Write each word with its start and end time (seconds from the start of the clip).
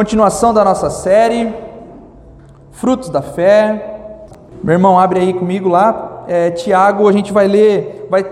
Continuação 0.00 0.54
da 0.54 0.64
nossa 0.64 0.88
série, 0.88 1.54
Frutos 2.70 3.10
da 3.10 3.20
Fé. 3.20 3.98
Meu 4.64 4.72
irmão, 4.72 4.98
abre 4.98 5.20
aí 5.20 5.34
comigo 5.34 5.68
lá. 5.68 6.24
É, 6.26 6.50
Tiago, 6.52 7.06
a 7.06 7.12
gente 7.12 7.34
vai 7.34 7.46
ler, 7.46 8.06
vai 8.08 8.24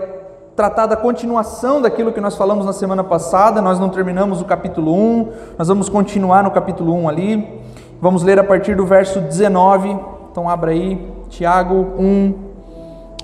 tratar 0.55 0.87
da 0.87 0.95
continuação 0.95 1.79
daquilo 1.79 2.11
que 2.11 2.19
nós 2.19 2.35
falamos 2.35 2.65
na 2.65 2.73
semana 2.73 3.03
passada. 3.03 3.61
Nós 3.61 3.79
não 3.79 3.87
terminamos 3.87 4.41
o 4.41 4.45
capítulo 4.45 4.95
1, 4.95 5.31
nós 5.59 5.67
vamos 5.67 5.89
continuar 5.89 6.43
no 6.43 6.49
capítulo 6.49 6.91
1 6.91 7.07
ali. 7.07 7.61
Vamos 8.01 8.23
ler 8.23 8.39
a 8.39 8.43
partir 8.43 8.75
do 8.75 8.87
verso 8.87 9.21
19. 9.21 9.95
Então, 10.31 10.49
abra 10.49 10.71
aí, 10.71 10.99
Tiago 11.29 11.75
1, 11.99 12.33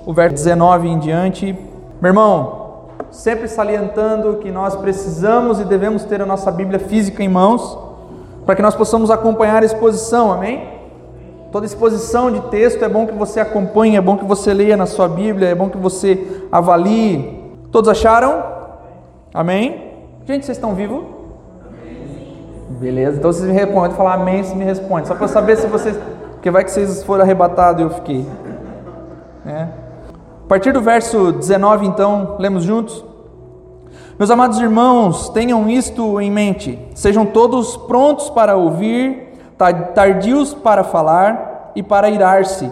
o 0.06 0.14
verso 0.14 0.36
19 0.36 0.86
em 0.86 1.00
diante. 1.00 1.46
Meu 2.00 2.10
irmão, 2.10 2.90
sempre 3.10 3.48
salientando 3.48 4.36
que 4.36 4.52
nós 4.52 4.76
precisamos 4.76 5.58
e 5.58 5.64
devemos 5.64 6.04
ter 6.04 6.22
a 6.22 6.26
nossa 6.26 6.52
Bíblia 6.52 6.78
física 6.78 7.24
em 7.24 7.28
mãos, 7.28 7.85
para 8.46 8.54
que 8.54 8.62
nós 8.62 8.76
possamos 8.76 9.10
acompanhar 9.10 9.62
a 9.62 9.66
exposição, 9.66 10.32
amém? 10.32 10.68
Toda 11.50 11.66
exposição 11.66 12.30
de 12.30 12.40
texto 12.42 12.84
é 12.84 12.88
bom 12.88 13.06
que 13.06 13.14
você 13.14 13.40
acompanhe, 13.40 13.96
é 13.96 14.00
bom 14.00 14.16
que 14.16 14.24
você 14.24 14.54
leia 14.54 14.76
na 14.76 14.86
sua 14.86 15.08
Bíblia, 15.08 15.48
é 15.48 15.54
bom 15.54 15.68
que 15.68 15.76
você 15.76 16.42
avalie. 16.52 17.42
Todos 17.72 17.90
acharam? 17.90 18.42
Amém? 19.34 19.94
Gente, 20.24 20.46
vocês 20.46 20.56
estão 20.56 20.74
vivos? 20.74 21.04
Beleza, 22.68 23.18
então 23.18 23.32
vocês 23.32 23.48
me 23.48 23.54
respondem, 23.54 23.96
falar 23.96 24.14
amém, 24.14 24.42
se 24.42 24.54
me 24.54 24.64
responde, 24.64 25.08
só 25.08 25.14
para 25.14 25.28
saber 25.28 25.56
se 25.56 25.66
vocês, 25.66 25.96
porque 26.32 26.50
vai 26.50 26.62
que 26.62 26.70
vocês 26.70 27.02
foram 27.04 27.22
arrebatados 27.22 27.80
e 27.80 27.84
eu 27.84 27.90
fiquei. 27.90 28.26
É. 29.46 29.62
A 30.44 30.48
partir 30.48 30.72
do 30.72 30.82
verso 30.82 31.32
19, 31.32 31.86
então, 31.86 32.36
lemos 32.38 32.64
juntos? 32.64 33.04
Meus 34.18 34.30
amados 34.30 34.58
irmãos, 34.58 35.28
tenham 35.28 35.68
isto 35.68 36.18
em 36.18 36.30
mente: 36.30 36.78
sejam 36.94 37.26
todos 37.26 37.76
prontos 37.76 38.30
para 38.30 38.56
ouvir, 38.56 39.34
tardios 39.94 40.54
para 40.54 40.82
falar 40.82 41.72
e 41.76 41.82
para 41.82 42.08
irar-se, 42.08 42.70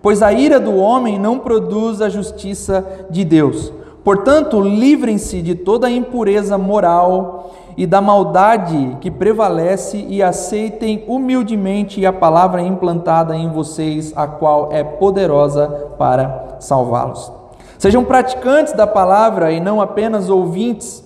pois 0.00 0.22
a 0.22 0.32
ira 0.32 0.58
do 0.58 0.74
homem 0.76 1.18
não 1.18 1.40
produz 1.40 2.00
a 2.00 2.08
justiça 2.08 3.06
de 3.10 3.22
Deus. 3.22 3.70
Portanto, 4.02 4.62
livrem-se 4.62 5.42
de 5.42 5.54
toda 5.54 5.88
a 5.88 5.90
impureza 5.90 6.56
moral 6.56 7.50
e 7.76 7.86
da 7.86 8.00
maldade 8.00 8.96
que 9.02 9.10
prevalece 9.10 10.06
e 10.08 10.22
aceitem 10.22 11.04
humildemente 11.06 12.06
a 12.06 12.14
palavra 12.14 12.62
implantada 12.62 13.36
em 13.36 13.50
vocês, 13.50 14.14
a 14.16 14.26
qual 14.26 14.70
é 14.72 14.82
poderosa 14.82 15.68
para 15.98 16.56
salvá-los. 16.60 17.30
Sejam 17.78 18.04
praticantes 18.04 18.72
da 18.72 18.86
palavra 18.86 19.52
e 19.52 19.60
não 19.60 19.80
apenas 19.80 20.28
ouvintes, 20.28 21.04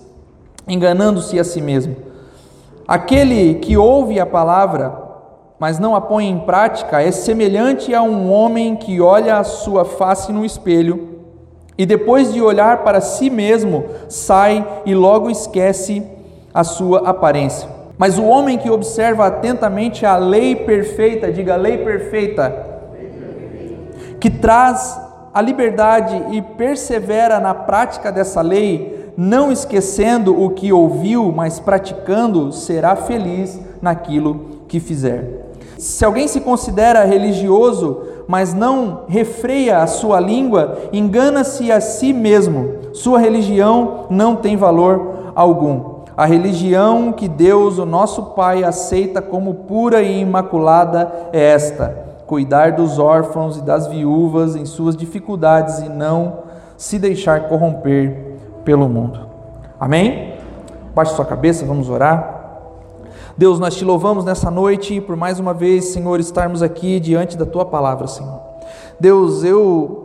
enganando-se 0.67 1.39
a 1.39 1.43
si 1.43 1.61
mesmo. 1.61 1.95
Aquele 2.87 3.55
que 3.55 3.77
ouve 3.77 4.19
a 4.19 4.25
palavra, 4.25 4.91
mas 5.59 5.77
não 5.77 5.95
a 5.95 6.01
põe 6.01 6.27
em 6.27 6.39
prática, 6.39 7.01
é 7.01 7.11
semelhante 7.11 7.93
a 7.93 8.01
um 8.01 8.31
homem 8.31 8.75
que 8.75 8.99
olha 8.99 9.37
a 9.37 9.43
sua 9.43 9.85
face 9.85 10.33
no 10.33 10.43
espelho 10.43 11.13
e 11.77 11.85
depois 11.85 12.33
de 12.33 12.41
olhar 12.41 12.83
para 12.83 13.01
si 13.01 13.29
mesmo, 13.29 13.85
sai 14.09 14.65
e 14.85 14.93
logo 14.93 15.29
esquece 15.29 16.03
a 16.53 16.63
sua 16.63 17.07
aparência. 17.07 17.69
Mas 17.97 18.17
o 18.17 18.25
homem 18.25 18.57
que 18.57 18.69
observa 18.69 19.27
atentamente 19.27 20.05
a 20.05 20.17
lei 20.17 20.55
perfeita, 20.55 21.31
diga 21.31 21.55
lei 21.55 21.77
perfeita, 21.77 22.53
que 24.19 24.29
traz 24.29 24.99
a 25.33 25.41
liberdade 25.41 26.21
e 26.31 26.41
persevera 26.41 27.39
na 27.39 27.53
prática 27.53 28.11
dessa 28.11 28.41
lei, 28.41 29.11
não 29.17 29.51
esquecendo 29.51 30.39
o 30.39 30.51
que 30.51 30.71
ouviu, 30.71 31.31
mas 31.31 31.59
praticando, 31.59 32.51
será 32.51 32.95
feliz 32.95 33.59
naquilo 33.81 34.61
que 34.67 34.79
fizer. 34.79 35.43
Se 35.77 36.05
alguém 36.05 36.27
se 36.27 36.39
considera 36.39 37.03
religioso, 37.03 38.03
mas 38.27 38.53
não 38.53 39.01
refreia 39.07 39.79
a 39.79 39.87
sua 39.87 40.19
língua, 40.19 40.77
engana-se 40.93 41.71
a 41.71 41.81
si 41.81 42.13
mesmo. 42.13 42.75
Sua 42.93 43.19
religião 43.19 44.05
não 44.09 44.35
tem 44.35 44.55
valor 44.55 45.31
algum. 45.35 45.93
A 46.15 46.25
religião 46.25 47.11
que 47.11 47.27
Deus, 47.27 47.79
o 47.79 47.85
nosso 47.85 48.23
Pai, 48.27 48.63
aceita 48.63 49.21
como 49.21 49.53
pura 49.53 50.01
e 50.01 50.21
imaculada 50.21 51.11
é 51.33 51.41
esta: 51.41 52.12
cuidar 52.33 52.71
dos 52.71 52.97
órfãos 52.97 53.57
e 53.57 53.61
das 53.61 53.85
viúvas 53.85 54.55
em 54.55 54.65
suas 54.65 54.97
dificuldades 54.97 55.77
e 55.81 55.87
não 55.87 56.39
se 56.75 56.97
deixar 56.97 57.47
corromper 57.47 58.39
pelo 58.65 58.89
mundo. 58.89 59.19
Amém? 59.79 60.33
Baixe 60.95 61.13
sua 61.13 61.25
cabeça, 61.25 61.63
vamos 61.63 61.91
orar. 61.91 62.71
Deus, 63.37 63.59
nós 63.59 63.75
te 63.75 63.85
louvamos 63.85 64.25
nessa 64.25 64.49
noite 64.49 64.99
por 64.99 65.15
mais 65.15 65.39
uma 65.39 65.53
vez, 65.53 65.89
Senhor, 65.89 66.19
estarmos 66.19 66.63
aqui 66.63 66.99
diante 66.99 67.37
da 67.37 67.45
tua 67.45 67.65
palavra, 67.65 68.07
Senhor. 68.07 68.41
Deus, 68.99 69.43
eu 69.43 69.99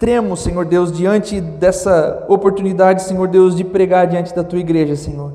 Tremo, 0.00 0.36
Senhor 0.36 0.64
Deus, 0.64 0.90
diante 0.90 1.40
dessa 1.40 2.24
oportunidade, 2.28 3.04
Senhor 3.04 3.28
Deus, 3.28 3.54
de 3.54 3.62
pregar 3.62 4.08
diante 4.08 4.34
da 4.34 4.42
tua 4.42 4.58
igreja, 4.58 4.96
Senhor. 4.96 5.32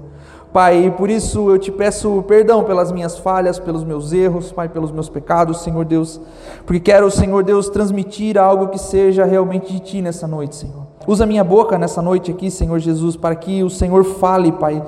Pai, 0.58 0.86
e 0.86 0.90
por 0.90 1.08
isso 1.08 1.52
eu 1.52 1.60
te 1.60 1.72
peço 1.72 2.24
perdão 2.28 2.64
pelas 2.64 2.92
minhas 2.92 3.16
falhas, 3.16 3.60
pelos 3.60 3.84
meus 3.84 4.12
erros, 4.12 4.52
Pai, 4.52 4.68
pelos 4.68 4.92
meus 4.92 5.08
pecados, 5.08 5.62
Senhor 5.62 5.86
Deus, 5.86 6.20
porque 6.66 6.80
quero, 6.80 7.12
Senhor 7.12 7.44
Deus, 7.44 7.70
transmitir 7.70 8.40
algo 8.40 8.70
que 8.70 8.80
seja 8.80 9.24
realmente 9.24 9.72
de 9.72 9.80
Ti 9.80 10.02
nessa 10.02 10.26
noite, 10.26 10.56
Senhor. 10.56 10.88
Usa 11.06 11.28
minha 11.28 11.44
boca 11.44 11.78
nessa 11.78 12.02
noite 12.02 12.32
aqui, 12.32 12.50
Senhor 12.50 12.80
Jesus, 12.80 13.16
para 13.16 13.36
que 13.36 13.62
o 13.62 13.70
Senhor 13.70 14.04
fale, 14.04 14.52
Pai, 14.52 14.84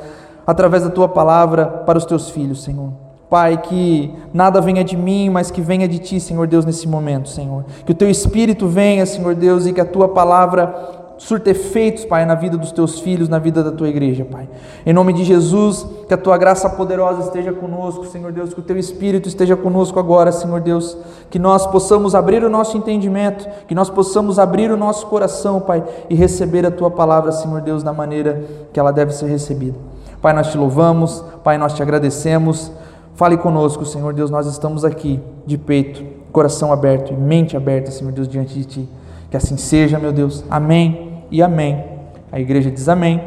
através 0.47 0.81
da 0.81 0.89
Tua 0.89 1.07
palavra 1.07 1.67
para 1.67 1.99
os 1.99 2.05
Teus 2.05 2.31
filhos, 2.31 2.63
Senhor. 2.63 2.89
Pai, 3.29 3.61
que 3.61 4.11
nada 4.33 4.59
venha 4.61 4.83
de 4.83 4.97
mim, 4.97 5.29
mas 5.29 5.51
que 5.51 5.61
venha 5.61 5.87
de 5.87 5.99
Ti, 5.99 6.19
Senhor 6.19 6.47
Deus, 6.47 6.65
nesse 6.65 6.87
momento, 6.87 7.29
Senhor. 7.29 7.63
Que 7.85 7.91
o 7.91 7.95
Teu 7.95 8.09
Espírito 8.09 8.67
venha, 8.67 9.05
Senhor 9.05 9.35
Deus, 9.35 9.67
e 9.67 9.71
que 9.71 9.79
a 9.79 9.85
Tua 9.85 10.07
palavra 10.09 10.97
surte 11.19 11.49
efeitos, 11.49 12.05
Pai, 12.05 12.25
na 12.25 12.33
vida 12.33 12.57
dos 12.57 12.71
Teus 12.71 12.99
filhos, 12.99 13.27
na 13.27 13.37
vida 13.37 13.61
da 13.61 13.71
Tua 13.71 13.89
igreja, 13.89 14.23
Pai. 14.23 14.47
Em 14.85 14.93
nome 14.93 15.11
de 15.11 15.25
Jesus, 15.25 15.85
que 16.07 16.13
a 16.13 16.17
Tua 16.17 16.37
graça 16.37 16.69
poderosa 16.69 17.23
esteja 17.23 17.51
conosco, 17.51 18.05
Senhor 18.05 18.31
Deus, 18.31 18.53
que 18.53 18.61
o 18.61 18.63
Teu 18.63 18.77
Espírito 18.77 19.27
esteja 19.27 19.55
conosco 19.57 19.99
agora, 19.99 20.31
Senhor 20.31 20.61
Deus. 20.61 20.97
Que 21.29 21.37
nós 21.37 21.67
possamos 21.67 22.15
abrir 22.15 22.43
o 22.43 22.49
nosso 22.49 22.77
entendimento, 22.77 23.47
que 23.67 23.75
nós 23.75 23.89
possamos 23.89 24.39
abrir 24.39 24.71
o 24.71 24.77
nosso 24.77 25.07
coração, 25.07 25.59
Pai, 25.59 25.83
e 26.09 26.15
receber 26.15 26.65
a 26.65 26.71
Tua 26.71 26.89
palavra, 26.89 27.33
Senhor 27.33 27.61
Deus, 27.61 27.83
da 27.83 27.91
maneira 27.91 28.41
que 28.71 28.79
ela 28.79 28.91
deve 28.91 29.11
ser 29.11 29.27
recebida. 29.27 29.77
Pai, 30.21 30.33
nós 30.33 30.47
te 30.47 30.57
louvamos, 30.57 31.21
Pai, 31.43 31.57
nós 31.57 31.73
te 31.73 31.83
agradecemos. 31.83 32.71
Fale 33.15 33.35
conosco, 33.35 33.85
Senhor 33.85 34.13
Deus, 34.13 34.31
nós 34.31 34.47
estamos 34.47 34.85
aqui 34.85 35.19
de 35.45 35.57
peito, 35.57 36.01
coração 36.31 36.71
aberto 36.71 37.11
e 37.11 37.17
mente 37.17 37.57
aberta, 37.57 37.91
Senhor 37.91 38.13
Deus, 38.13 38.29
diante 38.29 38.53
de 38.53 38.63
Ti. 38.63 38.89
Que 39.29 39.35
assim 39.35 39.57
seja, 39.57 39.99
meu 39.99 40.13
Deus. 40.13 40.45
Amém 40.49 41.08
e 41.31 41.41
amém. 41.41 41.83
A 42.31 42.39
igreja 42.39 42.69
diz 42.69 42.87
amém. 42.87 43.21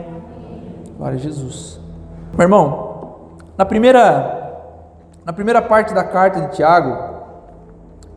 Glória 0.97 1.17
a 1.17 1.21
Jesus. 1.21 1.81
Meu 2.33 2.45
irmão, 2.45 2.93
na 3.57 3.65
primeira, 3.65 4.63
na 5.25 5.33
primeira 5.33 5.61
parte 5.61 5.93
da 5.93 6.05
carta 6.05 6.41
de 6.41 6.57
Tiago, 6.57 7.13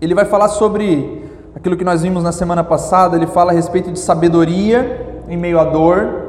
ele 0.01 0.13
vai 0.13 0.25
falar 0.25 0.49
sobre 0.49 1.25
aquilo 1.55 1.77
que 1.77 1.83
nós 1.83 2.01
vimos 2.01 2.23
na 2.23 2.31
semana 2.31 2.63
passada. 2.63 3.15
Ele 3.15 3.27
fala 3.27 3.51
a 3.51 3.55
respeito 3.55 3.91
de 3.91 3.99
sabedoria 3.99 5.23
em 5.27 5.37
meio 5.37 5.59
à 5.59 5.63
dor. 5.65 6.23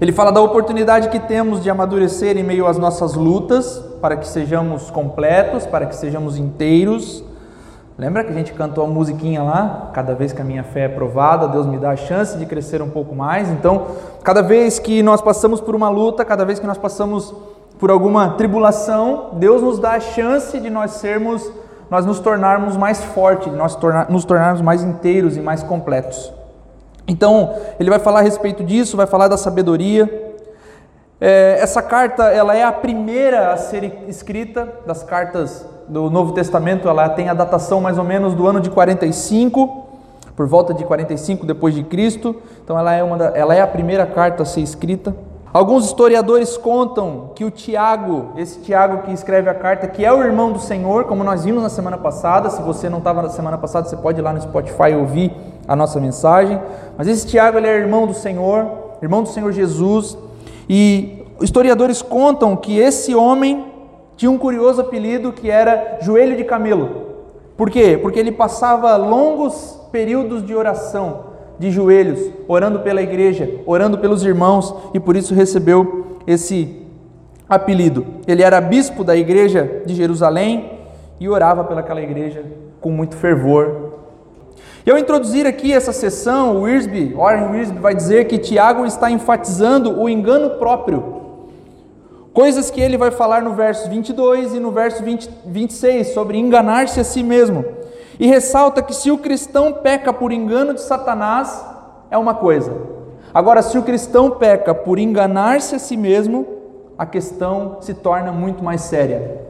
Ele 0.00 0.12
fala 0.12 0.32
da 0.32 0.40
oportunidade 0.40 1.08
que 1.08 1.20
temos 1.20 1.62
de 1.62 1.70
amadurecer 1.70 2.36
em 2.36 2.42
meio 2.42 2.66
às 2.66 2.76
nossas 2.76 3.14
lutas 3.14 3.78
para 4.00 4.16
que 4.16 4.26
sejamos 4.26 4.90
completos, 4.90 5.66
para 5.66 5.86
que 5.86 5.94
sejamos 5.96 6.36
inteiros. 6.36 7.24
Lembra 7.96 8.24
que 8.24 8.30
a 8.30 8.34
gente 8.34 8.52
cantou 8.52 8.84
a 8.84 8.88
musiquinha 8.88 9.40
lá? 9.40 9.90
Cada 9.92 10.16
vez 10.16 10.32
que 10.32 10.42
a 10.42 10.44
minha 10.44 10.64
fé 10.64 10.86
é 10.86 10.88
provada, 10.88 11.46
Deus 11.46 11.64
me 11.64 11.78
dá 11.78 11.90
a 11.90 11.96
chance 11.96 12.36
de 12.36 12.44
crescer 12.44 12.82
um 12.82 12.90
pouco 12.90 13.14
mais. 13.14 13.48
Então, 13.48 13.86
cada 14.24 14.42
vez 14.42 14.80
que 14.80 15.00
nós 15.00 15.22
passamos 15.22 15.60
por 15.60 15.76
uma 15.76 15.88
luta, 15.88 16.24
cada 16.24 16.44
vez 16.44 16.58
que 16.58 16.66
nós 16.66 16.76
passamos 16.76 17.32
por 17.78 17.92
alguma 17.92 18.30
tribulação, 18.30 19.30
Deus 19.34 19.62
nos 19.62 19.78
dá 19.78 19.92
a 19.92 20.00
chance 20.00 20.58
de 20.58 20.68
nós 20.68 20.90
sermos, 20.92 21.48
nós 21.88 22.04
nos 22.04 22.18
tornarmos 22.18 22.76
mais 22.76 23.04
fortes, 23.04 23.52
nós 23.52 23.76
tornar, 23.76 24.10
nos 24.10 24.24
tornarmos 24.24 24.60
mais 24.60 24.82
inteiros 24.82 25.36
e 25.36 25.40
mais 25.40 25.62
completos. 25.62 26.32
Então, 27.06 27.54
ele 27.78 27.90
vai 27.90 28.00
falar 28.00 28.20
a 28.20 28.22
respeito 28.22 28.64
disso, 28.64 28.96
vai 28.96 29.06
falar 29.06 29.28
da 29.28 29.36
sabedoria, 29.36 30.34
é, 31.20 31.58
essa 31.60 31.80
carta 31.80 32.24
ela 32.24 32.56
é 32.56 32.64
a 32.64 32.72
primeira 32.72 33.52
a 33.52 33.56
ser 33.56 33.84
escrita 34.08 34.68
das 34.84 35.04
cartas 35.04 35.64
do 35.88 36.10
Novo 36.10 36.32
Testamento. 36.32 36.88
Ela 36.88 37.08
tem 37.08 37.28
a 37.28 37.34
datação 37.34 37.80
mais 37.80 37.98
ou 37.98 38.04
menos 38.04 38.34
do 38.34 38.46
ano 38.46 38.60
de 38.60 38.70
45, 38.70 39.84
por 40.36 40.46
volta 40.46 40.74
de 40.74 40.84
45 40.84 41.46
depois 41.46 41.74
de 41.74 41.82
Cristo. 41.82 42.36
Então 42.62 42.78
ela 42.78 42.92
é 42.92 43.02
uma 43.02 43.16
da, 43.16 43.26
ela 43.36 43.54
é 43.54 43.60
a 43.60 43.66
primeira 43.66 44.06
carta 44.06 44.42
a 44.42 44.46
ser 44.46 44.60
escrita. 44.60 45.14
Alguns 45.54 45.84
historiadores 45.84 46.56
contam 46.56 47.30
que 47.32 47.44
o 47.44 47.50
Tiago, 47.50 48.32
esse 48.36 48.58
Tiago 48.58 49.02
que 49.02 49.12
escreve 49.12 49.48
a 49.48 49.54
carta, 49.54 49.86
que 49.86 50.04
é 50.04 50.12
o 50.12 50.20
irmão 50.20 50.50
do 50.50 50.58
Senhor, 50.58 51.04
como 51.04 51.22
nós 51.22 51.44
vimos 51.44 51.62
na 51.62 51.68
semana 51.68 51.96
passada. 51.96 52.50
Se 52.50 52.60
você 52.60 52.88
não 52.88 52.98
estava 52.98 53.22
na 53.22 53.28
semana 53.28 53.56
passada, 53.56 53.88
você 53.88 53.96
pode 53.96 54.18
ir 54.18 54.22
lá 54.22 54.32
no 54.32 54.40
Spotify 54.40 54.94
ouvir 54.98 55.32
a 55.68 55.76
nossa 55.76 56.00
mensagem. 56.00 56.60
Mas 56.98 57.06
esse 57.06 57.24
Tiago 57.28 57.56
ele 57.56 57.68
é 57.68 57.76
irmão 57.76 58.04
do 58.04 58.14
Senhor, 58.14 58.66
irmão 59.00 59.22
do 59.22 59.28
Senhor 59.28 59.52
Jesus. 59.52 60.18
E 60.68 61.24
historiadores 61.40 62.02
contam 62.02 62.56
que 62.56 62.76
esse 62.76 63.14
homem 63.14 63.73
tinha 64.16 64.30
um 64.30 64.38
curioso 64.38 64.80
apelido 64.80 65.32
que 65.32 65.50
era 65.50 65.98
joelho 66.00 66.36
de 66.36 66.44
camelo. 66.44 67.14
Por 67.56 67.70
quê? 67.70 67.98
Porque 68.00 68.18
ele 68.18 68.32
passava 68.32 68.96
longos 68.96 69.80
períodos 69.92 70.44
de 70.44 70.54
oração, 70.54 71.24
de 71.58 71.70
joelhos, 71.70 72.30
orando 72.48 72.80
pela 72.80 73.00
igreja, 73.00 73.48
orando 73.64 73.98
pelos 73.98 74.24
irmãos 74.24 74.74
e 74.92 74.98
por 74.98 75.16
isso 75.16 75.34
recebeu 75.34 76.18
esse 76.26 76.82
apelido. 77.48 78.04
Ele 78.26 78.42
era 78.42 78.60
bispo 78.60 79.04
da 79.04 79.16
igreja 79.16 79.82
de 79.86 79.94
Jerusalém 79.94 80.80
e 81.20 81.28
orava 81.28 81.64
pelaquela 81.64 82.02
igreja 82.02 82.44
com 82.80 82.90
muito 82.90 83.16
fervor. 83.16 83.92
E 84.86 84.90
ao 84.90 84.98
introduzir 84.98 85.46
aqui 85.46 85.72
essa 85.72 85.92
sessão, 85.92 86.56
o 86.56 86.62
Wiersbe, 86.62 87.14
Warren 87.14 87.52
Wiersbe 87.52 87.78
vai 87.78 87.94
dizer 87.94 88.26
que 88.26 88.36
Tiago 88.36 88.84
está 88.84 89.10
enfatizando 89.10 89.98
o 89.98 90.08
engano 90.08 90.58
próprio. 90.58 91.23
Coisas 92.34 92.68
que 92.68 92.80
ele 92.80 92.98
vai 92.98 93.12
falar 93.12 93.42
no 93.42 93.54
verso 93.54 93.88
22 93.88 94.54
e 94.54 94.60
no 94.60 94.72
verso 94.72 95.04
20, 95.04 95.30
26 95.46 96.08
sobre 96.08 96.36
enganar-se 96.36 96.98
a 96.98 97.04
si 97.04 97.22
mesmo. 97.22 97.64
E 98.18 98.26
ressalta 98.26 98.82
que 98.82 98.92
se 98.92 99.08
o 99.08 99.18
cristão 99.18 99.72
peca 99.72 100.12
por 100.12 100.32
engano 100.32 100.74
de 100.74 100.80
Satanás, 100.80 101.64
é 102.10 102.18
uma 102.18 102.34
coisa. 102.34 102.72
Agora, 103.32 103.62
se 103.62 103.78
o 103.78 103.84
cristão 103.84 104.32
peca 104.32 104.74
por 104.74 104.98
enganar-se 104.98 105.76
a 105.76 105.78
si 105.78 105.96
mesmo, 105.96 106.44
a 106.98 107.06
questão 107.06 107.78
se 107.80 107.94
torna 107.94 108.32
muito 108.32 108.64
mais 108.64 108.80
séria. 108.80 109.40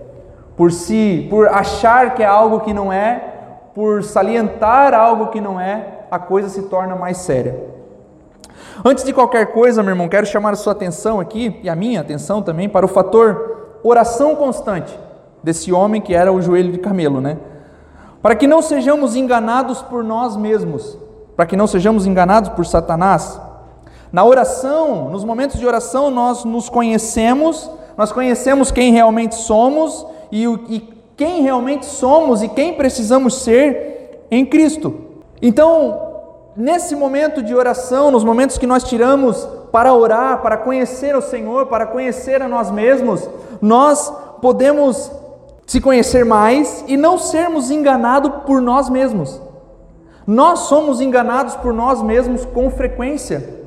Por 0.54 0.70
si, 0.70 1.26
por 1.30 1.48
achar 1.48 2.14
que 2.14 2.22
é 2.22 2.26
algo 2.26 2.60
que 2.60 2.74
não 2.74 2.92
é, 2.92 3.32
por 3.74 4.04
salientar 4.04 4.92
algo 4.92 5.28
que 5.28 5.40
não 5.40 5.58
é, 5.58 6.00
a 6.10 6.18
coisa 6.18 6.50
se 6.50 6.62
torna 6.64 6.94
mais 6.94 7.16
séria. 7.16 7.58
Antes 8.82 9.04
de 9.04 9.12
qualquer 9.12 9.52
coisa, 9.52 9.82
meu 9.82 9.92
irmão, 9.92 10.08
quero 10.08 10.24
chamar 10.24 10.54
a 10.54 10.56
sua 10.56 10.72
atenção 10.72 11.20
aqui, 11.20 11.60
e 11.62 11.68
a 11.68 11.76
minha 11.76 12.00
atenção 12.00 12.42
também, 12.42 12.68
para 12.68 12.86
o 12.86 12.88
fator 12.88 13.78
oração 13.82 14.34
constante 14.34 14.98
desse 15.42 15.70
homem 15.70 16.00
que 16.00 16.14
era 16.14 16.32
o 16.32 16.40
joelho 16.40 16.72
de 16.72 16.78
camelo, 16.78 17.20
né? 17.20 17.36
Para 18.22 18.34
que 18.34 18.46
não 18.46 18.62
sejamos 18.62 19.14
enganados 19.14 19.82
por 19.82 20.02
nós 20.02 20.36
mesmos, 20.36 20.98
para 21.36 21.44
que 21.44 21.54
não 21.54 21.66
sejamos 21.66 22.06
enganados 22.06 22.48
por 22.50 22.64
Satanás. 22.64 23.38
Na 24.10 24.24
oração, 24.24 25.10
nos 25.10 25.22
momentos 25.24 25.60
de 25.60 25.66
oração, 25.66 26.10
nós 26.10 26.44
nos 26.44 26.70
conhecemos, 26.70 27.70
nós 27.96 28.10
conhecemos 28.10 28.70
quem 28.70 28.92
realmente 28.92 29.34
somos 29.34 30.06
e, 30.32 30.44
e 30.46 30.94
quem 31.16 31.42
realmente 31.42 31.84
somos 31.84 32.42
e 32.42 32.48
quem 32.48 32.74
precisamos 32.74 33.42
ser 33.42 34.26
em 34.30 34.46
Cristo. 34.46 34.94
Então, 35.42 36.13
nesse 36.56 36.94
momento 36.94 37.42
de 37.42 37.54
oração, 37.54 38.10
nos 38.10 38.24
momentos 38.24 38.58
que 38.58 38.66
nós 38.66 38.84
tiramos 38.84 39.48
para 39.72 39.92
orar, 39.92 40.40
para 40.40 40.56
conhecer 40.56 41.16
o 41.16 41.22
Senhor, 41.22 41.66
para 41.66 41.86
conhecer 41.86 42.40
a 42.42 42.48
nós 42.48 42.70
mesmos, 42.70 43.28
nós 43.60 44.12
podemos 44.40 45.10
se 45.66 45.80
conhecer 45.80 46.24
mais 46.24 46.84
e 46.86 46.96
não 46.96 47.18
sermos 47.18 47.70
enganados 47.70 48.30
por 48.46 48.60
nós 48.60 48.88
mesmos. 48.88 49.40
Nós 50.26 50.60
somos 50.60 51.00
enganados 51.00 51.54
por 51.56 51.72
nós 51.72 52.02
mesmos 52.02 52.44
com 52.44 52.70
frequência 52.70 53.64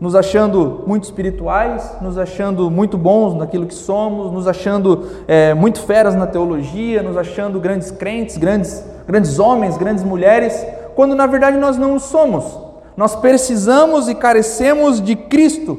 nos 0.00 0.14
achando 0.14 0.84
muito 0.86 1.04
espirituais, 1.04 1.96
nos 2.00 2.16
achando 2.16 2.70
muito 2.70 2.96
bons 2.96 3.34
naquilo 3.34 3.66
que 3.66 3.74
somos, 3.74 4.32
nos 4.32 4.46
achando 4.46 5.06
é, 5.26 5.52
muito 5.54 5.82
feras 5.82 6.14
na 6.14 6.26
teologia, 6.26 7.02
nos 7.02 7.16
achando 7.16 7.58
grandes 7.58 7.90
crentes, 7.90 8.36
grandes, 8.36 8.84
grandes 9.08 9.38
homens, 9.40 9.76
grandes 9.76 10.04
mulheres, 10.04 10.64
quando 10.98 11.14
na 11.14 11.28
verdade 11.28 11.56
nós 11.58 11.78
não 11.78 11.94
o 11.94 12.00
somos. 12.00 12.58
Nós 12.96 13.14
precisamos 13.14 14.08
e 14.08 14.16
carecemos 14.16 15.00
de 15.00 15.14
Cristo. 15.14 15.78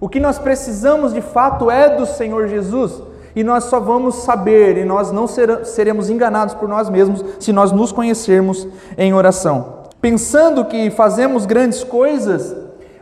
O 0.00 0.08
que 0.08 0.18
nós 0.18 0.40
precisamos 0.40 1.14
de 1.14 1.20
fato 1.20 1.70
é 1.70 1.94
do 1.96 2.04
Senhor 2.04 2.48
Jesus. 2.48 3.00
E 3.36 3.44
nós 3.44 3.62
só 3.62 3.78
vamos 3.78 4.16
saber 4.24 4.76
e 4.76 4.84
nós 4.84 5.12
não 5.12 5.28
seremos 5.28 6.10
enganados 6.10 6.52
por 6.52 6.68
nós 6.68 6.90
mesmos 6.90 7.24
se 7.38 7.52
nós 7.52 7.70
nos 7.70 7.92
conhecermos 7.92 8.66
em 8.98 9.14
oração. 9.14 9.84
Pensando 10.00 10.64
que 10.64 10.90
fazemos 10.90 11.46
grandes 11.46 11.84
coisas, 11.84 12.52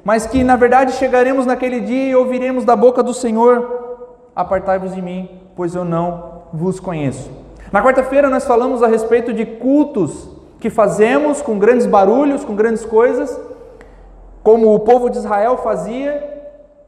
mas 0.05 0.27
que 0.27 0.45
na 0.45 0.55
verdade 0.55 0.93
chegaremos 0.97 1.47
naquele 1.47 1.81
dia 1.81 2.11
e 2.11 2.15
ouviremos 2.15 2.67
da 2.67 2.77
boca 2.77 3.03
do 3.03 3.15
Senhor: 3.15 4.05
Apartai-vos 4.37 4.95
de 4.95 5.01
mim, 5.01 5.31
pois 5.57 5.75
eu 5.75 5.83
não 5.83 6.43
vos 6.53 6.79
conheço. 6.79 7.31
Na 7.73 7.83
quarta-feira 7.83 8.29
nós 8.29 8.45
falamos 8.45 8.83
a 8.83 8.87
respeito 8.87 9.33
de 9.33 9.47
cultos 9.47 10.37
que 10.61 10.71
fazemos 10.71 11.41
com 11.41 11.59
grandes 11.59 11.87
barulhos, 11.87 12.45
com 12.45 12.55
grandes 12.55 12.85
coisas, 12.85 13.39
como 14.43 14.75
o 14.75 14.81
povo 14.81 15.09
de 15.09 15.19
Israel 15.19 15.59
fazia, 15.59 16.39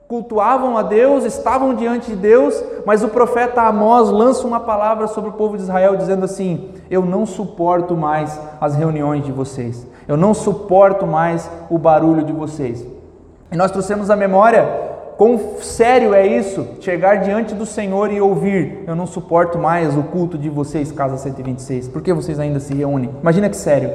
cultuavam 0.08 0.76
a 0.76 0.82
Deus, 0.82 1.24
estavam 1.24 1.72
diante 1.74 2.10
de 2.10 2.16
Deus, 2.16 2.60
mas 2.84 3.04
o 3.04 3.08
profeta 3.08 3.62
Amós 3.62 4.10
lança 4.10 4.46
uma 4.46 4.58
palavra 4.58 5.06
sobre 5.06 5.30
o 5.30 5.34
povo 5.34 5.56
de 5.56 5.62
Israel 5.62 5.96
dizendo 5.96 6.24
assim: 6.24 6.70
Eu 6.90 7.04
não 7.04 7.24
suporto 7.24 7.96
mais 7.96 8.40
as 8.60 8.74
reuniões 8.74 9.24
de 9.24 9.30
vocês, 9.30 9.86
eu 10.08 10.16
não 10.16 10.34
suporto 10.34 11.06
mais 11.06 11.48
o 11.70 11.78
barulho 11.78 12.24
de 12.24 12.32
vocês. 12.32 12.84
E 13.52 13.56
nós 13.56 13.70
trouxemos 13.70 14.10
a 14.10 14.16
memória 14.16 14.89
quão 15.20 15.38
sério 15.60 16.14
é 16.14 16.26
isso, 16.26 16.66
chegar 16.80 17.16
diante 17.16 17.54
do 17.54 17.66
Senhor 17.66 18.10
e 18.10 18.22
ouvir: 18.22 18.84
Eu 18.86 18.96
não 18.96 19.06
suporto 19.06 19.58
mais 19.58 19.94
o 19.94 20.02
culto 20.04 20.38
de 20.38 20.48
vocês, 20.48 20.90
Casa 20.90 21.18
126, 21.18 21.88
por 21.88 22.00
que 22.00 22.10
vocês 22.10 22.40
ainda 22.40 22.58
se 22.58 22.72
reúnem? 22.72 23.10
Imagina 23.20 23.50
que 23.50 23.56
sério. 23.58 23.90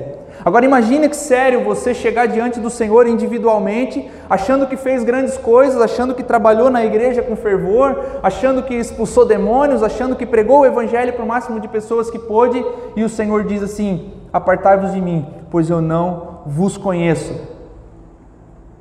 Agora 0.46 0.66
imagine 0.66 1.10
que 1.10 1.16
sério 1.16 1.64
você 1.64 1.96
chegar 1.96 2.28
diante 2.28 2.60
do 2.60 2.70
Senhor 2.70 3.08
individualmente, 3.08 4.08
achando 4.30 4.68
que 4.68 4.78
fez 4.78 5.04
grandes 5.04 5.36
coisas, 5.36 5.82
achando 5.82 6.14
que 6.14 6.22
trabalhou 6.22 6.70
na 6.70 6.86
igreja 6.86 7.24
com 7.24 7.36
fervor, 7.36 8.20
achando 8.22 8.62
que 8.62 8.76
expulsou 8.76 9.26
demônios, 9.26 9.82
achando 9.82 10.16
que 10.16 10.28
pregou 10.28 10.60
o 10.60 10.66
evangelho 10.68 11.14
para 11.14 11.26
o 11.26 11.28
máximo 11.28 11.60
de 11.60 11.68
pessoas 11.68 12.08
que 12.12 12.20
pôde, 12.20 12.64
e 12.96 13.04
o 13.04 13.10
Senhor 13.10 13.46
diz 13.46 13.64
assim: 13.64 14.12
Apartai-vos 14.32 14.94
de 14.94 15.02
mim, 15.02 15.26
pois 15.50 15.72
eu 15.72 15.82
não 15.82 16.42
vos 16.46 16.78
conheço. 16.78 17.55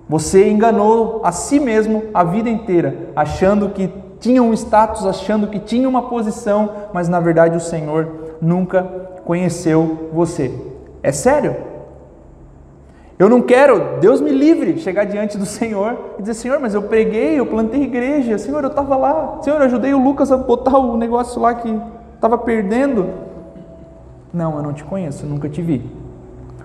Você 0.09 0.49
enganou 0.49 1.21
a 1.25 1.33
si 1.33 1.59
mesmo 1.59 2.05
a 2.12 2.23
vida 2.23 2.51
inteira, 2.51 3.11
achando 3.17 3.71
que 3.71 3.91
tinha 4.21 4.43
um 4.43 4.53
status, 4.53 5.06
achando 5.06 5.47
que 5.47 5.59
tinha 5.59 5.89
uma 5.89 6.03
posição, 6.03 6.71
mas 6.93 7.09
na 7.09 7.21
verdade 7.21 7.56
o 7.56 7.61
Senhor 7.61 8.37
nunca 8.41 8.83
conheceu 9.25 10.11
você. 10.12 10.53
É 11.03 11.12
sério? 11.12 11.56
Eu 13.19 13.29
não 13.29 13.41
quero, 13.41 14.01
Deus 14.01 14.21
me 14.21 14.31
livre, 14.31 14.79
chegar 14.79 15.05
diante 15.05 15.39
do 15.39 15.47
Senhor 15.47 16.15
e 16.19 16.23
dizer: 16.23 16.35
Senhor, 16.35 16.59
mas 16.59 16.75
eu 16.75 16.83
preguei, 16.83 17.39
eu 17.39 17.47
plantei 17.47 17.83
igreja, 17.83 18.37
Senhor, 18.39 18.62
eu 18.65 18.71
estava 18.71 18.97
lá, 18.97 19.39
Senhor, 19.41 19.59
eu 19.61 19.67
ajudei 19.67 19.95
o 19.95 20.03
Lucas 20.03 20.33
a 20.33 20.37
botar 20.37 20.79
o 20.79 20.97
negócio 20.97 21.41
lá 21.41 21.55
que 21.55 21.81
estava 22.15 22.37
perdendo. 22.37 23.08
Não, 24.32 24.56
eu 24.56 24.63
não 24.63 24.73
te 24.73 24.82
conheço, 24.82 25.25
nunca 25.27 25.49
te 25.49 25.63
vi. 25.63 25.89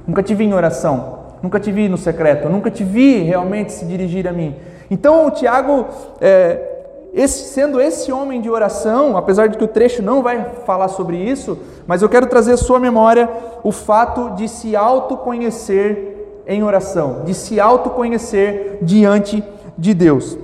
Nunca 0.08 0.24
te 0.24 0.34
vi 0.34 0.46
em 0.46 0.54
oração, 0.54 1.19
nunca 1.42 1.60
te 1.60 1.72
vi 1.72 1.88
no 1.88 1.98
secreto, 1.98 2.50
nunca 2.50 2.70
te 2.70 2.84
vi 2.84 3.20
realmente 3.22 3.72
se 3.72 3.86
dirigir 3.86 4.28
a 4.28 4.32
mim. 4.32 4.56
Então 4.90 5.28
o 5.28 5.32
Tiago, 5.32 5.86
é, 6.20 6.70
esse, 7.14 7.54
sendo 7.54 7.82
esse 7.82 8.12
homem 8.12 8.42
de 8.42 8.50
oração, 8.50 9.18
apesar 9.18 9.48
de 9.48 9.58
que 9.58 9.64
o 9.64 9.68
trecho 9.68 10.02
não 10.02 10.22
vai 10.22 10.44
falar 10.66 10.88
sobre 10.90 11.18
isso, 11.18 11.58
mas 11.88 12.02
eu 12.02 12.10
quero 12.10 12.28
trazer 12.28 12.54
à 12.54 12.58
sua 12.58 12.80
memória 12.80 13.30
o 13.64 13.72
fato 13.72 14.32
de 14.32 14.48
se 14.48 14.76
autoconhecer 14.76 16.44
em 16.46 16.64
oração, 16.64 17.24
de 17.26 17.34
se 17.34 17.60
autoconhecer 17.60 18.80
diante 18.82 19.44
de 19.78 19.94
Deus. 19.94 20.38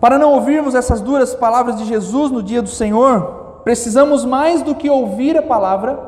Para 0.00 0.18
não 0.18 0.32
ouvirmos 0.32 0.74
essas 0.74 1.00
duras 1.00 1.34
palavras 1.34 1.76
de 1.76 1.84
Jesus 1.84 2.30
no 2.30 2.42
dia 2.42 2.62
do 2.62 2.68
Senhor, 2.68 3.60
precisamos 3.64 4.24
mais 4.24 4.62
do 4.62 4.74
que 4.74 4.88
ouvir 4.88 5.36
a 5.36 5.42
palavra, 5.42 5.98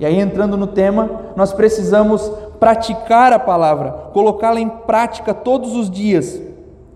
e 0.00 0.04
aí 0.04 0.18
entrando 0.18 0.56
no 0.56 0.66
tema, 0.66 1.08
nós 1.36 1.52
precisamos 1.52 2.32
praticar 2.62 3.32
a 3.32 3.40
palavra, 3.40 3.90
colocá-la 4.12 4.60
em 4.60 4.68
prática 4.68 5.34
todos 5.34 5.74
os 5.74 5.90
dias, 5.90 6.40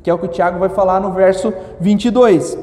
que 0.01 0.09
é 0.09 0.15
o 0.15 0.19
que 0.19 0.27
o 0.27 0.29
Tiago 0.29 0.61
vai 0.61 0.69
falar 0.69 1.01
no 1.01 1.11
verso 1.11 1.53
22. 1.81 2.57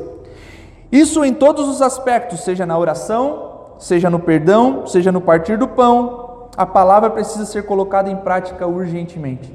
Isso 0.89 1.25
em 1.25 1.33
todos 1.33 1.67
os 1.67 1.81
aspectos, 1.81 2.45
seja 2.45 2.65
na 2.65 2.77
oração, 2.77 3.75
seja 3.77 4.09
no 4.09 4.19
perdão, 4.19 4.87
seja 4.87 5.11
no 5.11 5.19
partir 5.19 5.57
do 5.57 5.67
pão, 5.67 6.47
a 6.55 6.65
palavra 6.65 7.09
precisa 7.09 7.43
ser 7.45 7.65
colocada 7.65 8.09
em 8.09 8.15
prática 8.15 8.65
urgentemente. 8.65 9.53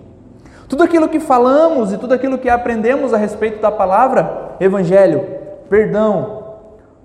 Tudo 0.69 0.83
aquilo 0.83 1.09
que 1.09 1.19
falamos 1.19 1.91
e 1.91 1.97
tudo 1.97 2.13
aquilo 2.13 2.37
que 2.37 2.51
aprendemos 2.51 3.15
a 3.15 3.17
respeito 3.17 3.63
da 3.63 3.71
palavra, 3.71 4.57
evangelho, 4.61 5.25
perdão, 5.71 6.48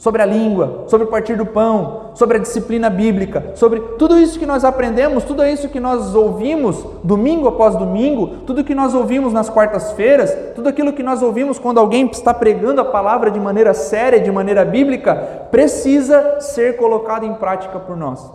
sobre 0.03 0.22
a 0.22 0.25
língua, 0.25 0.83
sobre 0.88 1.07
o 1.07 1.10
partir 1.10 1.38
do 1.38 1.45
pão, 1.45 2.12
sobre 2.13 2.36
a 2.36 2.39
disciplina 2.41 2.89
bíblica, 2.89 3.51
sobre 3.55 3.79
tudo 3.98 4.19
isso 4.19 4.38
que 4.38 4.45
nós 4.45 4.65
aprendemos, 4.65 5.24
tudo 5.24 5.45
isso 5.45 5.69
que 5.69 5.79
nós 5.79 6.13
ouvimos 6.13 6.86
domingo 7.01 7.48
após 7.48 7.74
domingo, 7.77 8.39
tudo 8.45 8.65
que 8.65 8.75
nós 8.75 8.93
ouvimos 8.93 9.31
nas 9.31 9.50
quartas-feiras, 9.50 10.36
tudo 10.55 10.67
aquilo 10.67 10.91
que 10.91 11.01
nós 11.01 11.22
ouvimos 11.22 11.57
quando 11.57 11.79
alguém 11.79 12.05
está 12.07 12.33
pregando 12.33 12.81
a 12.81 12.86
palavra 12.86 13.31
de 13.31 13.39
maneira 13.39 13.74
séria, 13.74 14.19
de 14.19 14.29
maneira 14.29 14.65
bíblica, 14.65 15.15
precisa 15.50 16.41
ser 16.41 16.75
colocado 16.75 17.25
em 17.25 17.36
prática 17.36 17.79
por 17.79 17.95
nós. 17.95 18.29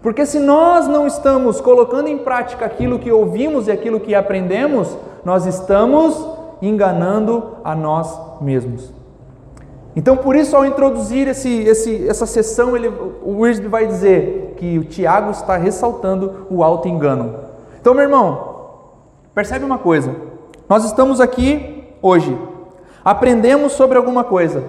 Porque 0.00 0.24
se 0.24 0.38
nós 0.38 0.86
não 0.86 1.04
estamos 1.04 1.60
colocando 1.60 2.06
em 2.06 2.18
prática 2.18 2.64
aquilo 2.64 3.00
que 3.00 3.10
ouvimos 3.10 3.66
e 3.66 3.72
aquilo 3.72 3.98
que 3.98 4.14
aprendemos, 4.14 4.96
nós 5.24 5.46
estamos 5.46 6.24
enganando 6.62 7.54
a 7.64 7.74
nós 7.74 8.16
mesmos. 8.40 8.97
Então, 9.98 10.16
por 10.16 10.36
isso, 10.36 10.56
ao 10.56 10.64
introduzir 10.64 11.26
esse, 11.26 11.52
esse, 11.62 12.08
essa 12.08 12.24
sessão, 12.24 12.76
ele, 12.76 12.86
o 13.20 13.40
Wiersbe 13.40 13.66
vai 13.66 13.84
dizer 13.84 14.54
que 14.56 14.78
o 14.78 14.84
Tiago 14.84 15.32
está 15.32 15.56
ressaltando 15.56 16.46
o 16.48 16.62
alto 16.62 16.86
engano. 16.86 17.34
Então, 17.80 17.94
meu 17.94 18.04
irmão, 18.04 18.68
percebe 19.34 19.64
uma 19.64 19.76
coisa: 19.76 20.14
nós 20.68 20.84
estamos 20.84 21.20
aqui 21.20 21.82
hoje, 22.00 22.38
aprendemos 23.04 23.72
sobre 23.72 23.98
alguma 23.98 24.22
coisa, 24.22 24.62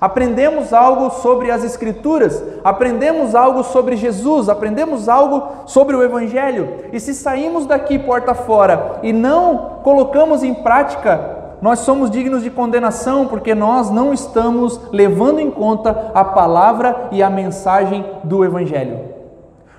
aprendemos 0.00 0.72
algo 0.72 1.10
sobre 1.10 1.50
as 1.50 1.64
Escrituras, 1.64 2.40
aprendemos 2.62 3.34
algo 3.34 3.64
sobre 3.64 3.96
Jesus, 3.96 4.48
aprendemos 4.48 5.08
algo 5.08 5.66
sobre 5.66 5.96
o 5.96 6.02
Evangelho, 6.04 6.68
e 6.92 7.00
se 7.00 7.12
saímos 7.12 7.66
daqui 7.66 7.98
porta 7.98 8.34
fora 8.34 9.00
e 9.02 9.12
não 9.12 9.80
colocamos 9.82 10.44
em 10.44 10.54
prática 10.54 11.43
nós 11.64 11.78
somos 11.78 12.10
dignos 12.10 12.42
de 12.42 12.50
condenação 12.50 13.26
porque 13.26 13.54
nós 13.54 13.90
não 13.90 14.12
estamos 14.12 14.78
levando 14.92 15.40
em 15.40 15.50
conta 15.50 16.12
a 16.12 16.22
palavra 16.22 17.08
e 17.10 17.22
a 17.22 17.30
mensagem 17.30 18.04
do 18.22 18.44
Evangelho. 18.44 18.98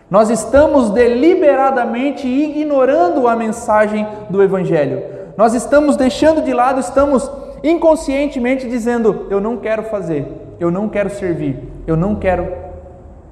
Nós 0.09 0.31
estamos 0.31 0.89
deliberadamente 0.89 2.27
ignorando 2.27 3.27
a 3.27 3.35
mensagem 3.35 4.07
do 4.31 4.41
Evangelho. 4.41 5.03
Nós 5.37 5.53
estamos 5.53 5.95
deixando 5.95 6.41
de 6.41 6.51
lado, 6.53 6.79
estamos 6.79 7.29
inconscientemente 7.63 8.67
dizendo: 8.67 9.27
eu 9.29 9.39
não 9.39 9.55
quero 9.57 9.83
fazer, 9.83 10.25
eu 10.59 10.71
não 10.71 10.89
quero 10.89 11.11
servir, 11.11 11.71
eu 11.85 11.95
não 11.95 12.15
quero, 12.15 12.51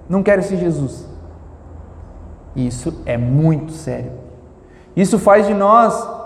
não 0.07 0.22
quero 0.22 0.41
esse 0.41 0.57
Jesus. 0.57 1.07
Isso 2.55 3.01
é 3.07 3.17
muito 3.17 3.72
sério. 3.72 4.12
Isso 4.95 5.17
faz 5.17 5.48
de 5.48 5.55
nós 5.55 6.22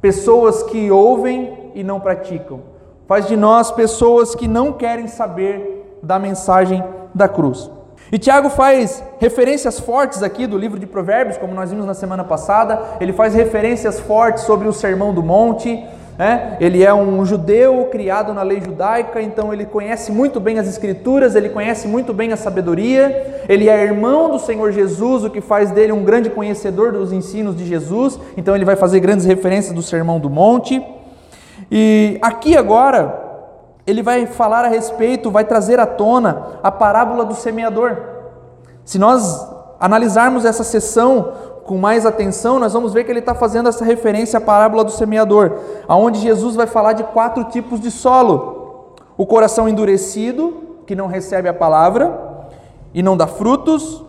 pessoas 0.00 0.62
que 0.64 0.90
ouvem 0.90 1.70
e 1.74 1.82
não 1.82 2.00
praticam. 2.00 2.60
Faz 3.06 3.26
de 3.26 3.36
nós 3.36 3.70
pessoas 3.70 4.34
que 4.34 4.48
não 4.48 4.72
querem 4.72 5.06
saber 5.06 5.98
da 6.02 6.18
mensagem 6.18 6.82
da 7.14 7.28
cruz. 7.28 7.70
E 8.10 8.18
Tiago 8.18 8.48
faz 8.50 9.02
referências 9.18 9.80
fortes 9.80 10.22
aqui 10.22 10.46
do 10.46 10.56
livro 10.56 10.78
de 10.78 10.86
Provérbios, 10.86 11.36
como 11.36 11.54
nós 11.54 11.70
vimos 11.70 11.86
na 11.86 11.94
semana 11.94 12.22
passada. 12.22 12.80
Ele 13.00 13.12
faz 13.12 13.34
referências 13.34 13.98
fortes 13.98 14.44
sobre 14.44 14.68
o 14.68 14.72
Sermão 14.72 15.12
do 15.12 15.22
Monte, 15.22 15.84
né? 16.18 16.56
Ele 16.60 16.82
é 16.82 16.92
um 16.94 17.24
judeu 17.24 17.88
criado 17.90 18.32
na 18.32 18.42
lei 18.42 18.60
judaica, 18.60 19.20
então 19.20 19.52
ele 19.52 19.66
conhece 19.66 20.10
muito 20.10 20.40
bem 20.40 20.58
as 20.58 20.66
Escrituras, 20.66 21.34
ele 21.34 21.50
conhece 21.50 21.86
muito 21.86 22.14
bem 22.14 22.32
a 22.32 22.36
sabedoria. 22.36 23.44
Ele 23.48 23.68
é 23.68 23.82
irmão 23.82 24.30
do 24.30 24.38
Senhor 24.38 24.72
Jesus, 24.72 25.24
o 25.24 25.30
que 25.30 25.40
faz 25.40 25.70
dele 25.70 25.92
um 25.92 26.04
grande 26.04 26.30
conhecedor 26.30 26.92
dos 26.92 27.12
ensinos 27.12 27.56
de 27.56 27.66
Jesus. 27.66 28.18
Então 28.36 28.54
ele 28.54 28.64
vai 28.64 28.76
fazer 28.76 29.00
grandes 29.00 29.26
referências 29.26 29.74
do 29.74 29.82
Sermão 29.82 30.18
do 30.18 30.30
Monte. 30.30 30.84
E 31.70 32.18
aqui 32.22 32.56
agora 32.56 33.24
ele 33.86 34.02
vai 34.02 34.26
falar 34.26 34.64
a 34.64 34.68
respeito, 34.68 35.30
vai 35.30 35.44
trazer 35.44 35.78
à 35.78 35.86
tona 35.86 36.58
a 36.62 36.72
parábola 36.72 37.24
do 37.24 37.34
semeador. 37.34 37.96
Se 38.84 38.98
nós 38.98 39.46
analisarmos 39.78 40.44
essa 40.44 40.64
sessão 40.64 41.32
com 41.66 41.76
mais 41.76 42.06
atenção, 42.06 42.58
nós 42.60 42.72
vamos 42.72 42.92
ver 42.92 43.04
que 43.04 43.10
ele 43.10 43.18
está 43.18 43.34
fazendo 43.34 43.68
essa 43.68 43.84
referência 43.84 44.38
à 44.38 44.40
parábola 44.40 44.84
do 44.84 44.92
semeador, 44.92 45.58
aonde 45.88 46.20
Jesus 46.20 46.54
vai 46.54 46.66
falar 46.66 46.92
de 46.92 47.02
quatro 47.02 47.44
tipos 47.44 47.80
de 47.80 47.90
solo: 47.90 48.94
o 49.16 49.26
coração 49.26 49.68
endurecido, 49.68 50.82
que 50.86 50.94
não 50.94 51.08
recebe 51.08 51.48
a 51.48 51.54
palavra 51.54 52.46
e 52.94 53.02
não 53.02 53.16
dá 53.16 53.26
frutos, 53.26 54.04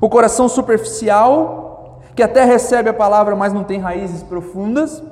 o 0.00 0.08
coração 0.08 0.48
superficial, 0.48 2.00
que 2.16 2.22
até 2.22 2.44
recebe 2.44 2.88
a 2.88 2.94
palavra, 2.94 3.36
mas 3.36 3.52
não 3.52 3.62
tem 3.62 3.78
raízes 3.78 4.22
profundas, 4.22 5.02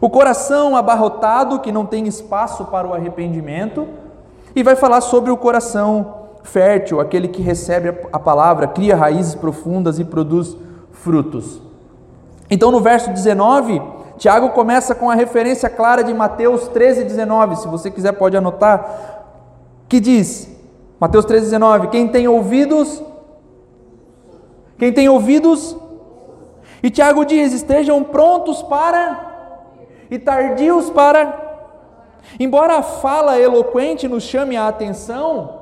o 0.00 0.10
coração 0.10 0.76
abarrotado, 0.76 1.60
que 1.60 1.70
não 1.70 1.86
tem 1.86 2.06
espaço 2.06 2.64
para 2.66 2.88
o 2.88 2.92
arrependimento, 2.92 3.86
e 4.54 4.62
vai 4.62 4.74
falar 4.74 5.00
sobre 5.00 5.30
o 5.30 5.36
coração 5.36 6.14
fértil, 6.42 7.00
aquele 7.00 7.28
que 7.28 7.40
recebe 7.40 7.94
a 8.12 8.18
palavra, 8.18 8.66
cria 8.66 8.96
raízes 8.96 9.34
profundas 9.34 9.98
e 9.98 10.04
produz 10.04 10.56
frutos. 11.02 11.60
Então, 12.50 12.70
no 12.70 12.80
verso 12.80 13.10
19, 13.10 13.80
Tiago 14.18 14.50
começa 14.50 14.94
com 14.94 15.08
a 15.08 15.14
referência 15.14 15.70
clara 15.70 16.02
de 16.02 16.12
Mateus 16.12 16.68
13, 16.68 17.04
19. 17.04 17.56
Se 17.56 17.68
você 17.68 17.90
quiser, 17.90 18.12
pode 18.12 18.36
anotar. 18.36 19.84
Que 19.88 19.98
diz, 20.00 20.48
Mateus 20.98 21.24
13, 21.24 21.46
19: 21.46 21.88
Quem 21.88 22.08
tem 22.08 22.28
ouvidos, 22.28 23.02
quem 24.78 24.92
tem 24.92 25.08
ouvidos, 25.08 25.76
e 26.82 26.90
Tiago 26.90 27.24
diz: 27.24 27.52
estejam 27.52 28.02
prontos 28.02 28.62
para 28.62 29.28
e 30.10 30.18
tardios 30.18 30.90
para. 30.90 31.48
Embora 32.38 32.78
a 32.78 32.82
fala 32.82 33.38
eloquente 33.38 34.06
nos 34.06 34.22
chame 34.22 34.56
a 34.56 34.68
atenção, 34.68 35.59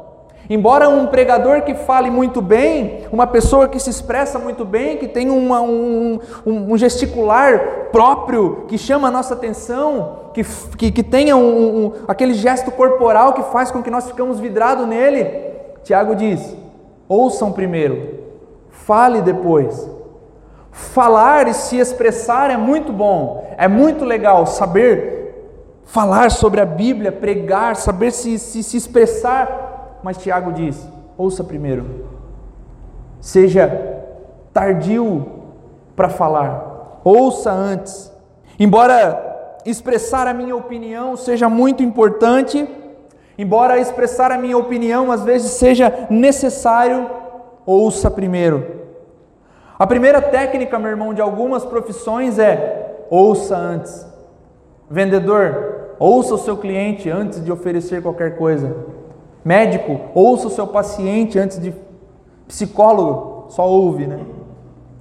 Embora 0.50 0.88
um 0.88 1.06
pregador 1.06 1.60
que 1.62 1.74
fale 1.74 2.10
muito 2.10 2.40
bem, 2.40 3.06
uma 3.12 3.26
pessoa 3.26 3.68
que 3.68 3.78
se 3.78 3.90
expressa 3.90 4.38
muito 4.38 4.64
bem, 4.64 4.96
que 4.96 5.06
tem 5.06 5.30
um, 5.30 5.52
um, 5.52 6.18
um, 6.46 6.78
gesticular 6.78 7.88
próprio 7.92 8.64
que 8.66 8.78
chama 8.78 9.08
a 9.08 9.10
nossa 9.10 9.34
atenção, 9.34 10.30
que, 10.32 10.42
que, 10.78 10.90
que 10.90 11.02
tenha 11.02 11.36
um, 11.36 11.92
aquele 12.08 12.32
gesto 12.32 12.70
corporal 12.70 13.34
que 13.34 13.42
faz 13.44 13.70
com 13.70 13.82
que 13.82 13.90
nós 13.90 14.06
ficamos 14.06 14.40
vidrados 14.40 14.88
nele, 14.88 15.52
Tiago 15.84 16.14
diz: 16.14 16.56
ouçam 17.06 17.52
primeiro, 17.52 18.20
fale 18.70 19.20
depois. 19.20 19.98
Falar 20.70 21.48
e 21.48 21.54
se 21.54 21.76
expressar 21.76 22.50
é 22.50 22.56
muito 22.56 22.90
bom, 22.92 23.54
é 23.58 23.68
muito 23.68 24.04
legal 24.04 24.46
saber 24.46 25.18
falar 25.84 26.30
sobre 26.30 26.60
a 26.60 26.64
Bíblia, 26.64 27.10
pregar, 27.10 27.74
saber 27.76 28.12
se, 28.12 28.38
se, 28.38 28.62
se 28.62 28.76
expressar 28.76 29.67
mas 30.02 30.18
Tiago 30.18 30.52
diz: 30.52 30.88
ouça 31.16 31.42
primeiro, 31.42 32.06
seja 33.20 33.68
tardio 34.52 35.26
para 35.94 36.08
falar, 36.08 37.00
ouça 37.04 37.50
antes. 37.50 38.12
Embora 38.58 39.60
expressar 39.64 40.26
a 40.26 40.34
minha 40.34 40.56
opinião 40.56 41.16
seja 41.16 41.48
muito 41.48 41.82
importante, 41.82 42.68
embora 43.36 43.78
expressar 43.78 44.32
a 44.32 44.38
minha 44.38 44.56
opinião 44.56 45.12
às 45.12 45.22
vezes 45.22 45.52
seja 45.52 46.06
necessário, 46.10 47.08
ouça 47.66 48.10
primeiro. 48.10 48.78
A 49.78 49.86
primeira 49.86 50.20
técnica, 50.20 50.78
meu 50.78 50.90
irmão, 50.90 51.14
de 51.14 51.20
algumas 51.20 51.64
profissões 51.64 52.38
é 52.38 53.04
ouça 53.08 53.56
antes. 53.56 54.06
Vendedor, 54.90 55.94
ouça 55.98 56.34
o 56.34 56.38
seu 56.38 56.56
cliente 56.56 57.08
antes 57.08 57.44
de 57.44 57.52
oferecer 57.52 58.02
qualquer 58.02 58.36
coisa. 58.36 58.74
Médico, 59.48 59.98
ouça 60.14 60.48
o 60.48 60.50
seu 60.50 60.66
paciente 60.66 61.38
antes 61.38 61.58
de. 61.58 61.74
Psicólogo, 62.46 63.46
só 63.48 63.66
ouve, 63.66 64.06
né? 64.06 64.20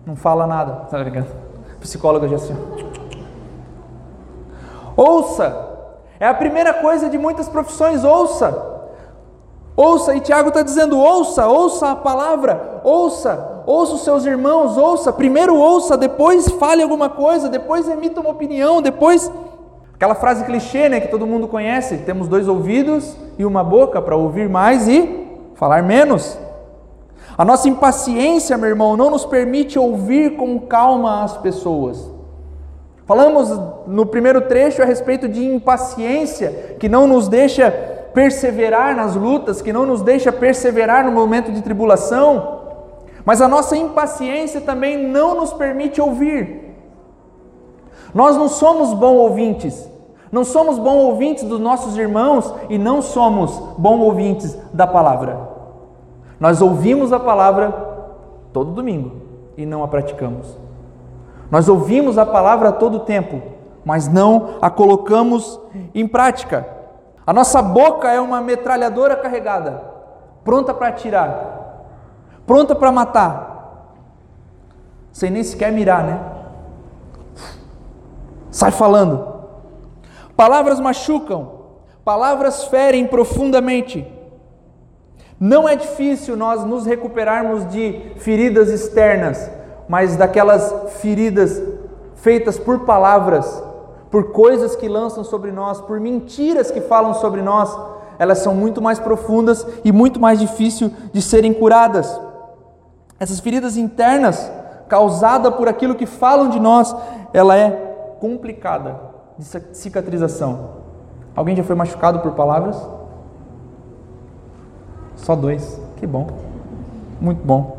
Não 0.05 0.15
fala 0.15 0.47
nada. 0.47 0.85
Tá 0.89 0.99
ligado? 0.99 1.27
Psicólogo 1.81 2.25
já 2.29 2.37
assim. 2.37 2.55
Ouça. 4.95 5.67
É 6.17 6.25
a 6.25 6.33
primeira 6.33 6.73
coisa 6.75 7.09
de 7.09 7.17
muitas 7.17 7.49
profissões, 7.49 8.05
ouça. 8.05 8.85
Ouça, 9.75 10.15
e 10.15 10.21
Tiago 10.21 10.47
está 10.47 10.61
dizendo: 10.61 10.97
ouça, 10.97 11.45
ouça 11.45 11.91
a 11.91 11.95
palavra, 11.97 12.79
ouça, 12.85 13.63
ouça 13.65 13.95
os 13.95 14.03
seus 14.05 14.25
irmãos, 14.25 14.77
ouça. 14.77 15.11
Primeiro 15.11 15.57
ouça, 15.57 15.97
depois 15.97 16.49
fale 16.51 16.81
alguma 16.81 17.09
coisa, 17.09 17.49
depois 17.49 17.85
emita 17.89 18.21
uma 18.21 18.29
opinião, 18.29 18.81
depois 18.81 19.29
Aquela 19.97 20.13
frase 20.13 20.45
clichê, 20.45 20.87
né, 20.87 20.99
que 20.99 21.07
todo 21.07 21.25
mundo 21.25 21.47
conhece: 21.47 21.97
temos 21.97 22.27
dois 22.27 22.47
ouvidos 22.47 23.17
e 23.37 23.43
uma 23.43 23.63
boca 23.63 23.99
para 23.99 24.15
ouvir 24.15 24.47
mais 24.47 24.87
e 24.87 25.27
falar 25.55 25.81
menos. 25.81 26.37
A 27.35 27.43
nossa 27.43 27.67
impaciência, 27.67 28.57
meu 28.59 28.69
irmão, 28.69 28.95
não 28.95 29.09
nos 29.09 29.25
permite 29.25 29.77
ouvir 29.79 30.37
com 30.37 30.59
calma 30.59 31.23
as 31.23 31.35
pessoas. 31.37 32.11
Falamos 33.07 33.49
no 33.87 34.05
primeiro 34.05 34.41
trecho 34.41 34.83
a 34.83 34.85
respeito 34.85 35.27
de 35.27 35.43
impaciência, 35.43 36.75
que 36.79 36.87
não 36.87 37.07
nos 37.07 37.27
deixa 37.27 37.71
perseverar 38.13 38.95
nas 38.95 39.15
lutas, 39.15 39.63
que 39.63 39.73
não 39.73 39.85
nos 39.85 40.03
deixa 40.03 40.31
perseverar 40.31 41.05
no 41.05 41.11
momento 41.11 41.51
de 41.51 41.61
tribulação. 41.63 42.59
Mas 43.25 43.41
a 43.41 43.47
nossa 43.47 43.75
impaciência 43.75 44.61
também 44.61 45.07
não 45.07 45.33
nos 45.35 45.53
permite 45.53 45.99
ouvir. 45.99 46.66
Nós 48.17 48.35
não 48.35 48.47
somos 48.47 48.95
bons 48.95 49.15
ouvintes, 49.15 49.87
não 50.31 50.43
somos 50.43 50.79
bons 50.79 51.03
ouvintes 51.03 51.43
dos 51.43 51.59
nossos 51.59 51.95
irmãos 51.95 52.51
e 52.67 52.75
não 52.75 52.99
somos 52.99 53.59
bons 53.77 54.01
ouvintes 54.01 54.57
da 54.73 54.87
palavra. 54.87 55.37
Nós 56.39 56.59
ouvimos 56.59 57.13
a 57.13 57.19
palavra 57.19 57.71
todo 58.51 58.71
domingo 58.71 59.17
e 59.55 59.67
não 59.67 59.83
a 59.83 59.87
praticamos. 59.87 60.57
Nós 61.51 61.69
ouvimos 61.69 62.17
a 62.17 62.25
palavra 62.25 62.71
todo 62.71 63.01
tempo, 63.01 63.39
mas 63.85 64.07
não 64.07 64.55
a 64.63 64.71
colocamos 64.71 65.59
em 65.93 66.07
prática. 66.07 66.67
A 67.23 67.31
nossa 67.31 67.61
boca 67.61 68.09
é 68.09 68.19
uma 68.19 68.41
metralhadora 68.41 69.15
carregada, 69.15 69.79
pronta 70.43 70.73
para 70.73 70.87
atirar, 70.87 71.83
pronta 72.47 72.73
para 72.73 72.91
matar, 72.91 73.93
sem 75.11 75.29
nem 75.29 75.43
sequer 75.43 75.71
mirar, 75.71 76.03
né? 76.03 76.36
Sai 78.57 78.71
falando. 78.71 79.23
Palavras 80.35 80.79
machucam, 80.79 81.51
palavras 82.03 82.63
ferem 82.63 83.05
profundamente. 83.05 84.03
Não 85.39 85.69
é 85.69 85.75
difícil 85.75 86.35
nós 86.35 86.63
nos 86.63 86.83
recuperarmos 86.83 87.69
de 87.69 88.13
feridas 88.17 88.69
externas, 88.69 89.47
mas 89.87 90.15
daquelas 90.15 90.73
feridas 90.99 91.61
feitas 92.15 92.57
por 92.57 92.79
palavras, 92.79 93.63
por 94.09 94.31
coisas 94.31 94.75
que 94.75 94.87
lançam 94.87 95.23
sobre 95.23 95.51
nós, 95.51 95.79
por 95.79 95.99
mentiras 95.99 96.71
que 96.71 96.81
falam 96.81 97.13
sobre 97.13 97.43
nós, 97.43 97.77
elas 98.17 98.39
são 98.39 98.55
muito 98.55 98.81
mais 98.81 98.97
profundas 98.97 99.67
e 99.85 99.91
muito 99.91 100.19
mais 100.19 100.39
difíceis 100.39 100.91
de 101.13 101.21
serem 101.21 101.53
curadas. 101.53 102.19
Essas 103.19 103.39
feridas 103.39 103.77
internas, 103.77 104.51
causadas 104.87 105.53
por 105.53 105.67
aquilo 105.67 105.93
que 105.93 106.07
falam 106.07 106.49
de 106.49 106.59
nós, 106.59 106.95
ela 107.31 107.55
é 107.55 107.86
complicada 108.19 108.99
de 109.37 109.45
cicatrização. 109.75 110.77
Alguém 111.35 111.55
já 111.55 111.63
foi 111.63 111.75
machucado 111.75 112.19
por 112.19 112.31
palavras? 112.33 112.77
Só 115.15 115.35
dois. 115.35 115.79
Que 115.97 116.07
bom. 116.07 116.27
Muito 117.19 117.43
bom. 117.43 117.77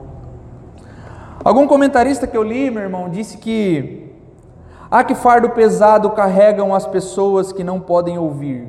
Algum 1.45 1.67
comentarista 1.67 2.27
que 2.27 2.37
eu 2.37 2.43
li, 2.43 2.71
meu 2.71 2.83
irmão, 2.83 3.09
disse 3.09 3.39
que 3.39 4.09
ah, 4.91 5.05
que 5.05 5.15
fardo 5.15 5.51
pesado 5.51 6.11
carregam 6.11 6.75
as 6.75 6.87
pessoas 6.87 7.53
que 7.53 7.63
não 7.63 7.79
podem 7.79 8.17
ouvir. 8.19 8.67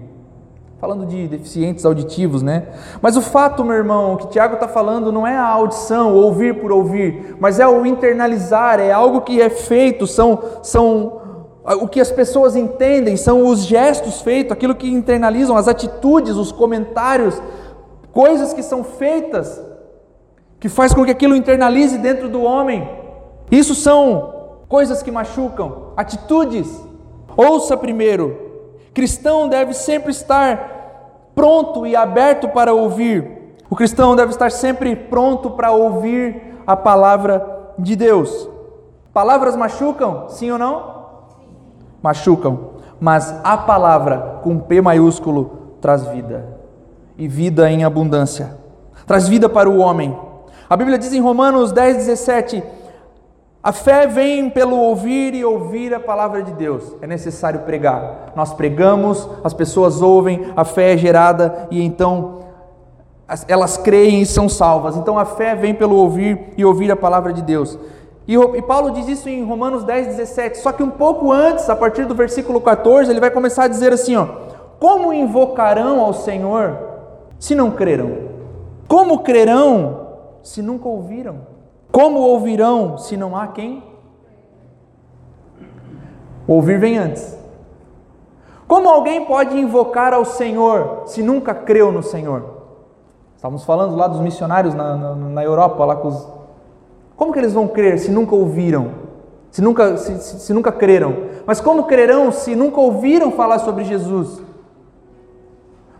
Falando 0.77 1.05
de 1.05 1.27
deficientes 1.27 1.85
auditivos, 1.85 2.41
né? 2.41 2.67
Mas 3.01 3.17
o 3.17 3.21
fato, 3.21 3.63
meu 3.63 3.75
irmão, 3.75 4.15
que 4.17 4.27
Tiago 4.27 4.55
está 4.55 4.67
falando 4.67 5.11
não 5.11 5.25
é 5.25 5.35
a 5.35 5.47
audição, 5.47 6.13
ouvir 6.13 6.59
por 6.61 6.71
ouvir, 6.71 7.35
mas 7.39 7.59
é 7.59 7.67
o 7.67 7.85
internalizar, 7.85 8.79
é 8.79 8.91
algo 8.91 9.21
que 9.21 9.41
é 9.41 9.49
feito, 9.49 10.07
são, 10.07 10.39
são 10.61 11.21
o 11.63 11.87
que 11.87 11.99
as 11.99 12.11
pessoas 12.11 12.55
entendem, 12.55 13.17
são 13.17 13.45
os 13.45 13.65
gestos 13.65 14.21
feitos, 14.21 14.51
aquilo 14.51 14.75
que 14.75 14.89
internalizam, 14.89 15.55
as 15.55 15.67
atitudes, 15.67 16.35
os 16.35 16.51
comentários, 16.51 17.41
coisas 18.11 18.53
que 18.53 18.63
são 18.63 18.83
feitas, 18.83 19.61
que 20.59 20.69
faz 20.69 20.93
com 20.93 21.05
que 21.05 21.11
aquilo 21.11 21.35
internalize 21.35 21.97
dentro 21.97 22.29
do 22.29 22.41
homem. 22.41 22.89
Isso 23.51 23.75
são 23.75 24.57
coisas 24.67 25.01
que 25.01 25.11
machucam, 25.11 25.93
atitudes. 25.95 26.67
Ouça 27.35 27.77
primeiro 27.77 28.49
cristão 28.99 29.47
deve 29.47 29.73
sempre 29.73 30.11
estar 30.11 31.31
pronto 31.33 31.87
e 31.87 31.95
aberto 31.95 32.49
para 32.49 32.73
ouvir. 32.73 33.55
O 33.69 33.75
cristão 33.75 34.13
deve 34.13 34.31
estar 34.31 34.51
sempre 34.51 34.93
pronto 34.93 35.51
para 35.51 35.71
ouvir 35.71 36.57
a 36.67 36.75
palavra 36.75 37.73
de 37.79 37.95
Deus. 37.95 38.49
Palavras 39.13 39.55
machucam, 39.55 40.27
sim 40.27 40.51
ou 40.51 40.57
não? 40.57 40.98
Machucam, 42.01 42.59
mas 42.99 43.33
a 43.43 43.57
palavra 43.57 44.39
com 44.43 44.59
P 44.59 44.81
maiúsculo 44.81 45.75
traz 45.81 46.05
vida 46.07 46.57
e 47.17 47.27
vida 47.27 47.69
em 47.69 47.83
abundância. 47.83 48.57
Traz 49.05 49.27
vida 49.27 49.49
para 49.49 49.69
o 49.69 49.79
homem. 49.79 50.17
A 50.69 50.77
Bíblia 50.77 50.97
diz 50.97 51.13
em 51.13 51.21
Romanos 51.21 51.71
10, 51.71 51.97
17: 51.97 52.63
a 53.61 53.73
fé 53.73 54.07
vem 54.07 54.49
pelo 54.49 54.77
ouvir 54.77 55.33
e 55.33 55.43
ouvir 55.43 55.93
a 55.93 55.99
palavra 55.99 56.41
de 56.41 56.53
Deus. 56.53 56.95
É 57.01 57.07
necessário 57.07 57.59
pregar. 57.61 58.31
Nós 58.33 58.53
pregamos, 58.53 59.27
as 59.43 59.53
pessoas 59.53 60.01
ouvem, 60.01 60.53
a 60.55 60.63
fé 60.63 60.93
é 60.93 60.97
gerada 60.97 61.67
e 61.69 61.83
então 61.83 62.39
elas 63.47 63.77
creem 63.77 64.21
e 64.21 64.25
são 64.25 64.47
salvas. 64.47 64.95
Então 64.95 65.19
a 65.19 65.25
fé 65.25 65.55
vem 65.55 65.75
pelo 65.75 65.95
ouvir 65.97 66.53
e 66.55 66.63
ouvir 66.63 66.89
a 66.89 66.95
palavra 66.95 67.33
de 67.33 67.41
Deus. 67.41 67.77
E, 68.29 68.35
e 68.35 68.61
Paulo 68.61 68.91
diz 68.91 69.07
isso 69.07 69.27
em 69.27 69.43
Romanos 69.43 69.83
10, 69.83 70.15
17. 70.15 70.59
Só 70.59 70.71
que 70.71 70.83
um 70.83 70.91
pouco 70.91 71.31
antes, 71.31 71.67
a 71.67 71.75
partir 71.75 72.05
do 72.05 72.13
versículo 72.13 72.61
14, 72.61 73.09
ele 73.09 73.19
vai 73.19 73.31
começar 73.31 73.63
a 73.63 73.67
dizer 73.67 73.91
assim: 73.91 74.15
ó, 74.15 74.27
Como 74.79 75.11
invocarão 75.11 75.99
ao 75.99 76.13
Senhor 76.13 76.77
se 77.39 77.55
não 77.55 77.71
creram? 77.71 78.29
Como 78.87 79.23
crerão 79.23 80.09
se 80.43 80.61
nunca 80.61 80.87
ouviram? 80.87 81.37
Como 81.91 82.19
ouvirão 82.19 82.99
se 82.99 83.17
não 83.17 83.35
há 83.35 83.47
quem? 83.47 83.83
Ouvir 86.47 86.77
vem 86.77 86.99
antes. 86.99 87.35
Como 88.67 88.87
alguém 88.87 89.25
pode 89.25 89.57
invocar 89.57 90.13
ao 90.13 90.23
Senhor 90.23 91.01
se 91.07 91.23
nunca 91.23 91.55
creu 91.55 91.91
no 91.91 92.03
Senhor? 92.03 92.43
Estávamos 93.35 93.63
falando 93.63 93.95
lá 93.95 94.07
dos 94.07 94.19
missionários 94.19 94.75
na, 94.75 94.95
na, 94.95 95.15
na 95.15 95.43
Europa, 95.43 95.83
lá 95.83 95.95
com 95.95 96.09
os... 96.09 96.38
Como 97.19 97.33
que 97.33 97.39
eles 97.39 97.51
vão 97.51 97.67
crer 97.67 97.99
se 97.99 98.09
nunca 98.09 98.33
ouviram? 98.33 98.91
Se 99.51 99.61
nunca, 99.61 99.97
se, 99.97 100.17
se, 100.21 100.39
se 100.39 100.53
nunca 100.53 100.71
creram? 100.71 101.25
Mas 101.45 101.59
como 101.59 101.83
crerão 101.83 102.31
se 102.31 102.55
nunca 102.55 102.79
ouviram 102.79 103.29
falar 103.29 103.59
sobre 103.59 103.83
Jesus? 103.83 104.41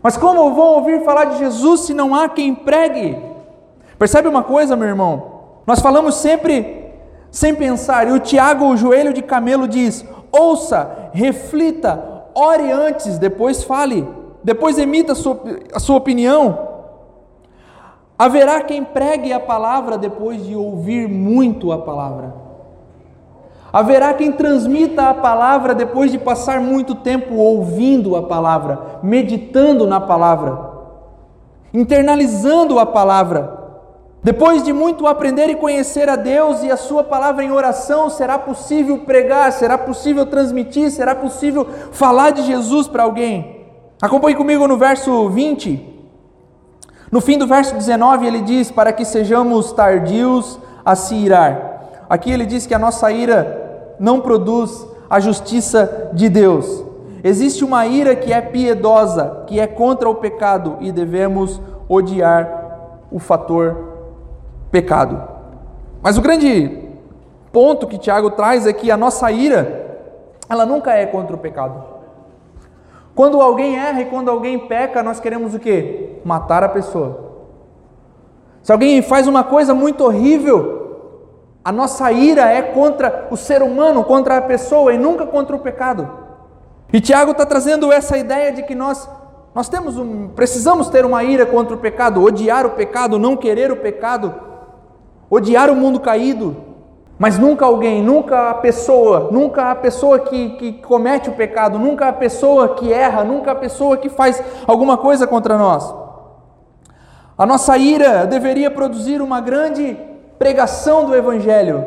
Mas 0.01 0.15
como 0.15 0.55
vão 0.55 0.75
ouvir 0.75 1.03
falar 1.03 1.25
de 1.25 1.39
Jesus 1.39 1.82
se 1.82 1.93
não 1.93 2.15
há 2.15 2.29
quem 2.29 2.55
pregue? 2.55 3.21
Percebe 3.97 4.29
uma 4.29 4.43
coisa, 4.43 4.77
meu 4.77 4.88
irmão? 4.88 5.41
Nós 5.67 5.82
falamos 5.82 6.15
sempre 6.15 6.89
sem 7.29 7.53
pensar, 7.53 8.08
e 8.08 8.13
o 8.13 8.19
Tiago, 8.19 8.67
o 8.67 8.77
joelho 8.77 9.13
de 9.13 9.21
camelo, 9.21 9.67
diz: 9.67 10.05
ouça, 10.32 11.10
reflita, 11.12 12.01
ore 12.34 12.71
antes, 12.71 13.17
depois 13.17 13.62
fale, 13.62 14.08
depois 14.41 14.79
emita 14.79 15.12
a 15.12 15.15
sua, 15.15 15.38
a 15.73 15.79
sua 15.79 15.97
opinião. 15.97 16.68
Haverá 18.19 18.60
quem 18.60 18.84
pregue 18.84 19.32
a 19.32 19.39
palavra 19.39 19.97
depois 19.97 20.45
de 20.45 20.53
ouvir 20.53 21.08
muito 21.08 21.71
a 21.71 21.77
palavra. 21.77 22.36
Haverá 23.71 24.13
quem 24.13 24.29
transmita 24.29 25.03
a 25.03 25.13
palavra 25.13 25.73
depois 25.73 26.12
de 26.12 26.17
passar 26.17 26.60
muito 26.60 26.95
tempo 26.95 27.36
ouvindo 27.36 28.17
a 28.17 28.23
palavra, 28.23 28.99
meditando 29.01 29.88
na 29.88 30.01
palavra, 30.01 30.69
internalizando 31.73 32.77
a 32.77 32.86
palavra. 32.86 33.58
Depois 34.21 34.63
de 34.63 34.73
muito 34.73 35.08
aprender 35.08 35.49
e 35.49 35.55
conhecer 35.55 36.10
a 36.10 36.17
Deus 36.17 36.62
e 36.62 36.69
a 36.69 36.75
Sua 36.75 37.05
palavra 37.05 37.41
em 37.41 37.53
oração, 37.53 38.10
será 38.10 38.38
possível 38.38 38.97
pregar, 39.05 39.53
será 39.53 39.77
possível 39.77 40.25
transmitir, 40.25 40.91
será 40.91 41.15
possível 41.15 41.65
falar 41.93 42.32
de 42.32 42.41
Jesus 42.41 42.86
para 42.86 43.03
alguém. 43.03 43.65
Acompanhe 44.01 44.36
comigo 44.36 44.67
no 44.67 44.75
verso 44.75 45.29
20. 45.29 45.98
No 47.11 47.19
fim 47.21 47.37
do 47.37 47.47
verso 47.47 47.75
19, 47.75 48.25
ele 48.25 48.41
diz: 48.41 48.71
Para 48.71 48.93
que 48.93 49.03
sejamos 49.03 49.71
tardios 49.71 50.59
a 50.85 50.95
se 50.95 51.15
irar. 51.15 52.05
Aqui 52.09 52.31
ele 52.31 52.45
diz 52.45 52.65
que 52.65 52.73
a 52.73 52.79
nossa 52.79 53.11
ira 53.11 53.95
não 53.99 54.21
produz 54.21 54.87
a 55.09 55.19
justiça 55.19 56.09
de 56.13 56.29
Deus. 56.29 56.83
Existe 57.23 57.65
uma 57.65 57.85
ira 57.85 58.15
que 58.15 58.31
é 58.31 58.39
piedosa, 58.39 59.43
que 59.47 59.59
é 59.59 59.67
contra 59.67 60.09
o 60.09 60.15
pecado, 60.15 60.77
e 60.79 60.91
devemos 60.91 61.59
odiar 61.87 62.47
o 63.11 63.19
fator 63.19 63.75
pecado. 64.71 65.21
Mas 66.01 66.17
o 66.17 66.21
grande 66.21 66.89
ponto 67.51 67.87
que 67.87 67.97
Tiago 67.97 68.31
traz 68.31 68.65
é 68.65 68.71
que 68.71 68.89
a 68.89 68.95
nossa 68.97 69.31
ira, 69.31 69.97
ela 70.49 70.65
nunca 70.65 70.93
é 70.93 71.05
contra 71.05 71.35
o 71.35 71.39
pecado. 71.39 71.83
Quando 73.13 73.41
alguém 73.41 73.75
erra 73.75 74.01
e 74.01 74.05
quando 74.05 74.29
alguém 74.29 74.57
peca, 74.57 75.03
nós 75.03 75.19
queremos 75.19 75.53
o 75.53 75.59
quê? 75.59 76.08
Matar 76.23 76.63
a 76.63 76.69
pessoa. 76.69 77.29
Se 78.62 78.71
alguém 78.71 79.01
faz 79.01 79.27
uma 79.27 79.43
coisa 79.43 79.73
muito 79.73 80.03
horrível, 80.03 80.79
a 81.63 81.71
nossa 81.71 82.12
ira 82.12 82.49
é 82.49 82.62
contra 82.62 83.27
o 83.32 83.38
ser 83.38 83.62
humano, 83.62 84.03
contra 84.03 84.38
a 84.38 84.41
pessoa 84.41 84.93
e 84.93 84.97
nunca 84.97 85.25
contra 85.25 85.55
o 85.55 85.60
pecado. 85.60 86.10
E 86.91 86.99
Tiago 86.99 87.32
está 87.32 87.45
trazendo 87.45 87.91
essa 87.91 88.17
ideia 88.17 88.51
de 88.51 88.63
que 88.63 88.75
nós 88.75 89.10
nós 89.53 89.67
temos 89.67 89.97
um, 89.97 90.27
precisamos 90.29 90.89
ter 90.89 91.03
uma 91.05 91.23
ira 91.23 91.45
contra 91.45 91.75
o 91.75 91.79
pecado, 91.79 92.23
odiar 92.23 92.65
o 92.65 92.71
pecado, 92.71 93.17
não 93.17 93.36
querer 93.36 93.71
o 93.71 93.77
pecado, 93.77 94.34
odiar 95.29 95.71
o 95.71 95.75
mundo 95.75 95.99
caído, 95.99 96.55
mas 97.17 97.38
nunca 97.38 97.65
alguém, 97.65 98.01
nunca 98.01 98.51
a 98.51 98.53
pessoa, 98.53 99.29
nunca 99.32 99.71
a 99.71 99.75
pessoa 99.75 100.19
que, 100.19 100.51
que 100.51 100.73
comete 100.73 101.29
o 101.29 101.34
pecado, 101.34 101.79
nunca 101.79 102.08
a 102.08 102.13
pessoa 102.13 102.75
que 102.75 102.93
erra, 102.93 103.23
nunca 103.23 103.51
a 103.51 103.55
pessoa 103.55 103.97
que 103.97 104.08
faz 104.08 104.41
alguma 104.67 104.97
coisa 104.97 105.25
contra 105.25 105.58
nós. 105.58 105.93
A 107.39 107.45
nossa 107.45 107.78
ira 107.78 108.28
deveria 108.28 108.69
produzir 108.69 109.21
uma 109.21 109.39
grande 109.39 109.97
pregação 110.38 111.06
do 111.06 111.15
Evangelho. 111.15 111.86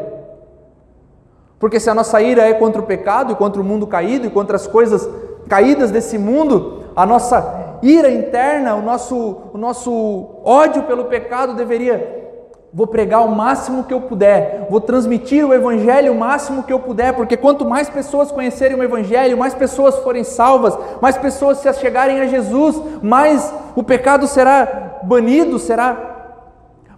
Porque 1.58 1.78
se 1.78 1.90
a 1.90 1.94
nossa 1.94 2.22
ira 2.22 2.48
é 2.48 2.54
contra 2.54 2.80
o 2.80 2.86
pecado 2.86 3.32
e 3.32 3.36
contra 3.36 3.60
o 3.60 3.64
mundo 3.64 3.86
caído 3.86 4.26
e 4.26 4.30
contra 4.30 4.56
as 4.56 4.66
coisas 4.66 5.06
caídas 5.50 5.90
desse 5.90 6.16
mundo, 6.16 6.84
a 6.96 7.04
nossa 7.04 7.78
ira 7.82 8.10
interna, 8.10 8.74
o 8.76 8.80
nosso, 8.80 9.42
o 9.52 9.58
nosso 9.58 10.40
ódio 10.42 10.84
pelo 10.84 11.04
pecado 11.04 11.52
deveria 11.52 12.21
Vou 12.74 12.86
pregar 12.86 13.22
o 13.22 13.28
máximo 13.30 13.84
que 13.84 13.92
eu 13.92 14.00
puder, 14.00 14.66
vou 14.70 14.80
transmitir 14.80 15.46
o 15.46 15.52
Evangelho 15.52 16.10
o 16.10 16.18
máximo 16.18 16.62
que 16.62 16.72
eu 16.72 16.80
puder, 16.80 17.12
porque 17.12 17.36
quanto 17.36 17.66
mais 17.66 17.90
pessoas 17.90 18.32
conhecerem 18.32 18.78
o 18.78 18.82
Evangelho, 18.82 19.36
mais 19.36 19.52
pessoas 19.52 19.98
forem 19.98 20.24
salvas, 20.24 20.78
mais 20.98 21.18
pessoas 21.18 21.58
se 21.58 21.70
chegarem 21.74 22.20
a 22.20 22.26
Jesus, 22.26 22.80
mais 23.02 23.52
o 23.76 23.82
pecado 23.82 24.26
será 24.26 25.00
banido, 25.02 25.58
será. 25.58 26.12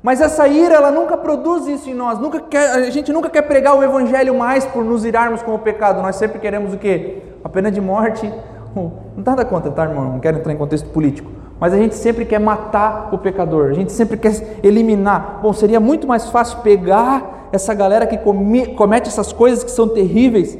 Mas 0.00 0.20
essa 0.20 0.46
ira, 0.46 0.76
ela 0.76 0.92
nunca 0.92 1.16
produz 1.16 1.66
isso 1.66 1.90
em 1.90 1.94
nós, 1.94 2.20
nunca 2.20 2.38
quer, 2.38 2.70
a 2.70 2.90
gente 2.90 3.12
nunca 3.12 3.28
quer 3.28 3.42
pregar 3.42 3.76
o 3.76 3.82
Evangelho 3.82 4.32
mais 4.32 4.64
por 4.64 4.84
nos 4.84 5.04
irarmos 5.04 5.42
com 5.42 5.56
o 5.56 5.58
pecado, 5.58 6.00
nós 6.00 6.14
sempre 6.14 6.38
queremos 6.38 6.72
o 6.72 6.78
quê? 6.78 7.20
A 7.42 7.48
pena 7.48 7.68
de 7.68 7.80
morte, 7.80 8.32
nada 9.16 9.44
contra, 9.44 9.72
tá, 9.72 9.82
irmão? 9.82 10.04
Não 10.04 10.20
quero 10.20 10.38
entrar 10.38 10.52
em 10.52 10.56
contexto 10.56 10.88
político. 10.90 11.43
Mas 11.58 11.72
a 11.72 11.76
gente 11.76 11.94
sempre 11.94 12.24
quer 12.24 12.40
matar 12.40 13.08
o 13.12 13.18
pecador, 13.18 13.70
a 13.70 13.74
gente 13.74 13.92
sempre 13.92 14.16
quer 14.16 14.58
eliminar. 14.62 15.38
Bom, 15.40 15.52
seria 15.52 15.78
muito 15.78 16.06
mais 16.06 16.28
fácil 16.28 16.58
pegar 16.58 17.48
essa 17.52 17.72
galera 17.72 18.06
que 18.06 18.18
comete 18.18 19.08
essas 19.08 19.32
coisas 19.32 19.62
que 19.62 19.70
são 19.70 19.88
terríveis, 19.88 20.58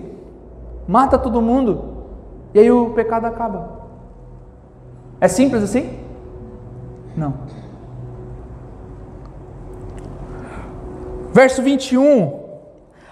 mata 0.86 1.18
todo 1.18 1.42
mundo, 1.42 1.94
e 2.54 2.60
aí 2.60 2.70
o 2.70 2.90
pecado 2.90 3.26
acaba. 3.26 3.80
É 5.20 5.26
simples 5.26 5.64
assim? 5.64 5.98
Não. 7.16 7.34
Verso 11.32 11.62
21. 11.62 12.44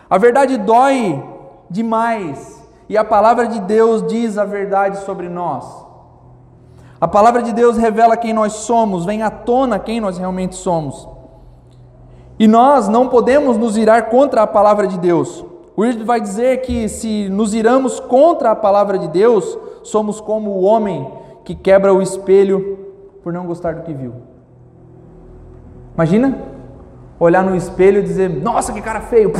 A 0.08 0.18
verdade 0.18 0.56
dói 0.58 1.20
demais, 1.68 2.62
e 2.88 2.96
a 2.96 3.04
palavra 3.04 3.48
de 3.48 3.58
Deus 3.60 4.06
diz 4.06 4.38
a 4.38 4.44
verdade 4.44 4.98
sobre 4.98 5.28
nós. 5.28 5.81
A 7.02 7.08
palavra 7.08 7.42
de 7.42 7.52
Deus 7.52 7.76
revela 7.76 8.16
quem 8.16 8.32
nós 8.32 8.52
somos, 8.52 9.04
vem 9.04 9.22
à 9.22 9.30
tona 9.30 9.76
quem 9.76 10.00
nós 10.00 10.18
realmente 10.18 10.54
somos. 10.54 11.08
E 12.38 12.46
nós 12.46 12.86
não 12.86 13.08
podemos 13.08 13.58
nos 13.58 13.76
irar 13.76 14.08
contra 14.08 14.42
a 14.42 14.46
palavra 14.46 14.86
de 14.86 14.96
Deus. 15.00 15.44
O 15.76 15.84
Ird 15.84 16.04
vai 16.04 16.20
dizer 16.20 16.58
que 16.58 16.88
se 16.88 17.28
nos 17.28 17.54
iramos 17.54 17.98
contra 17.98 18.52
a 18.52 18.54
palavra 18.54 19.00
de 19.00 19.08
Deus, 19.08 19.58
somos 19.82 20.20
como 20.20 20.50
o 20.50 20.62
homem 20.62 21.12
que 21.44 21.56
quebra 21.56 21.92
o 21.92 22.00
espelho 22.00 22.78
por 23.20 23.32
não 23.32 23.46
gostar 23.46 23.74
do 23.74 23.82
que 23.82 23.92
viu. 23.92 24.14
Imagina 25.96 26.38
olhar 27.18 27.42
no 27.42 27.56
espelho 27.56 27.98
e 27.98 28.04
dizer: 28.04 28.30
Nossa, 28.30 28.72
que 28.72 28.80
cara 28.80 29.00
feio! 29.00 29.32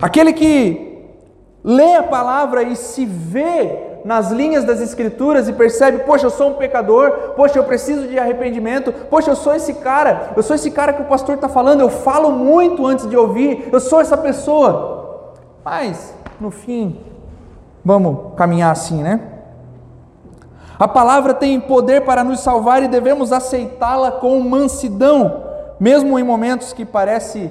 Aquele 0.00 0.32
que 0.32 0.89
lê 1.62 1.94
a 1.96 2.02
palavra 2.02 2.62
e 2.62 2.74
se 2.74 3.04
vê 3.04 3.90
nas 4.04 4.30
linhas 4.30 4.64
das 4.64 4.80
Escrituras 4.80 5.48
e 5.48 5.52
percebe: 5.52 6.04
poxa, 6.04 6.26
eu 6.26 6.30
sou 6.30 6.50
um 6.50 6.54
pecador, 6.54 7.32
poxa, 7.36 7.58
eu 7.58 7.64
preciso 7.64 8.08
de 8.08 8.18
arrependimento, 8.18 8.92
poxa, 8.92 9.30
eu 9.30 9.36
sou 9.36 9.54
esse 9.54 9.74
cara, 9.74 10.32
eu 10.36 10.42
sou 10.42 10.56
esse 10.56 10.70
cara 10.70 10.92
que 10.92 11.02
o 11.02 11.06
pastor 11.06 11.36
está 11.36 11.48
falando, 11.48 11.80
eu 11.80 11.90
falo 11.90 12.30
muito 12.30 12.86
antes 12.86 13.08
de 13.08 13.16
ouvir, 13.16 13.68
eu 13.72 13.80
sou 13.80 14.00
essa 14.00 14.16
pessoa. 14.16 15.34
Mas, 15.64 16.14
no 16.40 16.50
fim, 16.50 16.98
vamos 17.84 18.34
caminhar 18.36 18.72
assim, 18.72 19.02
né? 19.02 19.20
A 20.78 20.88
palavra 20.88 21.34
tem 21.34 21.60
poder 21.60 22.06
para 22.06 22.24
nos 22.24 22.40
salvar 22.40 22.82
e 22.82 22.88
devemos 22.88 23.32
aceitá-la 23.32 24.12
com 24.12 24.40
mansidão, 24.40 25.44
mesmo 25.78 26.18
em 26.18 26.22
momentos 26.22 26.72
que 26.72 26.86
parece 26.86 27.50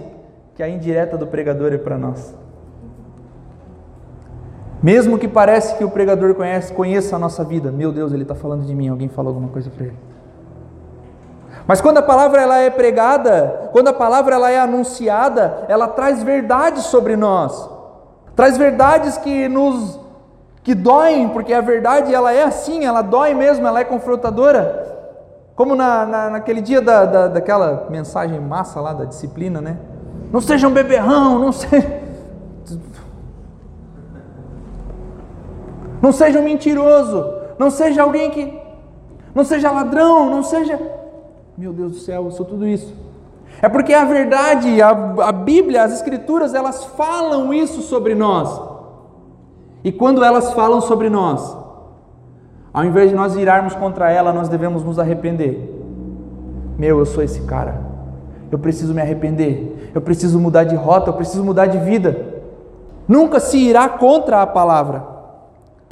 que 0.56 0.64
a 0.64 0.68
indireta 0.68 1.16
do 1.16 1.28
pregador 1.28 1.72
é 1.72 1.78
para 1.78 1.96
nós. 1.96 2.39
Mesmo 4.82 5.18
que 5.18 5.28
parece 5.28 5.76
que 5.76 5.84
o 5.84 5.90
pregador 5.90 6.34
conhece, 6.36 6.74
conheça 6.74 7.16
a 7.16 7.20
nossa 7.20 7.44
vida, 7.44 7.72
meu 7.72 7.92
Deus, 7.92 8.14
ele 8.14 8.24
está 8.24 8.36
falando 8.36 8.66
de 8.66 8.74
mim, 8.74 8.88
alguém 8.88 9.10
falou 9.10 9.32
alguma 9.32 9.50
coisa 9.50 9.70
para 9.70 9.86
ele. 9.86 9.98
Mas 11.68 11.82
quando 11.82 11.98
a 11.98 12.02
palavra 12.02 12.42
ela 12.42 12.58
é 12.58 12.70
pregada, 12.70 13.70
quando 13.72 13.90
a 13.90 13.94
palavra 13.94 14.36
ela 14.36 14.50
é 14.50 14.60
anunciada, 14.60 15.66
ela 15.68 15.88
traz 15.88 16.24
verdades 16.24 16.86
sobre 16.86 17.16
nós, 17.16 17.70
traz 18.36 18.58
verdades 18.58 19.18
que 19.18 19.48
nos 19.48 20.00
que 20.64 20.74
doem, 20.74 21.30
porque 21.30 21.54
a 21.54 21.62
verdade 21.62 22.14
ela 22.14 22.32
é 22.32 22.44
assim, 22.44 22.86
ela 22.86 23.02
dói 23.02 23.34
mesmo, 23.34 23.68
ela 23.68 23.80
é 23.80 23.84
confrontadora. 23.84 24.88
Como 25.56 25.76
na, 25.76 26.06
na, 26.06 26.30
naquele 26.30 26.62
dia 26.62 26.82
da, 26.82 27.06
da, 27.06 27.28
daquela 27.28 27.88
mensagem 27.90 28.40
massa 28.40 28.80
lá 28.80 28.94
da 28.94 29.06
disciplina, 29.06 29.60
né? 29.60 29.78
Não 30.32 30.40
seja 30.40 30.68
um 30.68 30.72
beberrão, 30.72 31.40
não 31.40 31.52
seja. 31.52 32.00
Não 36.02 36.12
seja 36.12 36.40
um 36.40 36.44
mentiroso, 36.44 37.34
não 37.58 37.70
seja 37.70 38.04
alguém 38.04 38.30
que. 38.30 38.60
Não 39.34 39.44
seja 39.44 39.72
ladrão, 39.72 40.30
não 40.30 40.44
seja. 40.44 40.80
Meu 41.58 41.74
Deus 41.74 41.92
do 41.92 41.98
céu, 41.98 42.26
eu 42.26 42.32
sou 42.32 42.46
tudo 42.46 42.66
isso. 42.66 42.94
É 43.62 43.68
porque 43.68 43.94
a 43.94 44.06
verdade, 44.06 44.82
a, 44.82 44.90
a 44.90 45.32
Bíblia, 45.32 45.84
as 45.84 45.94
Escrituras, 45.94 46.54
elas 46.54 46.86
falam 46.86 47.54
isso 47.54 47.82
sobre 47.82 48.16
nós. 48.16 48.62
E 49.84 49.92
quando 49.92 50.24
elas 50.24 50.54
falam 50.54 50.82
sobre 50.82 51.10
nós, 51.10 51.58
ao 52.74 52.86
invés 52.86 53.10
de 53.10 53.16
nós 53.16 53.36
virarmos 53.36 53.76
contra 53.76 54.10
ela, 54.12 54.32
nós 54.32 54.48
devemos 54.48 54.84
nos 54.84 55.00
arrepender. 55.00 55.76
Meu, 56.78 57.00
eu 57.00 57.06
sou 57.06 57.24
esse 57.24 57.42
cara. 57.42 57.82
Eu 58.52 58.58
preciso 58.58 58.94
me 58.94 59.02
arrepender. 59.02 59.92
Eu 59.94 60.02
preciso 60.02 60.40
mudar 60.40 60.64
de 60.64 60.76
rota, 60.76 61.10
eu 61.10 61.14
preciso 61.14 61.44
mudar 61.44 61.66
de 61.66 61.78
vida. 61.78 62.40
Nunca 63.08 63.40
se 63.40 63.58
irá 63.58 63.90
contra 63.90 64.42
a 64.42 64.48
palavra. 64.48 65.19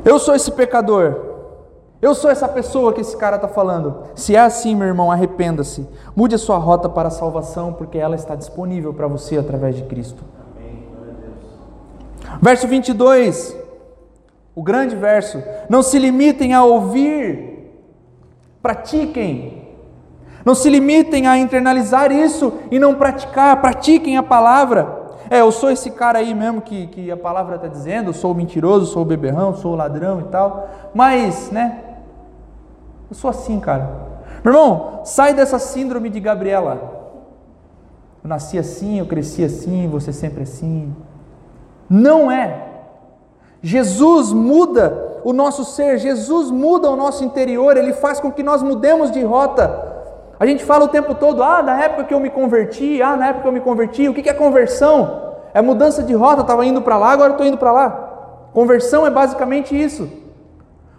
Eu 0.07 0.17
sou 0.19 0.33
esse 0.33 0.49
pecador. 0.49 1.17
Eu 2.01 2.15
sou 2.15 2.31
essa 2.31 2.47
pessoa 2.47 2.93
que 2.93 3.01
esse 3.01 3.17
cara 3.17 3.35
está 3.35 3.47
falando. 3.49 4.03
Se 4.15 4.37
é 4.37 4.39
assim, 4.39 4.73
meu 4.73 4.87
irmão, 4.87 5.11
arrependa-se. 5.11 5.85
Mude 6.15 6.33
a 6.33 6.37
sua 6.37 6.57
rota 6.57 6.87
para 6.87 7.09
a 7.09 7.11
salvação, 7.11 7.73
porque 7.73 7.97
ela 7.97 8.15
está 8.15 8.33
disponível 8.33 8.93
para 8.93 9.05
você 9.05 9.37
através 9.37 9.75
de 9.75 9.83
Cristo. 9.83 10.23
Verso 12.41 12.69
22, 12.69 13.53
o 14.55 14.63
grande 14.63 14.95
verso. 14.95 15.43
Não 15.67 15.83
se 15.83 15.99
limitem 15.99 16.53
a 16.53 16.63
ouvir, 16.63 17.69
pratiquem. 18.61 19.67
Não 20.45 20.55
se 20.55 20.69
limitem 20.69 21.27
a 21.27 21.37
internalizar 21.37 22.13
isso 22.13 22.53
e 22.71 22.79
não 22.79 22.95
praticar, 22.95 23.59
pratiquem 23.59 24.15
a 24.15 24.23
palavra. 24.23 25.06
É, 25.29 25.41
eu 25.41 25.51
sou 25.51 25.69
esse 25.69 25.91
cara 25.91 26.19
aí 26.19 26.33
mesmo 26.33 26.61
que, 26.61 26.87
que 26.87 27.11
a 27.11 27.17
palavra 27.17 27.55
está 27.55 27.67
dizendo, 27.67 28.09
eu 28.09 28.13
sou 28.13 28.33
mentiroso, 28.33 28.85
sou 28.85 29.03
beberrão, 29.03 29.55
sou 29.55 29.75
ladrão 29.75 30.21
e 30.21 30.23
tal. 30.25 30.69
Mas, 30.93 31.51
né? 31.51 31.81
Eu 33.09 33.15
sou 33.15 33.29
assim, 33.29 33.59
cara. 33.59 33.89
Meu 34.43 34.53
irmão, 34.53 35.01
sai 35.03 35.33
dessa 35.33 35.59
síndrome 35.59 36.09
de 36.09 36.19
Gabriela. 36.19 36.97
Eu 38.23 38.29
nasci 38.29 38.57
assim, 38.57 38.99
eu 38.99 39.05
cresci 39.05 39.43
assim, 39.43 39.87
você 39.87 40.13
sempre 40.13 40.43
assim. 40.43 40.93
Não 41.89 42.31
é. 42.31 42.65
Jesus 43.61 44.31
muda 44.31 45.19
o 45.23 45.33
nosso 45.33 45.65
ser, 45.65 45.97
Jesus 45.97 46.51
muda 46.51 46.89
o 46.89 46.95
nosso 46.95 47.23
interior, 47.23 47.75
ele 47.75 47.93
faz 47.93 48.19
com 48.19 48.31
que 48.31 48.43
nós 48.43 48.61
mudemos 48.61 49.11
de 49.11 49.21
rota. 49.23 49.96
A 50.39 50.45
gente 50.45 50.63
fala 50.63 50.85
o 50.85 50.87
tempo 50.87 51.15
todo, 51.15 51.41
ah, 51.41 51.63
na 51.63 51.83
época 51.83 52.03
que 52.03 52.13
eu 52.13 52.19
me 52.19 52.29
converti, 52.29 53.01
ah, 53.01 53.17
na 53.17 53.27
época 53.27 53.43
que 53.43 53.47
eu 53.47 53.53
me 53.53 53.59
converti, 53.59 54.07
o 54.07 54.13
que 54.13 54.29
é 54.29 54.33
conversão? 54.33 55.35
É 55.53 55.61
mudança 55.61 56.03
de 56.03 56.13
rota, 56.13 56.41
estava 56.41 56.63
indo 56.65 56.81
para 56.81 56.97
lá, 56.97 57.11
agora 57.11 57.31
estou 57.31 57.45
indo 57.45 57.57
para 57.57 57.71
lá. 57.71 57.89
Conversão 58.53 59.05
é 59.05 59.09
basicamente 59.09 59.79
isso. 59.79 60.07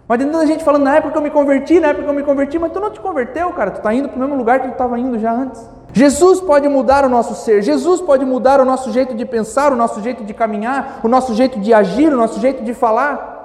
Mas 0.07 0.17
tem 0.17 0.27
tanta 0.27 0.45
gente 0.47 0.63
falando, 0.63 0.83
na 0.83 0.95
época 0.95 1.11
que 1.11 1.17
eu 1.17 1.21
me 1.21 1.29
converti, 1.29 1.79
na 1.79 1.89
época 1.89 2.03
que 2.03 2.09
eu 2.09 2.13
me 2.15 2.23
converti, 2.23 2.57
mas 2.57 2.71
tu 2.71 2.79
não 2.79 2.89
te 2.89 2.99
converteu, 2.99 3.51
cara, 3.53 3.71
tu 3.71 3.77
está 3.77 3.93
indo 3.93 4.09
para 4.09 4.17
o 4.17 4.19
mesmo 4.19 4.35
lugar 4.35 4.59
que 4.59 4.67
tu 4.67 4.71
estava 4.71 4.99
indo 4.99 5.17
já 5.19 5.31
antes. 5.31 5.69
Jesus 5.93 6.41
pode 6.41 6.67
mudar 6.67 7.05
o 7.05 7.09
nosso 7.09 7.35
ser, 7.35 7.61
Jesus 7.61 8.01
pode 8.01 8.25
mudar 8.25 8.59
o 8.59 8.65
nosso 8.65 8.91
jeito 8.91 9.13
de 9.13 9.25
pensar, 9.25 9.71
o 9.71 9.75
nosso 9.75 10.01
jeito 10.01 10.23
de 10.23 10.33
caminhar, 10.33 10.99
o 11.03 11.07
nosso 11.07 11.33
jeito 11.33 11.59
de 11.59 11.73
agir, 11.73 12.11
o 12.11 12.17
nosso 12.17 12.39
jeito 12.39 12.63
de 12.63 12.73
falar. 12.73 13.37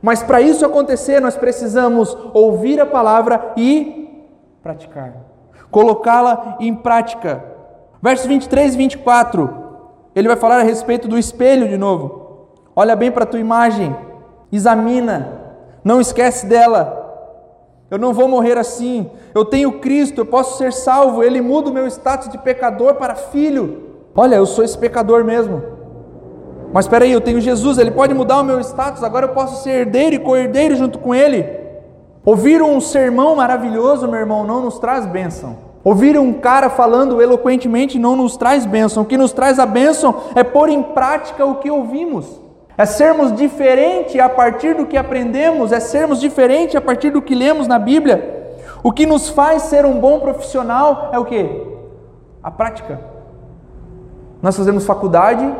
Mas 0.00 0.22
para 0.22 0.40
isso 0.40 0.64
acontecer, 0.64 1.20
nós 1.20 1.36
precisamos 1.36 2.16
ouvir 2.32 2.80
a 2.80 2.86
palavra 2.86 3.52
e 3.56 4.26
praticar 4.62 5.27
colocá-la 5.70 6.56
em 6.60 6.74
prática. 6.74 7.44
Versos 8.02 8.26
23 8.26 8.74
e 8.74 8.78
24, 8.78 9.50
ele 10.14 10.28
vai 10.28 10.36
falar 10.36 10.60
a 10.60 10.62
respeito 10.62 11.08
do 11.08 11.18
espelho 11.18 11.68
de 11.68 11.76
novo. 11.76 12.48
Olha 12.74 12.94
bem 12.94 13.10
para 13.10 13.24
a 13.24 13.26
tua 13.26 13.40
imagem, 13.40 13.94
examina, 14.52 15.32
não 15.82 16.00
esquece 16.00 16.46
dela. 16.46 17.06
Eu 17.90 17.98
não 17.98 18.12
vou 18.12 18.28
morrer 18.28 18.58
assim. 18.58 19.10
Eu 19.34 19.44
tenho 19.44 19.78
Cristo, 19.80 20.18
eu 20.20 20.26
posso 20.26 20.58
ser 20.58 20.72
salvo. 20.72 21.22
Ele 21.22 21.40
muda 21.40 21.70
o 21.70 21.72
meu 21.72 21.86
status 21.86 22.28
de 22.28 22.36
pecador 22.36 22.94
para 22.96 23.14
filho. 23.14 23.88
Olha, 24.14 24.36
eu 24.36 24.46
sou 24.46 24.62
esse 24.62 24.76
pecador 24.76 25.24
mesmo. 25.24 25.62
Mas 26.72 26.84
espera 26.84 27.04
aí, 27.04 27.12
eu 27.12 27.20
tenho 27.20 27.40
Jesus, 27.40 27.78
ele 27.78 27.90
pode 27.90 28.12
mudar 28.12 28.40
o 28.40 28.44
meu 28.44 28.60
status. 28.60 29.02
Agora 29.02 29.26
eu 29.26 29.30
posso 29.30 29.62
ser 29.62 29.70
herdeiro 29.70 30.16
e 30.16 30.18
co-herdeiro 30.18 30.76
junto 30.76 30.98
com 30.98 31.14
ele. 31.14 31.67
Ouvir 32.28 32.60
um 32.60 32.78
sermão 32.78 33.36
maravilhoso, 33.36 34.06
meu 34.06 34.20
irmão, 34.20 34.44
não 34.44 34.60
nos 34.60 34.78
traz 34.78 35.06
bênção. 35.06 35.56
Ouvir 35.82 36.18
um 36.18 36.34
cara 36.34 36.68
falando 36.68 37.22
eloquentemente 37.22 37.98
não 37.98 38.14
nos 38.14 38.36
traz 38.36 38.66
bênção. 38.66 39.02
O 39.02 39.06
que 39.06 39.16
nos 39.16 39.32
traz 39.32 39.58
a 39.58 39.64
bênção 39.64 40.14
é 40.34 40.44
pôr 40.44 40.68
em 40.68 40.82
prática 40.82 41.46
o 41.46 41.54
que 41.54 41.70
ouvimos. 41.70 42.38
É 42.76 42.84
sermos 42.84 43.34
diferente 43.34 44.20
a 44.20 44.28
partir 44.28 44.74
do 44.74 44.84
que 44.84 44.98
aprendemos, 44.98 45.72
é 45.72 45.80
sermos 45.80 46.20
diferente 46.20 46.76
a 46.76 46.82
partir 46.82 47.08
do 47.08 47.22
que 47.22 47.34
lemos 47.34 47.66
na 47.66 47.78
Bíblia. 47.78 48.58
O 48.82 48.92
que 48.92 49.06
nos 49.06 49.30
faz 49.30 49.62
ser 49.62 49.86
um 49.86 49.98
bom 49.98 50.20
profissional 50.20 51.08
é 51.14 51.18
o 51.18 51.24
que? 51.24 51.66
A 52.42 52.50
prática. 52.50 53.00
Nós 54.42 54.54
fazemos 54.54 54.84
faculdade 54.84 55.50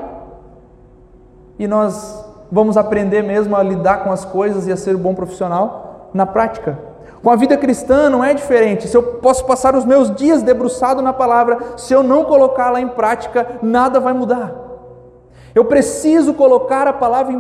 e 1.59 1.67
nós 1.67 2.23
vamos 2.53 2.77
aprender 2.77 3.23
mesmo 3.23 3.57
a 3.57 3.63
lidar 3.63 4.05
com 4.05 4.13
as 4.13 4.27
coisas 4.27 4.67
e 4.67 4.73
a 4.73 4.77
ser 4.77 4.95
um 4.95 5.01
bom 5.01 5.15
profissional 5.15 5.88
na 6.13 6.27
prática. 6.27 6.79
Com 7.23 7.31
a 7.31 7.37
vida 7.37 7.57
cristã 7.57 8.09
não 8.09 8.23
é 8.23 8.33
diferente. 8.33 8.87
Se 8.87 8.97
eu 8.97 9.03
posso 9.03 9.45
passar 9.45 9.75
os 9.75 9.85
meus 9.85 10.15
dias 10.15 10.43
debruçado 10.43 11.03
na 11.03 11.13
palavra, 11.13 11.59
se 11.77 11.93
eu 11.93 12.03
não 12.03 12.25
colocá-la 12.25 12.81
em 12.81 12.89
prática, 12.89 13.59
nada 13.63 13.99
vai 13.99 14.13
mudar. 14.13 14.55
Eu 15.55 15.65
preciso 15.65 16.35
colocar 16.35 16.87
a 16.87 16.93
palavra 16.93 17.35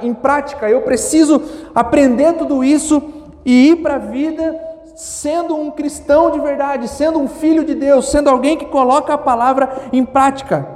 em, 0.00 0.14
prática, 0.14 0.70
eu 0.70 0.82
preciso 0.82 1.42
aprender 1.74 2.34
tudo 2.34 2.64
isso 2.64 3.02
e 3.44 3.70
ir 3.70 3.76
para 3.76 3.96
a 3.96 3.98
vida 3.98 4.58
sendo 4.94 5.54
um 5.54 5.70
cristão 5.70 6.30
de 6.30 6.40
verdade, 6.40 6.88
sendo 6.88 7.18
um 7.18 7.28
filho 7.28 7.64
de 7.64 7.74
Deus, 7.74 8.10
sendo 8.10 8.30
alguém 8.30 8.56
que 8.56 8.64
coloca 8.66 9.14
a 9.14 9.18
palavra 9.18 9.70
em 9.92 10.04
prática. 10.04 10.66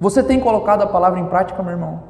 Você 0.00 0.22
tem 0.22 0.40
colocado 0.40 0.82
a 0.82 0.86
palavra 0.86 1.20
em 1.20 1.26
prática, 1.26 1.62
meu 1.62 1.72
irmão? 1.72 2.02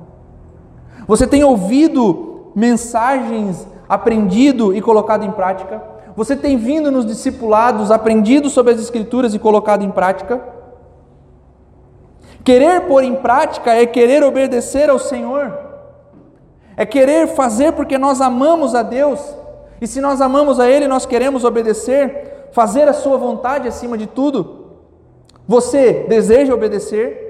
Você 1.06 1.26
tem 1.26 1.44
ouvido 1.44 2.52
mensagens, 2.54 3.66
aprendido 3.90 4.72
e 4.72 4.80
colocado 4.80 5.24
em 5.24 5.32
prática? 5.32 5.82
Você 6.14 6.36
tem 6.36 6.56
vindo 6.56 6.92
nos 6.92 7.04
discipulados, 7.04 7.90
aprendido 7.90 8.48
sobre 8.48 8.72
as 8.72 8.80
Escrituras 8.80 9.34
e 9.34 9.38
colocado 9.38 9.82
em 9.82 9.90
prática? 9.90 10.40
Querer 12.44 12.82
pôr 12.82 13.02
em 13.02 13.16
prática 13.16 13.74
é 13.74 13.84
querer 13.84 14.22
obedecer 14.22 14.88
ao 14.88 14.98
Senhor, 14.98 15.52
é 16.76 16.86
querer 16.86 17.26
fazer 17.28 17.72
porque 17.72 17.98
nós 17.98 18.20
amamos 18.20 18.74
a 18.74 18.82
Deus, 18.82 19.20
e 19.80 19.86
se 19.86 20.00
nós 20.00 20.20
amamos 20.20 20.60
a 20.60 20.70
Ele, 20.70 20.86
nós 20.86 21.04
queremos 21.04 21.44
obedecer, 21.44 22.48
fazer 22.52 22.88
a 22.88 22.92
Sua 22.92 23.16
vontade 23.18 23.66
acima 23.66 23.98
de 23.98 24.06
tudo. 24.06 24.76
Você 25.48 26.06
deseja 26.08 26.54
obedecer? 26.54 27.28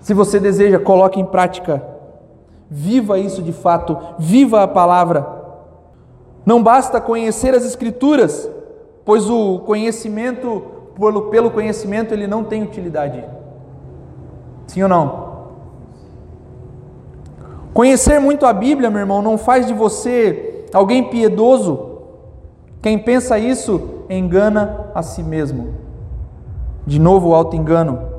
Se 0.00 0.12
você 0.12 0.40
deseja, 0.40 0.78
coloque 0.78 1.20
em 1.20 1.24
prática, 1.24 1.82
viva 2.68 3.18
isso 3.18 3.40
de 3.40 3.52
fato, 3.52 3.96
viva 4.18 4.62
a 4.62 4.68
palavra. 4.68 5.35
Não 6.46 6.62
basta 6.62 7.00
conhecer 7.00 7.54
as 7.54 7.64
Escrituras, 7.64 8.48
pois 9.04 9.28
o 9.28 9.58
conhecimento, 9.58 10.62
pelo 11.30 11.50
conhecimento, 11.50 12.14
ele 12.14 12.28
não 12.28 12.44
tem 12.44 12.62
utilidade. 12.62 13.22
Sim 14.68 14.84
ou 14.84 14.88
não? 14.88 15.26
Conhecer 17.74 18.20
muito 18.20 18.46
a 18.46 18.52
Bíblia, 18.52 18.88
meu 18.88 19.00
irmão, 19.00 19.20
não 19.20 19.36
faz 19.36 19.66
de 19.66 19.74
você 19.74 20.64
alguém 20.72 21.10
piedoso. 21.10 21.98
Quem 22.80 22.98
pensa 22.98 23.38
isso 23.38 24.04
engana 24.08 24.86
a 24.94 25.02
si 25.02 25.22
mesmo. 25.22 25.74
De 26.86 26.98
novo 26.98 27.30
o 27.30 27.34
auto-engano. 27.34 28.15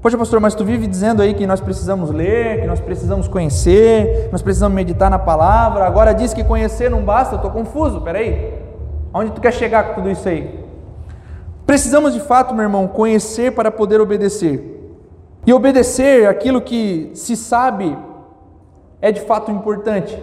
Poxa, 0.00 0.16
pastor, 0.16 0.40
mas 0.40 0.54
tu 0.54 0.64
vive 0.64 0.86
dizendo 0.86 1.22
aí 1.22 1.34
que 1.34 1.46
nós 1.46 1.60
precisamos 1.60 2.10
ler, 2.10 2.60
que 2.60 2.66
nós 2.66 2.80
precisamos 2.80 3.26
conhecer, 3.26 4.28
nós 4.30 4.42
precisamos 4.42 4.74
meditar 4.74 5.10
na 5.10 5.18
palavra. 5.18 5.84
Agora 5.84 6.12
diz 6.12 6.32
que 6.34 6.44
conhecer 6.44 6.90
não 6.90 7.02
basta, 7.02 7.34
eu 7.34 7.36
estou 7.36 7.50
confuso, 7.50 8.00
peraí. 8.00 8.54
Onde 9.12 9.32
tu 9.32 9.40
quer 9.40 9.52
chegar 9.52 9.88
com 9.88 9.94
tudo 9.94 10.10
isso 10.10 10.28
aí? 10.28 10.60
Precisamos 11.66 12.12
de 12.12 12.20
fato, 12.20 12.54
meu 12.54 12.62
irmão, 12.62 12.86
conhecer 12.86 13.52
para 13.52 13.70
poder 13.70 14.00
obedecer. 14.00 14.74
E 15.46 15.52
obedecer 15.52 16.28
aquilo 16.28 16.60
que 16.60 17.10
se 17.14 17.34
sabe 17.34 17.96
é 19.00 19.10
de 19.10 19.20
fato 19.20 19.50
importante. 19.50 20.20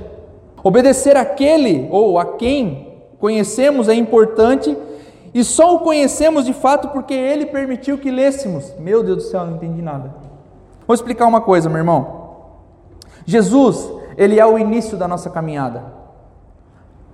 Obedecer 0.63 1.17
aquele 1.17 1.87
ou 1.91 2.17
a 2.17 2.37
quem 2.37 2.93
conhecemos 3.19 3.89
é 3.89 3.93
importante 3.93 4.77
e 5.33 5.43
só 5.43 5.75
o 5.75 5.79
conhecemos 5.79 6.45
de 6.45 6.53
fato 6.53 6.89
porque 6.89 7.13
ele 7.13 7.47
permitiu 7.47 7.97
que 7.97 8.11
lêssemos. 8.11 8.73
Meu 8.77 9.03
Deus 9.03 9.17
do 9.17 9.23
céu, 9.23 9.45
não 9.45 9.55
entendi 9.55 9.81
nada. 9.81 10.13
Vou 10.85 10.93
explicar 10.93 11.25
uma 11.25 11.41
coisa, 11.41 11.69
meu 11.69 11.79
irmão. 11.79 12.23
Jesus, 13.25 13.91
ele 14.15 14.39
é 14.39 14.45
o 14.45 14.59
início 14.59 14.97
da 14.97 15.07
nossa 15.07 15.29
caminhada. 15.29 15.83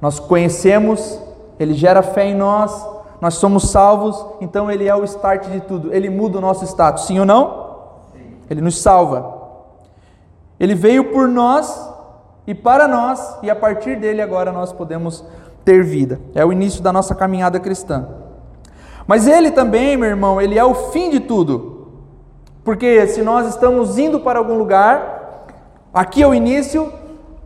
Nós 0.02 0.20
conhecemos, 0.20 1.20
ele 1.60 1.74
gera 1.74 2.02
fé 2.02 2.26
em 2.26 2.36
nós, 2.36 2.86
nós 3.22 3.36
somos 3.36 3.70
salvos, 3.70 4.26
então 4.42 4.72
ele 4.72 4.88
é 4.88 4.96
o 4.96 5.04
start 5.04 5.48
de 5.48 5.62
tudo. 5.62 5.94
Ele 5.94 6.10
muda 6.10 6.38
o 6.38 6.42
nosso 6.42 6.66
status, 6.66 7.06
sim 7.06 7.20
ou 7.20 7.26
não? 7.26 7.70
Ele 8.50 8.62
nos 8.62 8.82
salva. 8.82 9.38
Ele 10.60 10.76
veio 10.76 11.12
por 11.12 11.28
nós 11.28 11.90
e 12.48 12.56
para 12.56 12.88
nós, 12.88 13.38
e 13.44 13.50
a 13.50 13.56
partir 13.56 13.98
dele 13.98 14.22
agora 14.22 14.52
nós 14.52 14.74
podemos 14.74 15.24
ter 15.70 15.84
vida. 15.84 16.20
É 16.34 16.44
o 16.44 16.52
início 16.52 16.82
da 16.82 16.92
nossa 16.92 17.14
caminhada 17.14 17.60
cristã. 17.60 18.08
Mas 19.06 19.28
ele 19.28 19.52
também, 19.52 19.96
meu 19.96 20.10
irmão, 20.10 20.42
ele 20.42 20.58
é 20.58 20.66
o 20.66 20.74
fim 20.74 21.12
de 21.12 21.20
tudo. 21.20 21.92
Porque 22.64 23.06
se 23.06 23.22
nós 23.22 23.48
estamos 23.48 24.00
indo 24.00 24.20
para 24.20 24.40
algum 24.40 24.58
lugar, 24.58 25.46
aqui 25.94 26.24
é 26.24 26.28
o 26.28 26.34
início, 26.34 26.92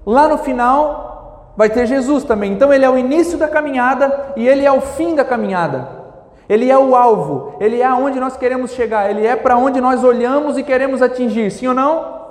lá 0.05 0.29
no 0.29 0.37
final 0.37 1.51
vai 1.57 1.69
ter 1.69 1.85
Jesus 1.85 2.23
também. 2.23 2.53
Então 2.53 2.71
ele 2.71 2.85
é 2.85 2.89
o 2.89 2.97
início 2.97 3.37
da 3.37 3.49
caminhada 3.49 4.33
e 4.37 4.47
ele 4.47 4.65
é 4.65 4.71
o 4.71 4.79
fim 4.79 5.15
da 5.15 5.25
caminhada. 5.25 6.01
Ele 6.47 6.71
é 6.71 6.77
o 6.77 6.95
alvo, 6.95 7.55
ele 7.59 7.81
é 7.81 7.85
aonde 7.85 8.21
nós 8.21 8.37
queremos 8.37 8.71
chegar, 8.71 9.09
ele 9.09 9.25
é 9.25 9.35
para 9.35 9.57
onde 9.57 9.81
nós 9.81 10.03
olhamos 10.03 10.57
e 10.57 10.63
queremos 10.63 11.01
atingir, 11.01 11.51
sim 11.51 11.67
ou 11.67 11.73
não? 11.73 12.21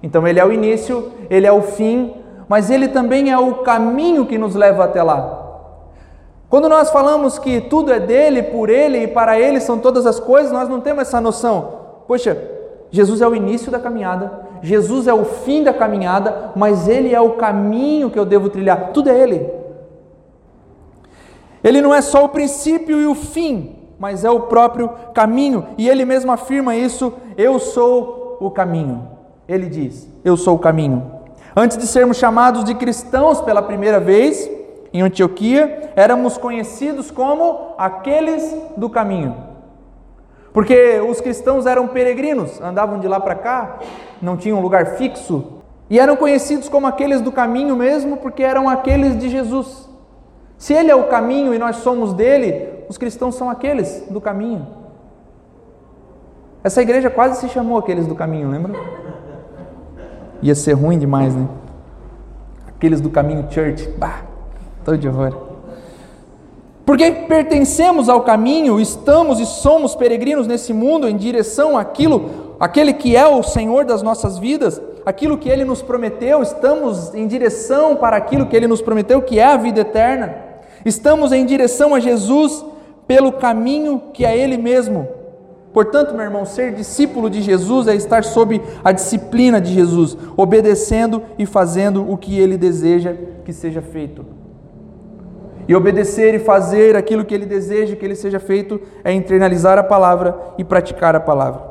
Então 0.00 0.26
ele 0.26 0.38
é 0.38 0.44
o 0.44 0.52
início, 0.52 1.12
ele 1.30 1.46
é 1.46 1.52
o 1.52 1.62
fim, 1.62 2.14
mas 2.48 2.70
ele 2.70 2.88
também 2.88 3.30
é 3.30 3.38
o 3.38 3.56
caminho 3.56 4.26
que 4.26 4.38
nos 4.38 4.54
leva 4.54 4.84
até 4.84 5.02
lá. 5.02 5.46
Quando 6.48 6.68
nós 6.68 6.90
falamos 6.90 7.38
que 7.38 7.60
tudo 7.60 7.92
é 7.92 8.00
dele, 8.00 8.42
por 8.42 8.70
ele 8.70 9.02
e 9.02 9.08
para 9.08 9.38
ele 9.38 9.60
são 9.60 9.78
todas 9.78 10.06
as 10.06 10.18
coisas, 10.18 10.50
nós 10.50 10.68
não 10.68 10.80
temos 10.80 11.02
essa 11.02 11.20
noção. 11.20 11.78
Poxa, 12.06 12.38
Jesus 12.90 13.20
é 13.20 13.28
o 13.28 13.34
início 13.34 13.70
da 13.70 13.78
caminhada, 13.78 14.32
Jesus 14.62 15.06
é 15.06 15.12
o 15.12 15.24
fim 15.24 15.62
da 15.62 15.74
caminhada, 15.74 16.52
mas 16.56 16.88
ele 16.88 17.14
é 17.14 17.20
o 17.20 17.32
caminho 17.32 18.10
que 18.10 18.18
eu 18.18 18.24
devo 18.24 18.48
trilhar, 18.48 18.92
tudo 18.92 19.10
é 19.10 19.18
ele. 19.18 19.50
Ele 21.62 21.82
não 21.82 21.94
é 21.94 22.00
só 22.00 22.24
o 22.24 22.30
princípio 22.30 22.98
e 22.98 23.06
o 23.06 23.14
fim, 23.14 23.76
mas 23.98 24.24
é 24.24 24.30
o 24.30 24.42
próprio 24.42 24.88
caminho, 25.12 25.66
e 25.76 25.86
ele 25.86 26.04
mesmo 26.04 26.32
afirma 26.32 26.74
isso: 26.74 27.12
eu 27.36 27.58
sou 27.58 28.38
o 28.40 28.50
caminho. 28.50 29.08
Ele 29.46 29.66
diz: 29.66 30.08
Eu 30.24 30.36
sou 30.36 30.54
o 30.54 30.58
caminho. 30.58 31.17
Antes 31.60 31.76
de 31.76 31.88
sermos 31.88 32.18
chamados 32.18 32.62
de 32.62 32.72
cristãos 32.72 33.40
pela 33.40 33.60
primeira 33.60 33.98
vez 33.98 34.48
em 34.92 35.02
Antioquia, 35.02 35.90
éramos 35.96 36.38
conhecidos 36.38 37.10
como 37.10 37.74
aqueles 37.76 38.54
do 38.76 38.88
caminho. 38.88 39.34
Porque 40.52 41.00
os 41.00 41.20
cristãos 41.20 41.66
eram 41.66 41.88
peregrinos, 41.88 42.60
andavam 42.60 43.00
de 43.00 43.08
lá 43.08 43.18
para 43.18 43.34
cá, 43.34 43.80
não 44.22 44.36
tinham 44.36 44.60
lugar 44.60 44.86
fixo, 44.98 45.54
e 45.90 45.98
eram 45.98 46.14
conhecidos 46.14 46.68
como 46.68 46.86
aqueles 46.86 47.20
do 47.20 47.32
caminho 47.32 47.74
mesmo, 47.74 48.18
porque 48.18 48.44
eram 48.44 48.68
aqueles 48.68 49.18
de 49.18 49.28
Jesus. 49.28 49.90
Se 50.56 50.72
Ele 50.72 50.92
é 50.92 50.94
o 50.94 51.08
caminho 51.08 51.52
e 51.52 51.58
nós 51.58 51.78
somos 51.78 52.14
dele, 52.14 52.84
os 52.88 52.96
cristãos 52.96 53.34
são 53.34 53.50
aqueles 53.50 54.06
do 54.08 54.20
caminho. 54.20 54.64
Essa 56.62 56.82
igreja 56.82 57.10
quase 57.10 57.40
se 57.40 57.48
chamou 57.48 57.76
aqueles 57.78 58.06
do 58.06 58.14
caminho, 58.14 58.48
lembra? 58.48 58.78
Ia 60.42 60.54
ser 60.54 60.72
ruim 60.72 60.98
demais, 60.98 61.34
né? 61.34 61.46
Aqueles 62.68 63.00
do 63.00 63.10
caminho 63.10 63.46
church. 63.50 63.88
Bah, 63.98 64.22
tô 64.84 64.96
de 64.96 65.08
horror. 65.08 65.34
Porque 66.86 67.10
pertencemos 67.10 68.08
ao 68.08 68.22
caminho, 68.22 68.80
estamos 68.80 69.40
e 69.40 69.46
somos 69.46 69.94
peregrinos 69.94 70.46
nesse 70.46 70.72
mundo 70.72 71.08
em 71.08 71.16
direção 71.16 71.76
àquilo, 71.76 72.56
aquele 72.58 72.94
que 72.94 73.14
é 73.14 73.26
o 73.26 73.42
Senhor 73.42 73.84
das 73.84 74.02
nossas 74.02 74.38
vidas, 74.38 74.80
aquilo 75.04 75.36
que 75.36 75.50
ele 75.50 75.64
nos 75.64 75.82
prometeu, 75.82 76.42
estamos 76.42 77.14
em 77.14 77.26
direção 77.26 77.94
para 77.94 78.16
aquilo 78.16 78.46
que 78.46 78.56
ele 78.56 78.66
nos 78.66 78.80
prometeu, 78.80 79.20
que 79.20 79.38
é 79.38 79.44
a 79.44 79.56
vida 79.58 79.80
eterna. 79.80 80.34
Estamos 80.84 81.32
em 81.32 81.44
direção 81.44 81.94
a 81.94 82.00
Jesus 82.00 82.64
pelo 83.06 83.32
caminho 83.32 84.02
que 84.12 84.24
é 84.24 84.36
Ele 84.36 84.56
mesmo. 84.56 85.08
Portanto, 85.78 86.12
meu 86.12 86.24
irmão, 86.24 86.44
ser 86.44 86.74
discípulo 86.74 87.30
de 87.30 87.40
Jesus 87.40 87.86
é 87.86 87.94
estar 87.94 88.24
sob 88.24 88.60
a 88.82 88.90
disciplina 88.90 89.60
de 89.60 89.72
Jesus, 89.72 90.18
obedecendo 90.36 91.22
e 91.38 91.46
fazendo 91.46 92.10
o 92.10 92.18
que 92.18 92.36
Ele 92.36 92.58
deseja 92.58 93.14
que 93.44 93.52
seja 93.52 93.80
feito. 93.80 94.26
E 95.68 95.76
obedecer 95.76 96.34
e 96.34 96.40
fazer 96.40 96.96
aquilo 96.96 97.24
que 97.24 97.32
Ele 97.32 97.46
deseja 97.46 97.94
que 97.94 98.04
Ele 98.04 98.16
seja 98.16 98.40
feito 98.40 98.80
é 99.04 99.12
internalizar 99.12 99.78
a 99.78 99.84
palavra 99.84 100.36
e 100.58 100.64
praticar 100.64 101.14
a 101.14 101.20
palavra. 101.20 101.62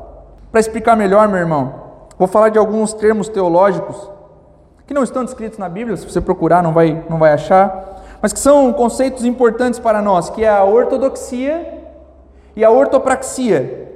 Para 0.50 0.60
explicar 0.60 0.96
melhor, 0.96 1.28
meu 1.28 1.36
irmão, 1.36 1.74
vou 2.18 2.26
falar 2.26 2.48
de 2.48 2.58
alguns 2.58 2.94
termos 2.94 3.28
teológicos 3.28 4.10
que 4.86 4.94
não 4.94 5.02
estão 5.02 5.22
descritos 5.22 5.58
na 5.58 5.68
Bíblia, 5.68 5.98
se 5.98 6.10
você 6.10 6.18
procurar 6.18 6.62
não 6.62 6.72
vai, 6.72 7.04
não 7.10 7.18
vai 7.18 7.34
achar 7.34 7.98
mas 8.22 8.32
que 8.32 8.40
são 8.40 8.72
conceitos 8.72 9.22
importantes 9.26 9.78
para 9.78 10.00
nós, 10.00 10.30
que 10.30 10.42
é 10.42 10.48
a 10.48 10.64
ortodoxia 10.64 11.84
e 12.56 12.64
a 12.64 12.70
ortopraxia. 12.70 13.87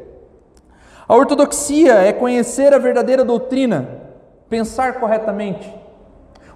A 1.12 1.14
ortodoxia 1.14 1.96
é 1.96 2.10
conhecer 2.10 2.72
a 2.72 2.78
verdadeira 2.78 3.22
doutrina, 3.22 3.86
pensar 4.48 4.98
corretamente. 4.98 5.70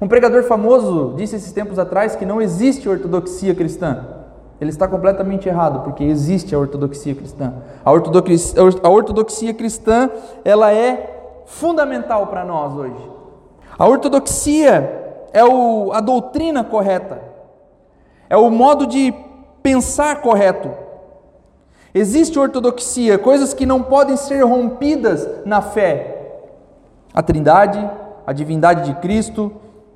Um 0.00 0.08
pregador 0.08 0.44
famoso 0.44 1.12
disse 1.14 1.36
esses 1.36 1.52
tempos 1.52 1.78
atrás 1.78 2.16
que 2.16 2.24
não 2.24 2.40
existe 2.40 2.88
ortodoxia 2.88 3.54
cristã. 3.54 4.06
Ele 4.58 4.70
está 4.70 4.88
completamente 4.88 5.46
errado, 5.46 5.84
porque 5.84 6.02
existe 6.04 6.54
a 6.54 6.58
ortodoxia 6.58 7.14
cristã. 7.14 7.52
A 7.84 7.92
ortodoxia, 7.92 8.54
a 8.82 8.88
ortodoxia 8.88 9.52
cristã, 9.52 10.08
ela 10.42 10.72
é 10.72 11.42
fundamental 11.44 12.28
para 12.28 12.42
nós 12.42 12.72
hoje. 12.72 13.10
A 13.78 13.86
ortodoxia 13.86 15.28
é 15.34 15.44
o, 15.44 15.92
a 15.92 16.00
doutrina 16.00 16.64
correta 16.64 17.20
é 18.30 18.38
o 18.38 18.50
modo 18.50 18.86
de 18.86 19.12
pensar 19.62 20.22
correto. 20.22 20.85
Existe 21.98 22.38
ortodoxia, 22.38 23.16
coisas 23.16 23.54
que 23.54 23.64
não 23.64 23.82
podem 23.82 24.18
ser 24.18 24.44
rompidas 24.44 25.26
na 25.46 25.62
fé. 25.62 26.42
a 27.14 27.22
Trindade, 27.22 27.90
a 28.26 28.34
divindade 28.34 28.84
de 28.84 29.00
Cristo, 29.00 29.50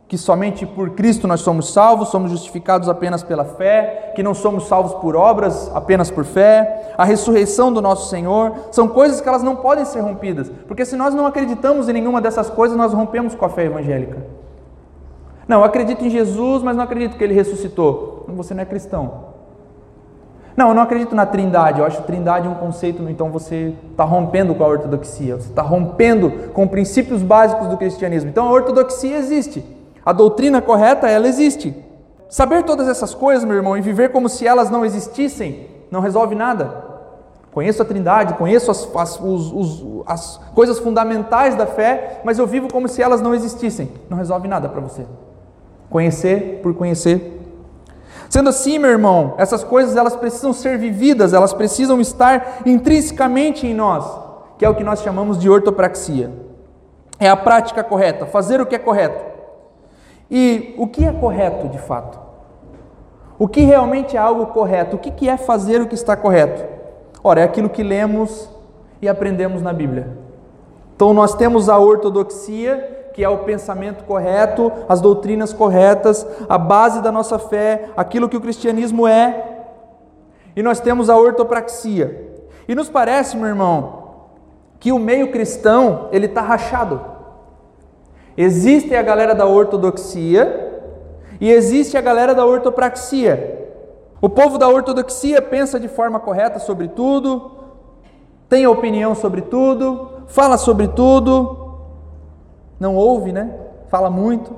que 0.08 0.16
somente 0.16 0.64
por 0.64 0.92
Cristo 0.92 1.28
nós 1.28 1.42
somos 1.42 1.74
salvos, 1.74 2.08
somos 2.08 2.30
justificados 2.30 2.88
apenas 2.88 3.22
pela 3.22 3.44
fé, 3.44 4.14
que 4.16 4.22
não 4.22 4.32
somos 4.32 4.66
salvos 4.66 4.94
por 4.94 5.14
obras, 5.14 5.70
apenas 5.74 6.10
por 6.10 6.24
fé, 6.24 6.94
a 6.96 7.04
ressurreição 7.04 7.70
do 7.70 7.82
nosso 7.82 8.08
Senhor, 8.08 8.54
são 8.70 8.88
coisas 8.88 9.20
que 9.20 9.28
elas 9.28 9.42
não 9.42 9.56
podem 9.56 9.84
ser 9.84 10.00
rompidas, 10.00 10.50
porque 10.66 10.86
se 10.86 10.96
nós 10.96 11.14
não 11.14 11.26
acreditamos 11.26 11.86
em 11.86 11.92
nenhuma 11.92 12.22
dessas 12.22 12.48
coisas, 12.48 12.78
nós 12.78 12.94
rompemos 12.94 13.34
com 13.34 13.44
a 13.44 13.50
fé 13.50 13.66
evangélica. 13.66 14.24
Não, 15.46 15.58
eu 15.58 15.64
acredito 15.64 16.02
em 16.02 16.08
Jesus, 16.08 16.62
mas 16.62 16.78
não 16.78 16.84
acredito 16.84 17.18
que 17.18 17.22
ele 17.22 17.34
ressuscitou. 17.34 18.24
Você 18.28 18.54
não 18.54 18.62
é 18.62 18.64
cristão. 18.64 19.29
Não, 20.56 20.68
eu 20.68 20.74
não 20.74 20.82
acredito 20.82 21.14
na 21.14 21.26
trindade. 21.26 21.80
Eu 21.80 21.86
acho 21.86 22.02
trindade 22.02 22.48
um 22.48 22.54
conceito, 22.54 23.02
então 23.08 23.30
você 23.30 23.74
está 23.90 24.04
rompendo 24.04 24.54
com 24.54 24.64
a 24.64 24.66
ortodoxia. 24.66 25.36
Você 25.36 25.48
está 25.48 25.62
rompendo 25.62 26.50
com 26.52 26.66
princípios 26.66 27.22
básicos 27.22 27.68
do 27.68 27.76
cristianismo. 27.76 28.30
Então 28.30 28.46
a 28.46 28.52
ortodoxia 28.52 29.16
existe. 29.16 29.64
A 30.04 30.12
doutrina 30.12 30.60
correta, 30.60 31.08
ela 31.08 31.28
existe. 31.28 31.74
Saber 32.28 32.62
todas 32.62 32.88
essas 32.88 33.14
coisas, 33.14 33.44
meu 33.44 33.56
irmão, 33.56 33.76
e 33.76 33.80
viver 33.80 34.10
como 34.10 34.28
se 34.28 34.46
elas 34.46 34.70
não 34.70 34.84
existissem, 34.84 35.66
não 35.90 36.00
resolve 36.00 36.34
nada. 36.34 36.90
Conheço 37.52 37.82
a 37.82 37.84
Trindade, 37.84 38.34
conheço 38.34 38.70
as, 38.70 38.88
as, 38.94 39.20
os, 39.20 39.52
os, 39.52 39.84
as 40.06 40.40
coisas 40.54 40.78
fundamentais 40.78 41.56
da 41.56 41.66
fé, 41.66 42.20
mas 42.24 42.38
eu 42.38 42.46
vivo 42.46 42.68
como 42.72 42.88
se 42.88 43.02
elas 43.02 43.20
não 43.20 43.34
existissem. 43.34 43.90
Não 44.08 44.16
resolve 44.16 44.46
nada 44.46 44.68
para 44.68 44.80
você. 44.80 45.04
Conhecer 45.90 46.60
por 46.62 46.72
conhecer. 46.74 47.39
Sendo 48.30 48.48
assim, 48.48 48.78
meu 48.78 48.90
irmão, 48.90 49.34
essas 49.38 49.64
coisas 49.64 49.96
elas 49.96 50.14
precisam 50.14 50.52
ser 50.52 50.78
vividas, 50.78 51.34
elas 51.34 51.52
precisam 51.52 52.00
estar 52.00 52.62
intrinsecamente 52.64 53.66
em 53.66 53.74
nós, 53.74 54.04
que 54.56 54.64
é 54.64 54.68
o 54.68 54.74
que 54.76 54.84
nós 54.84 55.02
chamamos 55.02 55.36
de 55.36 55.50
ortopraxia. 55.50 56.30
É 57.18 57.28
a 57.28 57.36
prática 57.36 57.82
correta, 57.82 58.26
fazer 58.26 58.60
o 58.60 58.66
que 58.66 58.76
é 58.76 58.78
correto. 58.78 59.24
E 60.30 60.76
o 60.78 60.86
que 60.86 61.04
é 61.04 61.12
correto 61.12 61.68
de 61.68 61.78
fato? 61.78 62.20
O 63.36 63.48
que 63.48 63.62
realmente 63.62 64.16
é 64.16 64.20
algo 64.20 64.46
correto? 64.46 64.94
O 64.94 64.98
que 65.00 65.28
é 65.28 65.36
fazer 65.36 65.80
o 65.80 65.88
que 65.88 65.96
está 65.96 66.16
correto? 66.16 66.64
Ora, 67.24 67.40
é 67.40 67.44
aquilo 67.44 67.68
que 67.68 67.82
lemos 67.82 68.48
e 69.02 69.08
aprendemos 69.08 69.60
na 69.60 69.72
Bíblia. 69.72 70.06
Então 70.94 71.12
nós 71.12 71.34
temos 71.34 71.68
a 71.68 71.76
ortodoxia, 71.76 72.99
que 73.12 73.24
é 73.24 73.28
o 73.28 73.38
pensamento 73.38 74.04
correto, 74.04 74.72
as 74.88 75.00
doutrinas 75.00 75.52
corretas, 75.52 76.26
a 76.48 76.56
base 76.56 77.00
da 77.00 77.10
nossa 77.10 77.38
fé, 77.38 77.90
aquilo 77.96 78.28
que 78.28 78.36
o 78.36 78.40
cristianismo 78.40 79.06
é. 79.06 79.64
E 80.54 80.62
nós 80.62 80.80
temos 80.80 81.08
a 81.08 81.16
ortopraxia. 81.16 82.30
E 82.68 82.74
nos 82.74 82.88
parece, 82.88 83.36
meu 83.36 83.48
irmão, 83.48 84.00
que 84.78 84.92
o 84.92 84.98
meio 84.98 85.30
cristão, 85.30 86.08
ele 86.12 86.26
está 86.26 86.40
rachado. 86.40 87.00
Existe 88.36 88.94
a 88.94 89.02
galera 89.02 89.34
da 89.34 89.46
ortodoxia 89.46 90.70
e 91.40 91.50
existe 91.50 91.96
a 91.96 92.00
galera 92.00 92.34
da 92.34 92.44
ortopraxia. 92.46 93.68
O 94.20 94.28
povo 94.28 94.56
da 94.56 94.68
ortodoxia 94.68 95.42
pensa 95.42 95.80
de 95.80 95.88
forma 95.88 96.20
correta 96.20 96.58
sobre 96.58 96.88
tudo, 96.88 97.52
tem 98.48 98.66
opinião 98.66 99.14
sobre 99.14 99.42
tudo, 99.42 100.10
fala 100.26 100.56
sobre 100.56 100.88
tudo, 100.88 101.59
não 102.80 102.96
ouve, 102.96 103.30
né? 103.30 103.50
Fala 103.88 104.08
muito. 104.08 104.56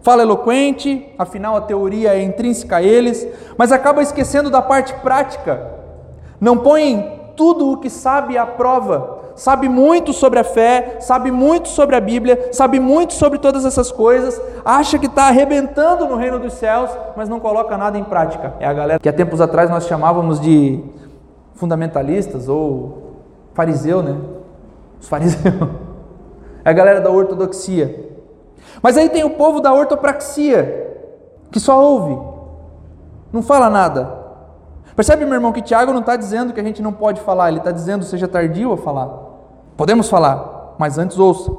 Fala 0.00 0.22
eloquente, 0.22 1.12
afinal 1.18 1.54
a 1.56 1.60
teoria 1.60 2.14
é 2.14 2.22
intrínseca 2.22 2.76
a 2.76 2.82
eles, 2.82 3.28
mas 3.58 3.70
acaba 3.70 4.00
esquecendo 4.00 4.48
da 4.48 4.62
parte 4.62 4.94
prática. 4.94 5.70
Não 6.40 6.56
põe 6.56 7.32
tudo 7.36 7.70
o 7.70 7.76
que 7.76 7.90
sabe 7.90 8.38
à 8.38 8.46
prova. 8.46 9.18
Sabe 9.34 9.68
muito 9.68 10.12
sobre 10.12 10.40
a 10.40 10.44
fé, 10.44 10.96
sabe 10.98 11.30
muito 11.30 11.68
sobre 11.68 11.94
a 11.94 12.00
Bíblia, 12.00 12.48
sabe 12.52 12.80
muito 12.80 13.12
sobre 13.14 13.38
todas 13.38 13.64
essas 13.64 13.92
coisas, 13.92 14.40
acha 14.64 14.98
que 14.98 15.06
está 15.06 15.28
arrebentando 15.28 16.08
no 16.08 16.16
reino 16.16 16.40
dos 16.40 16.54
céus, 16.54 16.90
mas 17.16 17.28
não 17.28 17.38
coloca 17.38 17.76
nada 17.76 17.96
em 17.96 18.02
prática. 18.02 18.54
É 18.58 18.66
a 18.66 18.72
galera 18.72 18.98
que 18.98 19.08
há 19.08 19.12
tempos 19.12 19.40
atrás 19.40 19.70
nós 19.70 19.86
chamávamos 19.86 20.40
de 20.40 20.82
fundamentalistas 21.54 22.48
ou 22.48 23.14
fariseu, 23.54 24.02
né? 24.02 24.16
Os 25.00 25.08
fariseus. 25.08 25.54
A 26.68 26.72
galera 26.74 27.00
da 27.00 27.10
ortodoxia. 27.10 28.10
Mas 28.82 28.98
aí 28.98 29.08
tem 29.08 29.24
o 29.24 29.30
povo 29.30 29.58
da 29.58 29.72
ortopraxia, 29.72 30.98
que 31.50 31.58
só 31.58 31.82
ouve, 31.82 32.18
não 33.32 33.42
fala 33.42 33.70
nada. 33.70 34.18
Percebe, 34.94 35.24
meu 35.24 35.34
irmão, 35.34 35.50
que 35.50 35.62
Tiago 35.62 35.92
não 35.92 36.00
está 36.00 36.14
dizendo 36.14 36.52
que 36.52 36.60
a 36.60 36.62
gente 36.62 36.82
não 36.82 36.92
pode 36.92 37.22
falar, 37.22 37.48
ele 37.48 37.58
está 37.58 37.70
dizendo 37.70 38.04
seja 38.04 38.28
tardio 38.28 38.72
a 38.72 38.76
falar. 38.76 39.08
Podemos 39.78 40.10
falar, 40.10 40.74
mas 40.78 40.98
antes 40.98 41.18
ouça. 41.18 41.50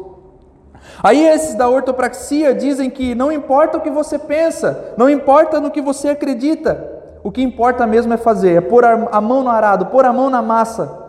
Aí 1.02 1.26
esses 1.26 1.56
da 1.56 1.68
ortopraxia 1.68 2.54
dizem 2.54 2.90
que 2.90 3.16
não 3.16 3.32
importa 3.32 3.80
o 3.80 3.82
que 3.82 3.90
você 3.90 4.20
pensa, 4.20 4.94
não 4.96 5.10
importa 5.10 5.60
no 5.60 5.72
que 5.72 5.82
você 5.82 6.10
acredita, 6.10 6.88
o 7.24 7.32
que 7.32 7.42
importa 7.42 7.88
mesmo 7.88 8.14
é 8.14 8.18
fazer, 8.18 8.58
é 8.58 8.62
pôr 8.62 8.86
a 8.86 9.22
mão 9.22 9.42
no 9.42 9.50
arado, 9.50 9.88
pôr 9.88 10.06
a 10.06 10.14
mão 10.14 10.30
na 10.30 10.44
massa. 10.44 11.00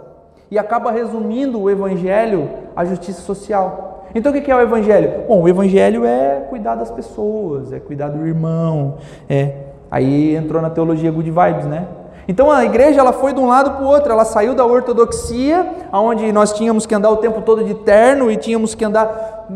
E 0.50 0.58
acaba 0.58 0.90
resumindo 0.90 1.60
o 1.60 1.70
evangelho 1.70 2.50
à 2.74 2.84
justiça 2.84 3.20
social. 3.22 3.89
Então 4.14 4.32
o 4.32 4.40
que 4.40 4.50
é 4.50 4.56
o 4.56 4.60
evangelho? 4.60 5.24
Bom, 5.28 5.42
o 5.42 5.48
evangelho 5.48 6.04
é 6.04 6.46
cuidar 6.48 6.74
das 6.74 6.90
pessoas, 6.90 7.72
é 7.72 7.78
cuidar 7.78 8.08
do 8.08 8.26
irmão, 8.26 8.96
é. 9.28 9.52
Aí 9.90 10.34
entrou 10.34 10.60
na 10.60 10.70
teologia 10.70 11.10
good 11.10 11.30
vibes, 11.30 11.66
né? 11.66 11.86
Então 12.28 12.50
a 12.50 12.64
igreja 12.64 13.00
ela 13.00 13.12
foi 13.12 13.32
de 13.32 13.40
um 13.40 13.46
lado 13.46 13.72
para 13.72 13.84
o 13.84 13.88
outro, 13.88 14.12
ela 14.12 14.24
saiu 14.24 14.54
da 14.54 14.64
ortodoxia, 14.64 15.66
onde 15.92 16.30
nós 16.32 16.52
tínhamos 16.52 16.86
que 16.86 16.94
andar 16.94 17.10
o 17.10 17.16
tempo 17.16 17.42
todo 17.42 17.64
de 17.64 17.74
terno 17.74 18.30
e 18.30 18.36
tínhamos 18.36 18.74
que 18.74 18.84
andar, 18.84 19.48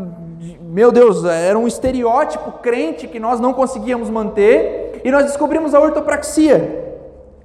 meu 0.61 0.91
Deus, 0.91 1.23
era 1.23 1.57
um 1.57 1.67
estereótipo 1.67 2.51
crente 2.61 3.07
que 3.07 3.19
nós 3.19 3.39
não 3.39 3.53
conseguíamos 3.53 4.09
manter, 4.09 5.01
e 5.05 5.11
nós 5.11 5.23
descobrimos 5.25 5.73
a 5.73 5.79
ortopraxia, 5.79 6.84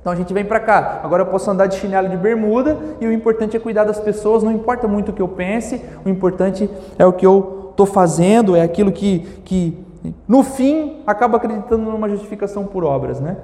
então 0.00 0.12
a 0.12 0.16
gente 0.16 0.32
vem 0.32 0.44
para 0.44 0.58
cá. 0.58 1.00
Agora 1.02 1.22
eu 1.22 1.26
posso 1.26 1.50
andar 1.50 1.66
de 1.66 1.76
chinelo 1.76 2.08
de 2.08 2.16
bermuda 2.16 2.78
e 3.00 3.06
o 3.06 3.12
importante 3.12 3.56
é 3.56 3.60
cuidar 3.60 3.84
das 3.84 4.00
pessoas. 4.00 4.42
Não 4.42 4.50
importa 4.50 4.88
muito 4.88 5.10
o 5.10 5.12
que 5.12 5.20
eu 5.20 5.28
pense, 5.28 5.82
o 6.04 6.08
importante 6.08 6.70
é 6.98 7.04
o 7.04 7.12
que 7.12 7.26
eu 7.26 7.68
estou 7.70 7.86
fazendo, 7.86 8.56
é 8.56 8.62
aquilo 8.62 8.90
que, 8.90 9.20
que 9.44 9.78
no 10.26 10.42
fim 10.42 11.02
acaba 11.06 11.36
acreditando 11.36 11.90
numa 11.90 12.08
justificação 12.08 12.64
por 12.64 12.82
obras, 12.82 13.20
né? 13.20 13.36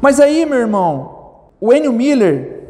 Mas 0.00 0.20
aí, 0.20 0.44
meu 0.44 0.58
irmão, 0.58 1.48
o 1.58 1.72
Enio 1.72 1.92
Miller, 1.92 2.68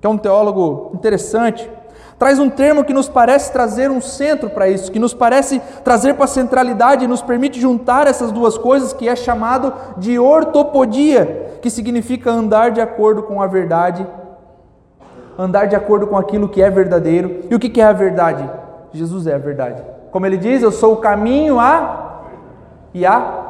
que 0.00 0.06
é 0.06 0.10
um 0.10 0.18
teólogo 0.18 0.90
interessante, 0.94 1.70
traz 2.18 2.38
um 2.38 2.50
termo 2.50 2.84
que 2.84 2.92
nos 2.92 3.08
parece 3.08 3.50
trazer 3.50 3.90
um 3.90 4.00
centro 4.02 4.50
para 4.50 4.68
isso, 4.68 4.92
que 4.92 4.98
nos 4.98 5.14
parece 5.14 5.58
trazer 5.82 6.12
para 6.12 6.24
a 6.24 6.28
centralidade 6.28 7.06
nos 7.06 7.22
permite 7.22 7.58
juntar 7.58 8.06
essas 8.06 8.30
duas 8.30 8.58
coisas, 8.58 8.92
que 8.92 9.08
é 9.08 9.16
chamado 9.16 9.72
de 9.96 10.18
ortopodia, 10.18 11.49
que 11.60 11.70
significa 11.70 12.30
andar 12.30 12.70
de 12.70 12.80
acordo 12.80 13.22
com 13.22 13.40
a 13.42 13.46
verdade, 13.46 14.06
andar 15.38 15.66
de 15.66 15.76
acordo 15.76 16.06
com 16.06 16.16
aquilo 16.16 16.48
que 16.48 16.62
é 16.62 16.70
verdadeiro. 16.70 17.40
E 17.50 17.54
o 17.54 17.58
que 17.58 17.80
é 17.80 17.84
a 17.84 17.92
verdade? 17.92 18.48
Jesus 18.92 19.26
é 19.26 19.34
a 19.34 19.38
verdade. 19.38 19.82
Como 20.10 20.26
ele 20.26 20.36
diz, 20.36 20.62
eu 20.62 20.72
sou 20.72 20.94
o 20.94 20.96
caminho 20.98 21.58
a 21.58 22.22
e 22.92 23.06
a. 23.06 23.46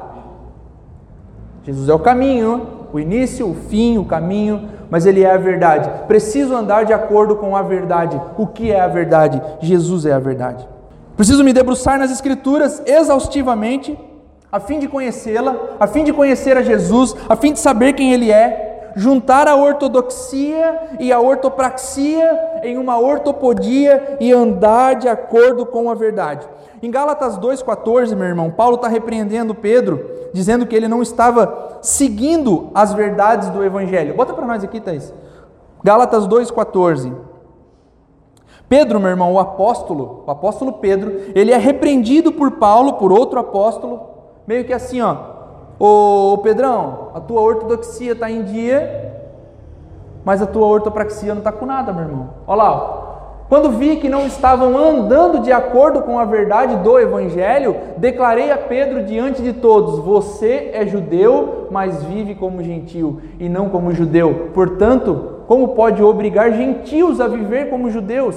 Jesus 1.63 1.89
é 1.89 1.95
o 1.95 1.99
caminho, 1.99 2.87
o 2.93 2.99
início, 2.99 3.49
o 3.49 3.55
fim, 3.55 3.99
o 3.99 4.05
caminho 4.05 4.69
mas 4.91 5.07
ele 5.07 5.23
é 5.23 5.31
a 5.31 5.39
verdade. 5.39 5.89
Preciso 6.09 6.55
andar 6.55 6.85
de 6.85 6.93
acordo 6.93 7.37
com 7.37 7.57
a 7.57 7.63
verdade. 7.63 8.21
O 8.37 8.47
que 8.47 8.73
é 8.73 8.81
a 8.81 8.89
verdade? 8.89 9.41
Jesus 9.61 10.05
é 10.05 10.13
a 10.13 10.19
verdade. 10.19 10.67
Preciso 11.17 11.45
me 11.45 11.53
debruçar 11.53 11.99
nas 11.99 12.11
Escrituras 12.11 12.83
exaustivamente, 12.85 13.97
a 14.51 14.59
fim 14.59 14.79
de 14.79 14.89
conhecê-la, 14.89 15.77
a 15.79 15.87
fim 15.87 16.05
de 16.05 16.13
conhecer 16.13 16.57
a 16.57 16.63
Jesus, 16.63 17.15
a 17.29 17.37
fim 17.37 17.53
de 17.53 17.61
saber 17.61 17.93
quem 17.93 18.13
Ele 18.13 18.33
é, 18.33 18.93
juntar 18.97 19.47
a 19.47 19.55
ortodoxia 19.55 20.97
e 20.99 21.13
a 21.13 21.21
ortopraxia 21.21 22.61
em 22.63 22.77
uma 22.77 22.99
ortopodia 22.99 24.17
e 24.21 24.33
andar 24.33 24.97
de 24.97 25.09
acordo 25.09 25.65
com 25.65 25.91
a 25.91 25.95
verdade. 25.95 26.47
Em 26.83 26.91
Gálatas 26.91 27.39
2,14, 27.39 28.17
meu 28.17 28.27
irmão, 28.27 28.51
Paulo 28.51 28.77
está 28.77 28.89
repreendendo 28.89 29.55
Pedro, 29.55 30.05
dizendo 30.33 30.67
que 30.67 30.75
ele 30.75 30.89
não 30.89 31.03
estava 31.03 31.79
seguindo 31.83 32.71
as 32.75 32.93
verdades 32.93 33.51
do 33.51 33.65
Evangelho. 33.65 34.15
Bota 34.15 34.33
para 34.33 34.47
nós 34.47 34.65
aqui, 34.65 34.81
Thaís. 34.81 35.13
Gálatas 35.85 36.27
2,14. 36.27 37.13
Pedro, 38.69 39.01
meu 39.01 39.11
irmão, 39.11 39.33
o 39.33 39.39
apóstolo, 39.39 40.23
o 40.27 40.31
apóstolo 40.31 40.75
Pedro, 40.75 41.13
ele 41.35 41.53
é 41.53 41.57
repreendido 41.57 42.31
por 42.31 42.53
Paulo, 42.53 42.95
por 42.95 43.13
outro 43.13 43.41
apóstolo, 43.41 44.10
meio 44.51 44.65
que 44.65 44.73
assim, 44.73 45.01
ó. 45.01 45.15
Ô 45.79 46.39
Pedrão, 46.39 47.11
a 47.15 47.21
tua 47.21 47.41
ortodoxia 47.41 48.13
está 48.13 48.29
em 48.29 48.43
dia, 48.43 49.13
mas 50.25 50.43
a 50.43 50.47
tua 50.47 50.67
ortopraxia 50.67 51.33
não 51.33 51.39
está 51.39 51.53
com 51.53 51.65
nada, 51.65 51.93
meu 51.93 52.03
irmão. 52.03 52.31
Olha 52.49 52.57
lá, 52.57 52.73
ó. 52.73 53.01
Quando 53.49 53.71
vi 53.71 53.97
que 53.97 54.09
não 54.09 54.27
estavam 54.27 54.77
andando 54.77 55.39
de 55.39 55.53
acordo 55.53 56.03
com 56.03 56.19
a 56.19 56.25
verdade 56.25 56.77
do 56.79 56.99
Evangelho, 56.99 57.77
declarei 57.97 58.51
a 58.51 58.59
Pedro 58.59 59.05
diante 59.05 59.41
de 59.41 59.53
todos: 59.53 60.01
Você 60.01 60.71
é 60.73 60.85
judeu, 60.85 61.69
mas 61.71 62.03
vive 62.03 62.35
como 62.35 62.61
gentil 62.61 63.21
e 63.39 63.49
não 63.49 63.69
como 63.69 63.95
judeu. 63.95 64.51
Portanto, 64.53 65.45
como 65.47 65.69
pode 65.69 66.03
obrigar 66.03 66.53
gentios 66.53 67.21
a 67.21 67.29
viver 67.29 67.71
como 67.71 67.89
judeus? 67.89 68.37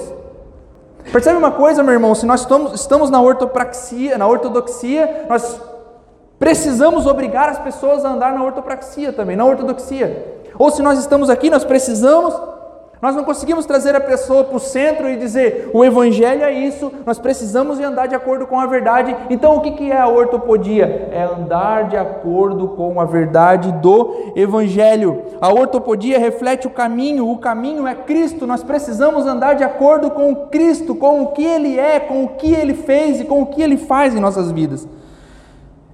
Percebe 1.10 1.38
uma 1.38 1.50
coisa, 1.50 1.82
meu 1.82 1.92
irmão? 1.92 2.14
Se 2.14 2.24
nós 2.24 2.40
estamos, 2.42 2.72
estamos 2.72 3.10
na 3.10 3.20
ortopraxia, 3.20 4.16
na 4.16 4.26
ortodoxia, 4.26 5.26
nós 5.28 5.73
precisamos 6.38 7.06
obrigar 7.06 7.48
as 7.48 7.58
pessoas 7.58 8.04
a 8.04 8.10
andar 8.10 8.32
na 8.32 8.42
ortopraxia 8.42 9.12
também, 9.12 9.36
na 9.36 9.44
ortodoxia. 9.44 10.42
Ou 10.58 10.70
se 10.70 10.82
nós 10.82 10.98
estamos 10.98 11.30
aqui, 11.30 11.50
nós 11.50 11.64
precisamos 11.64 12.34
nós 13.04 13.14
não 13.14 13.22
conseguimos 13.22 13.66
trazer 13.66 13.94
a 13.94 14.00
pessoa 14.00 14.44
para 14.44 14.56
o 14.56 14.58
centro 14.58 15.10
e 15.10 15.18
dizer 15.18 15.68
o 15.74 15.84
evangelho 15.84 16.42
é 16.42 16.50
isso, 16.50 16.90
nós 17.04 17.18
precisamos 17.18 17.78
andar 17.78 18.06
de 18.06 18.14
acordo 18.14 18.46
com 18.46 18.58
a 18.58 18.64
verdade. 18.64 19.14
Então, 19.28 19.56
o 19.56 19.60
que 19.60 19.92
é 19.92 20.00
a 20.00 20.08
ortopodia? 20.08 21.10
É 21.12 21.22
andar 21.22 21.90
de 21.90 21.98
acordo 21.98 22.68
com 22.68 22.98
a 22.98 23.04
verdade 23.04 23.70
do 23.72 24.32
evangelho. 24.34 25.22
A 25.38 25.52
ortopodia 25.52 26.18
reflete 26.18 26.66
o 26.66 26.70
caminho, 26.70 27.28
o 27.28 27.36
caminho 27.36 27.86
é 27.86 27.94
Cristo. 27.94 28.46
Nós 28.46 28.62
precisamos 28.62 29.26
andar 29.26 29.52
de 29.52 29.64
acordo 29.64 30.10
com 30.10 30.34
Cristo, 30.46 30.94
com 30.94 31.24
o 31.24 31.26
que 31.32 31.44
Ele 31.44 31.78
é, 31.78 32.00
com 32.00 32.24
o 32.24 32.28
que 32.28 32.54
Ele 32.54 32.72
fez 32.72 33.20
e 33.20 33.24
com 33.24 33.42
o 33.42 33.46
que 33.48 33.60
Ele 33.60 33.76
faz 33.76 34.16
em 34.16 34.18
nossas 34.18 34.50
vidas. 34.50 34.88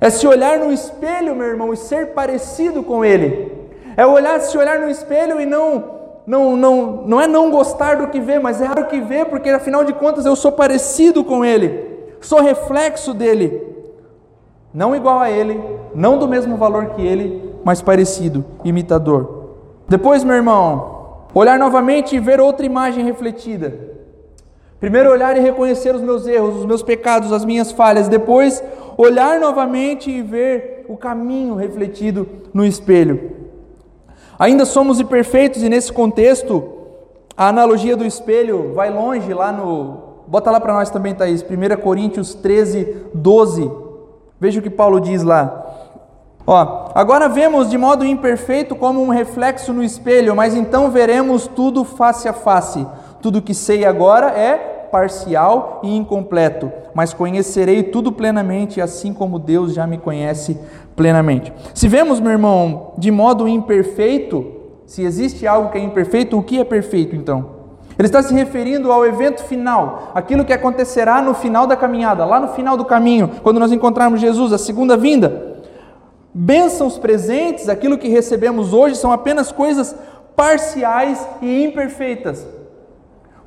É 0.01 0.09
se 0.09 0.26
olhar 0.26 0.59
no 0.59 0.72
espelho, 0.72 1.34
meu 1.34 1.46
irmão, 1.46 1.72
e 1.72 1.76
ser 1.76 2.09
parecido 2.14 2.82
com 2.82 3.05
Ele. 3.05 3.53
É 3.96 4.07
olhar, 4.07 4.40
se 4.40 4.57
olhar 4.57 4.78
no 4.78 4.88
espelho 4.88 5.40
e 5.40 5.46
não 5.46 6.01
não, 6.26 6.57
não, 6.57 7.03
não 7.07 7.20
é 7.20 7.26
não 7.26 7.51
gostar 7.51 7.96
do 7.96 8.07
que 8.07 8.20
vê, 8.20 8.38
mas 8.38 8.61
é 8.61 8.70
o 8.70 8.86
que 8.86 9.01
vê, 9.01 9.24
porque 9.24 9.48
afinal 9.51 9.82
de 9.84 9.92
contas 9.92 10.24
eu 10.24 10.36
sou 10.36 10.53
parecido 10.53 11.24
com 11.24 11.44
Ele, 11.44 11.98
sou 12.20 12.40
reflexo 12.40 13.12
dele, 13.12 13.66
não 14.72 14.94
igual 14.94 15.18
a 15.18 15.28
Ele, 15.28 15.61
não 15.92 16.18
do 16.18 16.28
mesmo 16.28 16.57
valor 16.57 16.90
que 16.90 17.05
Ele, 17.05 17.53
mas 17.64 17.82
parecido, 17.82 18.44
imitador. 18.64 19.40
Depois, 19.88 20.22
meu 20.22 20.36
irmão, 20.36 21.24
olhar 21.34 21.59
novamente 21.59 22.14
e 22.14 22.20
ver 22.20 22.40
outra 22.40 22.64
imagem 22.64 23.05
refletida. 23.05 23.90
Primeiro, 24.78 25.11
olhar 25.11 25.36
e 25.36 25.40
reconhecer 25.40 25.94
os 25.94 26.01
meus 26.01 26.26
erros, 26.26 26.57
os 26.57 26.64
meus 26.64 26.82
pecados, 26.82 27.32
as 27.32 27.44
minhas 27.44 27.72
falhas. 27.72 28.09
Depois, 28.09 28.62
olhar 29.01 29.40
novamente 29.40 30.11
e 30.11 30.20
ver 30.20 30.84
o 30.88 30.96
caminho 30.96 31.55
refletido 31.55 32.28
no 32.53 32.64
espelho. 32.64 33.32
Ainda 34.38 34.64
somos 34.64 35.01
imperfeitos 35.01 35.62
e 35.62 35.68
nesse 35.68 35.92
contexto, 35.92 36.62
a 37.36 37.48
analogia 37.48 37.96
do 37.96 38.05
espelho 38.05 38.72
vai 38.74 38.90
longe 38.90 39.32
lá 39.32 39.51
no. 39.51 40.11
Bota 40.26 40.51
lá 40.51 40.61
para 40.61 40.74
nós 40.74 40.90
também, 40.90 41.14
Thaís, 41.14 41.42
1 41.42 41.80
Coríntios 41.80 42.34
13, 42.34 42.96
12. 43.14 43.70
Veja 44.38 44.61
o 44.61 44.62
que 44.62 44.70
Paulo 44.70 45.01
diz 45.01 45.22
lá. 45.22 45.66
Ó, 46.46 46.90
agora 46.94 47.28
vemos 47.28 47.68
de 47.70 47.76
modo 47.76 48.05
imperfeito 48.05 48.74
como 48.76 49.03
um 49.03 49.09
reflexo 49.09 49.72
no 49.72 49.82
espelho, 49.82 50.34
mas 50.36 50.55
então 50.55 50.90
veremos 50.90 51.46
tudo 51.46 51.84
face 51.84 52.28
a 52.28 52.32
face. 52.32 52.86
Tudo 53.20 53.42
que 53.42 53.55
sei 53.55 53.84
agora 53.84 54.28
é 54.28 54.80
parcial 54.91 55.80
e 55.82 55.97
incompleto, 55.97 56.70
mas 56.95 57.14
conhecerei 57.14 57.82
tudo 57.82 58.12
plenamente, 58.12 58.80
assim 58.80 59.12
como 59.12 59.38
Deus 59.38 59.74
já 59.74 59.86
me 59.86 59.99
conhece 59.99 60.59
plenamente. 60.97 61.53
Se 61.74 61.88
vemos, 61.88 62.20
meu 62.20 62.32
irmão, 62.32 62.93
de 62.99 63.11
modo 63.11 63.49
imperfeito, 63.49 64.45
se 64.86 65.03
existe 65.03 65.47
algo 65.47 65.70
que 65.70 65.78
é 65.78 65.80
imperfeito, 65.80 66.36
o 66.36 66.43
que 66.43 66.59
é 66.59 66.64
perfeito 66.64 67.14
então? 67.14 67.61
Ele 67.99 68.07
está 68.07 68.22
se 68.22 68.32
referindo 68.32 68.91
ao 68.91 69.05
evento 69.05 69.43
final, 69.45 70.11
aquilo 70.14 70.45
que 70.45 70.53
acontecerá 70.53 71.20
no 71.20 71.34
final 71.34 71.66
da 71.66 71.76
caminhada, 71.76 72.24
lá 72.24 72.41
no 72.41 72.49
final 72.49 72.76
do 72.76 72.84
caminho, 72.84 73.30
quando 73.43 73.61
nós 73.61 73.72
encontrarmos 73.72 74.20
Jesus, 74.20 74.53
a 74.53 74.59
segunda 74.59 74.97
vinda. 74.97 75.59
Bênçãos 76.32 76.97
presentes, 76.97 77.68
aquilo 77.68 77.99
que 77.99 78.09
recebemos 78.09 78.72
hoje, 78.72 78.97
são 78.97 79.12
apenas 79.12 79.53
coisas 79.53 79.95
parciais 80.34 81.28
e 81.43 81.64
imperfeitas. 81.64 82.47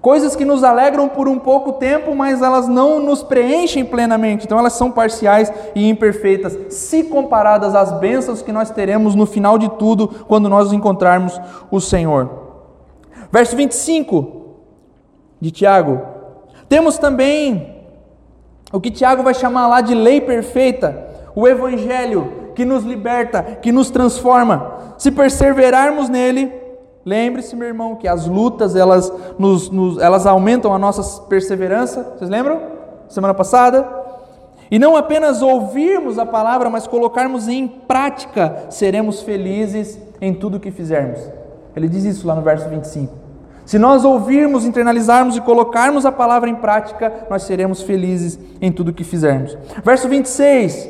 Coisas 0.04 0.36
que 0.36 0.44
nos 0.44 0.66
alegram 0.66 1.08
por 1.08 1.30
um 1.30 1.40
pouco 1.40 1.72
tempo, 1.72 2.14
mas 2.14 2.42
elas 2.42 2.68
não 2.68 3.00
nos 3.00 3.24
preenchem 3.24 3.86
plenamente. 3.86 4.44
Então 4.44 4.60
elas 4.60 4.74
são 4.74 4.92
parciais 4.92 5.50
e 5.74 5.88
imperfeitas, 5.88 6.58
se 6.74 7.06
comparadas 7.06 7.74
às 7.74 7.98
bênçãos 8.00 8.42
que 8.42 8.52
nós 8.52 8.70
teremos 8.70 9.16
no 9.16 9.26
final 9.26 9.58
de 9.58 9.70
tudo, 9.70 10.10
quando 10.28 10.50
nós 10.50 10.74
encontrarmos 10.74 11.40
o 11.72 11.80
Senhor. 11.80 12.30
Verso 13.32 13.56
25 13.56 14.58
de 15.40 15.52
Tiago. 15.52 16.02
Temos 16.68 16.98
também 16.98 17.78
o 18.74 18.82
que 18.82 18.92
Tiago 18.92 19.24
vai 19.24 19.34
chamar 19.34 19.68
lá 19.68 19.80
de 19.80 19.96
lei 19.96 20.20
perfeita, 20.20 21.08
o 21.34 21.48
Evangelho 21.48 22.52
que 22.54 22.66
nos 22.66 22.84
liberta, 22.84 23.42
que 23.42 23.72
nos 23.72 23.90
transforma. 23.90 24.96
Se 24.98 25.10
perseverarmos 25.12 26.10
nele, 26.10 26.52
Lembre-se, 27.06 27.56
meu 27.56 27.68
irmão, 27.68 27.96
que 27.96 28.08
as 28.08 28.26
lutas 28.26 28.76
elas, 28.76 29.12
nos, 29.38 29.70
nos, 29.70 29.98
elas 29.98 30.26
aumentam 30.26 30.74
a 30.74 30.80
nossa 30.80 31.22
perseverança. 31.24 32.16
Vocês 32.18 32.30
lembram? 32.30 32.62
Semana 33.10 33.34
passada? 33.34 33.86
E 34.72 34.80
não 34.80 34.96
apenas 34.96 35.42
ouvirmos 35.42 36.18
a 36.18 36.26
palavra, 36.26 36.70
mas 36.70 36.88
colocarmos 36.88 37.48
em 37.48 37.68
prática, 37.68 38.66
seremos 38.70 39.22
felizes 39.22 40.00
em 40.22 40.34
tudo 40.34 40.60
que 40.60 40.72
fizermos. 40.72 41.20
Ele 41.76 41.90
diz 41.90 42.06
isso 42.06 42.26
lá 42.26 42.36
no 42.36 42.42
verso 42.42 42.70
25. 42.70 43.14
Se 43.66 43.78
nós 43.78 44.04
ouvirmos, 44.04 44.66
internalizarmos 44.66 45.38
e 45.38 45.42
colocarmos 45.42 46.06
a 46.06 46.12
palavra 46.12 46.50
em 46.50 46.56
prática, 46.56 47.26
nós 47.30 47.44
seremos 47.44 47.82
felizes 47.82 48.40
em 48.62 48.72
tudo 48.72 48.94
que 48.94 49.04
fizermos. 49.04 49.58
Verso 49.84 50.08
26. 50.08 50.90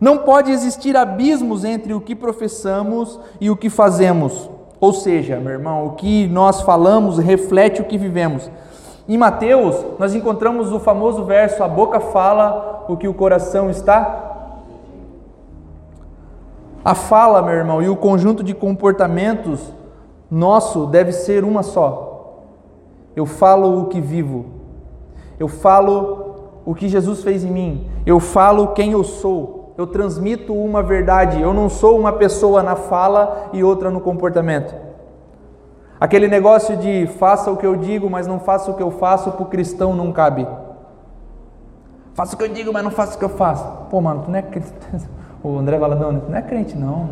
Não 0.00 0.18
pode 0.18 0.50
existir 0.50 0.96
abismos 0.96 1.64
entre 1.64 1.92
o 1.92 2.00
que 2.00 2.14
professamos 2.14 3.20
e 3.40 3.50
o 3.50 3.56
que 3.56 3.68
fazemos. 3.68 4.48
Ou 4.80 4.92
seja, 4.94 5.38
meu 5.38 5.52
irmão, 5.52 5.86
o 5.86 5.90
que 5.90 6.26
nós 6.28 6.62
falamos 6.62 7.18
reflete 7.18 7.82
o 7.82 7.84
que 7.84 7.98
vivemos. 7.98 8.50
Em 9.06 9.18
Mateus, 9.18 9.76
nós 9.98 10.14
encontramos 10.14 10.72
o 10.72 10.80
famoso 10.80 11.24
verso: 11.24 11.62
A 11.62 11.68
boca 11.68 12.00
fala 12.00 12.86
o 12.88 12.96
que 12.96 13.06
o 13.06 13.14
coração 13.14 13.68
está. 13.68 14.28
A 16.82 16.94
fala, 16.94 17.42
meu 17.42 17.52
irmão, 17.52 17.82
e 17.82 17.90
o 17.90 17.96
conjunto 17.96 18.42
de 18.42 18.54
comportamentos 18.54 19.60
nosso 20.30 20.86
deve 20.86 21.12
ser 21.12 21.44
uma 21.44 21.62
só. 21.62 22.46
Eu 23.14 23.26
falo 23.26 23.82
o 23.82 23.86
que 23.86 24.00
vivo. 24.00 24.46
Eu 25.38 25.46
falo 25.46 26.36
o 26.64 26.74
que 26.74 26.88
Jesus 26.88 27.22
fez 27.22 27.44
em 27.44 27.50
mim. 27.50 27.90
Eu 28.06 28.18
falo 28.18 28.68
quem 28.68 28.92
eu 28.92 29.04
sou 29.04 29.59
eu 29.80 29.86
transmito 29.86 30.52
uma 30.52 30.82
verdade, 30.82 31.40
eu 31.40 31.54
não 31.54 31.70
sou 31.70 31.98
uma 31.98 32.12
pessoa 32.12 32.62
na 32.62 32.76
fala 32.76 33.48
e 33.50 33.64
outra 33.64 33.90
no 33.90 33.98
comportamento. 33.98 34.74
Aquele 35.98 36.28
negócio 36.28 36.76
de 36.76 37.06
faça 37.18 37.50
o 37.50 37.56
que 37.56 37.64
eu 37.64 37.74
digo, 37.74 38.10
mas 38.10 38.26
não 38.26 38.38
faça 38.38 38.70
o 38.70 38.74
que 38.74 38.82
eu 38.82 38.90
faço, 38.90 39.32
para 39.32 39.42
o 39.42 39.46
cristão 39.46 39.94
não 39.94 40.12
cabe. 40.12 40.46
Faça 42.12 42.34
o 42.34 42.38
que 42.38 42.44
eu 42.44 42.48
digo, 42.48 42.70
mas 42.74 42.84
não 42.84 42.90
faça 42.90 43.16
o 43.16 43.18
que 43.18 43.24
eu 43.24 43.30
faço. 43.30 43.66
Pô, 43.88 44.02
mano, 44.02 44.22
tu 44.24 44.30
não 44.30 44.38
é 44.38 44.42
crente. 44.42 44.70
O 45.42 45.56
André 45.56 45.78
Valadão, 45.78 46.20
tu 46.20 46.30
não 46.30 46.36
é 46.36 46.42
crente, 46.42 46.76
não. 46.76 47.08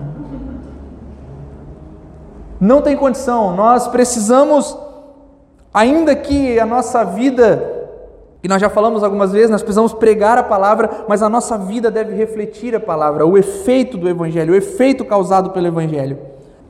Não 2.61 2.83
tem 2.83 2.95
condição. 2.95 3.57
Nós 3.57 3.89
precisamos, 3.89 4.79
ainda 5.73 6.15
que 6.15 6.61
a 6.61 6.67
nossa 6.67 7.03
vida 7.03 7.78
e 8.43 8.47
nós 8.47 8.61
já 8.61 8.69
falamos 8.69 9.03
algumas 9.03 9.33
vezes, 9.33 9.51
nós 9.51 9.63
precisamos 9.63 9.93
pregar 9.93 10.39
a 10.39 10.45
palavra, 10.45 11.05
mas 11.09 11.23
a 11.23 11.29
nossa 11.29 11.59
vida 11.59 11.91
deve 11.91 12.15
refletir 12.15 12.75
a 12.75 12.81
palavra, 12.81 13.27
o 13.27 13.37
efeito 13.37 13.99
do 13.99 14.09
Evangelho, 14.09 14.53
o 14.53 14.57
efeito 14.57 15.05
causado 15.05 15.51
pelo 15.51 15.67
Evangelho. 15.67 16.19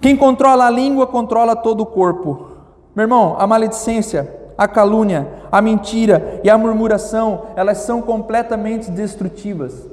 Quem 0.00 0.16
controla 0.16 0.66
a 0.66 0.70
língua 0.70 1.06
controla 1.06 1.54
todo 1.54 1.82
o 1.82 1.86
corpo. 1.86 2.48
Meu 2.94 3.04
irmão, 3.04 3.36
a 3.38 3.46
maledicência, 3.46 4.34
a 4.56 4.66
calúnia, 4.66 5.28
a 5.52 5.60
mentira 5.60 6.40
e 6.42 6.48
a 6.48 6.56
murmuração, 6.56 7.42
elas 7.54 7.78
são 7.78 8.00
completamente 8.00 8.90
destrutivas. 8.90 9.86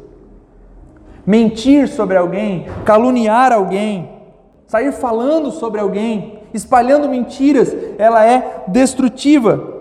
Mentir 1.25 1.89
sobre 1.89 2.15
alguém, 2.15 2.67
caluniar 2.85 3.51
alguém, 3.51 4.09
sair 4.65 4.93
falando 4.93 5.51
sobre 5.51 5.81
alguém, 5.81 6.39
espalhando 6.53 7.09
mentiras, 7.09 7.75
ela 7.97 8.25
é 8.25 8.63
destrutiva. 8.67 9.74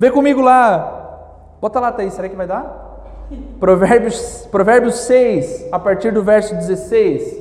Vê 0.00 0.10
comigo 0.10 0.40
lá. 0.40 1.58
Bota 1.60 1.78
lá, 1.78 1.92
Thaís, 1.92 2.14
será 2.14 2.26
que 2.26 2.34
vai 2.34 2.46
dar? 2.46 3.28
Provérbios, 3.60 4.48
Provérbios 4.50 4.94
6, 5.00 5.68
a 5.70 5.78
partir 5.78 6.10
do 6.10 6.22
verso 6.22 6.54
16. 6.54 7.38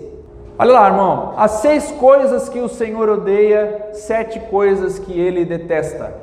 Olha 0.60 0.74
lá, 0.74 0.88
irmão. 0.88 1.36
As 1.38 1.52
seis 1.52 1.90
coisas 1.92 2.50
que 2.50 2.60
o 2.60 2.68
Senhor 2.68 3.08
odeia, 3.08 3.92
sete 3.94 4.42
coisas 4.42 5.00
que 5.00 5.18
ele 5.18 5.46
detesta. 5.46 6.14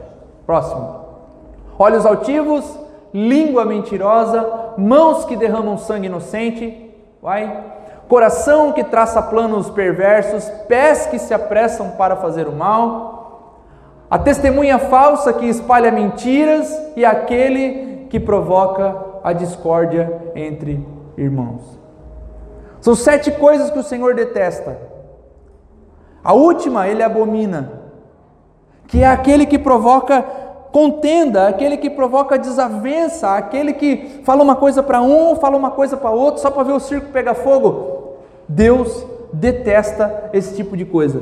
Próximo. 0.45 1.07
Olhos 1.79 2.05
altivos, 2.05 2.79
língua 3.15 3.65
mentirosa, 3.65 4.75
mãos 4.77 5.25
que 5.25 5.37
derramam 5.37 5.79
sangue 5.79 6.05
inocente. 6.05 6.95
Vai. 7.23 7.65
Coração 8.09 8.73
que 8.73 8.85
traça 8.85 9.23
planos 9.23 9.71
perversos, 9.71 10.47
pés 10.69 11.07
que 11.07 11.19
se 11.19 11.33
apressam 11.33 11.93
para 11.93 12.15
fazer 12.15 12.47
o 12.47 12.53
mal 12.53 13.16
a 14.11 14.19
testemunha 14.19 14.79
falsa 14.79 15.33
que 15.33 15.47
espalha 15.47 15.91
mentiras 15.91 16.73
e 16.97 17.05
aquele 17.05 18.07
que 18.09 18.21
provoca 18.21 18.97
a 19.23 19.33
discórdia 19.33 20.31
entre 20.35 20.87
irmãos. 21.17 21.63
São 22.81 22.95
sete 22.95 23.33
coisas 23.33 23.71
que 23.71 23.79
o 23.79 23.83
Senhor 23.83 24.15
detesta. 24.15 24.79
A 26.23 26.33
última 26.33 26.87
ele 26.87 27.03
abomina, 27.03 27.83
que 28.87 29.03
é 29.03 29.07
aquele 29.07 29.47
que 29.47 29.59
provoca 29.59 30.25
Contenda, 30.77 31.49
aquele 31.49 31.79
que 31.79 31.89
provoca 31.89 32.39
desavença, 32.39 33.31
aquele 33.31 33.73
que 33.73 34.21
fala 34.25 34.43
uma 34.43 34.57
coisa 34.57 34.83
para 34.83 35.01
um, 35.01 35.35
fala 35.37 35.57
uma 35.57 35.71
coisa 35.71 35.97
para 35.97 36.11
outro, 36.11 36.43
só 36.43 36.51
para 36.51 36.65
ver 36.65 36.73
o 36.73 36.81
circo 36.81 37.11
pegar 37.13 37.33
fogo. 37.33 38.17
Deus 38.47 39.07
detesta 39.33 40.29
esse 40.35 40.55
tipo 40.55 40.77
de 40.77 40.85
coisa. 40.85 41.19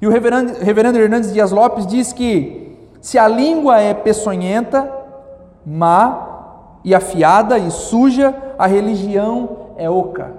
E 0.00 0.06
o 0.06 0.10
reverendo, 0.10 0.54
reverendo 0.60 0.98
Hernandes 0.98 1.32
Dias 1.32 1.50
Lopes 1.50 1.86
diz 1.86 2.12
que 2.12 2.78
se 3.00 3.18
a 3.18 3.28
língua 3.28 3.80
é 3.80 3.92
peçonhenta, 3.92 4.90
má 5.64 6.26
e 6.82 6.94
afiada 6.94 7.58
e 7.58 7.70
suja, 7.70 8.34
a 8.58 8.66
religião 8.66 9.56
é 9.76 9.88
oca. 9.90 10.32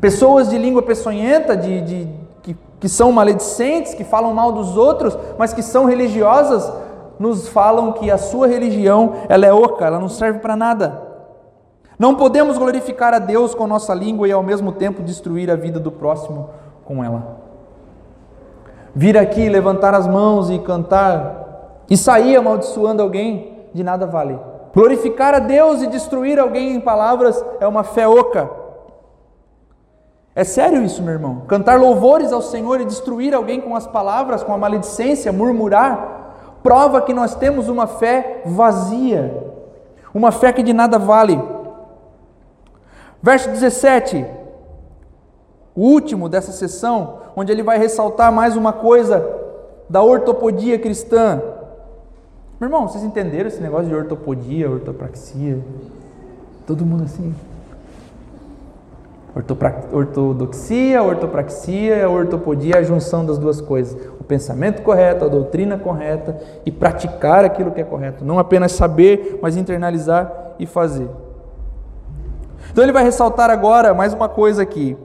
Pessoas 0.00 0.48
de 0.48 0.58
língua 0.58 0.82
peçonhenta, 0.82 1.56
de, 1.56 1.80
de, 1.80 2.08
que, 2.42 2.56
que 2.78 2.88
são 2.88 3.10
maledicentes, 3.10 3.94
que 3.94 4.04
falam 4.04 4.32
mal 4.32 4.52
dos 4.52 4.76
outros, 4.76 5.16
mas 5.38 5.52
que 5.52 5.62
são 5.62 5.86
religiosas, 5.86 6.70
nos 7.18 7.48
falam 7.48 7.92
que 7.92 8.10
a 8.10 8.18
sua 8.18 8.46
religião 8.46 9.14
ela 9.28 9.44
é 9.44 9.52
oca, 9.52 9.86
ela 9.86 9.98
não 9.98 10.08
serve 10.08 10.38
para 10.38 10.54
nada. 10.54 11.08
Não 11.98 12.14
podemos 12.14 12.56
glorificar 12.56 13.12
a 13.12 13.18
Deus 13.18 13.54
com 13.54 13.66
nossa 13.66 13.92
língua 13.92 14.28
e 14.28 14.32
ao 14.32 14.42
mesmo 14.42 14.70
tempo 14.70 15.02
destruir 15.02 15.50
a 15.50 15.56
vida 15.56 15.80
do 15.80 15.90
próximo 15.90 16.48
com 16.88 17.04
ela. 17.04 17.36
Vir 18.94 19.18
aqui, 19.18 19.46
levantar 19.50 19.94
as 19.94 20.08
mãos 20.08 20.48
e 20.48 20.58
cantar 20.58 21.84
e 21.90 21.96
sair 21.96 22.34
amaldiçoando 22.36 23.02
alguém, 23.02 23.58
de 23.74 23.84
nada 23.84 24.06
vale. 24.06 24.38
Glorificar 24.74 25.34
a 25.34 25.38
Deus 25.38 25.82
e 25.82 25.86
destruir 25.86 26.38
alguém 26.38 26.74
em 26.74 26.80
palavras 26.80 27.44
é 27.60 27.68
uma 27.68 27.84
fé 27.84 28.08
oca. 28.08 28.50
É 30.34 30.44
sério 30.44 30.82
isso, 30.82 31.02
meu 31.02 31.12
irmão? 31.12 31.42
Cantar 31.46 31.78
louvores 31.78 32.32
ao 32.32 32.40
Senhor 32.40 32.80
e 32.80 32.86
destruir 32.86 33.34
alguém 33.34 33.60
com 33.60 33.76
as 33.76 33.86
palavras, 33.86 34.42
com 34.42 34.54
a 34.54 34.58
maledicência, 34.58 35.32
murmurar, 35.32 36.60
prova 36.62 37.02
que 37.02 37.12
nós 37.12 37.34
temos 37.34 37.68
uma 37.68 37.86
fé 37.86 38.42
vazia, 38.46 39.52
uma 40.14 40.32
fé 40.32 40.52
que 40.52 40.62
de 40.62 40.72
nada 40.72 40.98
vale. 40.98 41.42
Verso 43.20 43.50
17, 43.50 44.24
o 45.78 45.80
último 45.80 46.28
dessa 46.28 46.50
sessão, 46.50 47.20
onde 47.36 47.52
ele 47.52 47.62
vai 47.62 47.78
ressaltar 47.78 48.32
mais 48.32 48.56
uma 48.56 48.72
coisa 48.72 49.24
da 49.88 50.02
ortopodia 50.02 50.76
cristã. 50.76 51.40
Meu 52.58 52.66
irmão, 52.66 52.88
vocês 52.88 53.04
entenderam 53.04 53.46
esse 53.46 53.62
negócio 53.62 53.86
de 53.86 53.94
ortopodia, 53.94 54.68
ortopraxia? 54.68 55.60
Todo 56.66 56.84
mundo 56.84 57.04
assim. 57.04 57.32
Ortodoxia, 59.92 61.00
ortopraxia, 61.00 62.10
ortopodia 62.10 62.74
é 62.74 62.78
a 62.78 62.82
junção 62.82 63.24
das 63.24 63.38
duas 63.38 63.60
coisas. 63.60 63.96
O 64.18 64.24
pensamento 64.24 64.82
correto, 64.82 65.26
a 65.26 65.28
doutrina 65.28 65.78
correta 65.78 66.42
e 66.66 66.72
praticar 66.72 67.44
aquilo 67.44 67.70
que 67.70 67.80
é 67.80 67.84
correto. 67.84 68.24
Não 68.24 68.40
apenas 68.40 68.72
saber, 68.72 69.38
mas 69.40 69.56
internalizar 69.56 70.54
e 70.58 70.66
fazer. 70.66 71.08
Então 72.72 72.82
ele 72.82 72.92
vai 72.92 73.04
ressaltar 73.04 73.48
agora 73.48 73.94
mais 73.94 74.12
uma 74.12 74.28
coisa 74.28 74.60
aqui. 74.60 74.96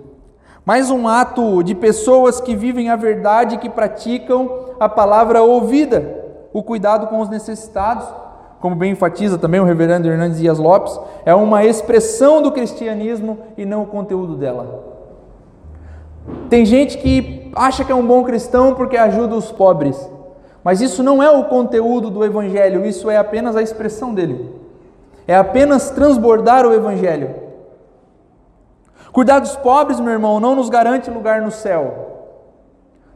Mais 0.65 0.89
um 0.89 1.07
ato 1.07 1.61
de 1.63 1.75
pessoas 1.75 2.39
que 2.39 2.55
vivem 2.55 2.89
a 2.89 2.95
verdade, 2.95 3.57
que 3.57 3.69
praticam 3.69 4.75
a 4.79 4.87
palavra 4.87 5.41
ouvida, 5.41 6.23
o 6.53 6.63
cuidado 6.63 7.07
com 7.07 7.19
os 7.19 7.29
necessitados 7.29 8.23
como 8.63 8.77
bem 8.77 8.93
enfatiza 8.93 9.37
também 9.37 9.59
o 9.59 9.65
reverendo 9.65 10.07
Hernandes 10.07 10.39
Dias 10.39 10.57
Lopes, 10.57 10.97
é 11.25 11.35
uma 11.35 11.65
expressão 11.65 12.41
do 12.41 12.49
cristianismo 12.49 13.39
e 13.57 13.65
não 13.65 13.83
o 13.83 13.85
conteúdo 13.85 14.37
dela. 14.37 14.85
Tem 16.49 16.65
gente 16.65 16.97
que 16.97 17.51
acha 17.53 17.83
que 17.83 17.91
é 17.91 17.95
um 17.95 18.07
bom 18.07 18.23
cristão 18.23 18.73
porque 18.73 18.95
ajuda 18.95 19.35
os 19.35 19.51
pobres, 19.51 20.09
mas 20.63 20.79
isso 20.79 21.03
não 21.03 21.21
é 21.21 21.29
o 21.29 21.43
conteúdo 21.43 22.09
do 22.09 22.23
evangelho, 22.23 22.85
isso 22.85 23.09
é 23.09 23.17
apenas 23.17 23.57
a 23.57 23.61
expressão 23.61 24.13
dele. 24.13 24.49
É 25.27 25.35
apenas 25.35 25.89
transbordar 25.89 26.65
o 26.65 26.73
evangelho. 26.73 27.31
Cuidar 29.13 29.39
dos 29.39 29.55
pobres, 29.55 30.01
meu 30.01 30.11
irmão, 30.11 30.41
não 30.41 30.55
nos 30.55 30.67
garante 30.67 31.09
lugar 31.09 31.41
no 31.41 31.51
céu 31.51 32.13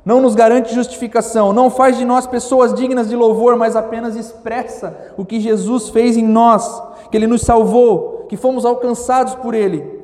não 0.07 0.21
nos 0.21 0.35
garante 0.35 0.73
justificação, 0.73 1.51
não 1.51 1.69
faz 1.69 1.97
de 1.97 2.05
nós 2.05 2.25
pessoas 2.25 2.73
dignas 2.73 3.09
de 3.09 3.15
louvor, 3.17 3.57
mas 3.57 3.75
apenas 3.75 4.15
expressa 4.15 5.13
o 5.17 5.25
que 5.25 5.37
Jesus 5.37 5.89
fez 5.89 6.15
em 6.15 6.23
nós, 6.23 6.81
que 7.11 7.17
Ele 7.17 7.27
nos 7.27 7.41
salvou, 7.41 8.25
que 8.29 8.37
fomos 8.37 8.63
alcançados 8.63 9.35
por 9.35 9.53
Ele. 9.53 10.01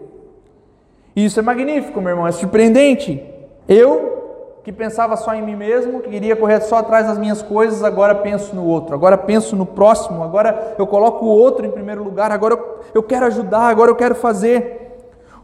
E 1.15 1.23
isso 1.23 1.39
é 1.39 1.41
magnífico, 1.41 2.01
meu 2.01 2.09
irmão, 2.09 2.27
é 2.27 2.33
surpreendente. 2.33 3.23
Eu, 3.65 4.57
que 4.61 4.73
pensava 4.73 5.15
só 5.15 5.33
em 5.33 5.41
mim 5.41 5.55
mesmo, 5.55 6.01
que 6.01 6.09
queria 6.09 6.35
correr 6.35 6.59
só 6.59 6.79
atrás 6.79 7.07
das 7.07 7.17
minhas 7.17 7.41
coisas, 7.41 7.81
agora 7.81 8.13
penso 8.13 8.53
no 8.53 8.65
outro, 8.65 8.93
agora 8.93 9.17
penso 9.17 9.55
no 9.55 9.65
próximo, 9.65 10.21
agora 10.21 10.75
eu 10.77 10.85
coloco 10.85 11.23
o 11.23 11.29
outro 11.29 11.65
em 11.65 11.71
primeiro 11.71 12.03
lugar, 12.03 12.29
agora 12.29 12.55
eu, 12.55 12.79
eu 12.95 13.03
quero 13.03 13.25
ajudar, 13.27 13.69
agora 13.69 13.89
eu 13.89 13.95
quero 13.95 14.15
fazer. 14.15 14.82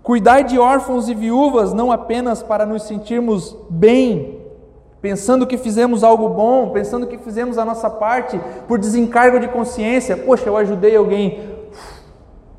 Cuidar 0.03 0.41
de 0.41 0.57
órfãos 0.57 1.09
e 1.09 1.13
viúvas 1.13 1.73
não 1.73 1.91
apenas 1.91 2.41
para 2.41 2.65
nos 2.65 2.83
sentirmos 2.83 3.55
bem, 3.69 4.39
pensando 5.01 5.45
que 5.45 5.57
fizemos 5.57 6.03
algo 6.03 6.29
bom, 6.29 6.69
pensando 6.69 7.05
que 7.05 7.17
fizemos 7.17 7.57
a 7.57 7.65
nossa 7.65 7.89
parte 7.89 8.39
por 8.67 8.79
desencargo 8.79 9.39
de 9.39 9.47
consciência. 9.47 10.17
Poxa, 10.17 10.47
eu 10.47 10.57
ajudei 10.57 10.95
alguém. 10.95 11.57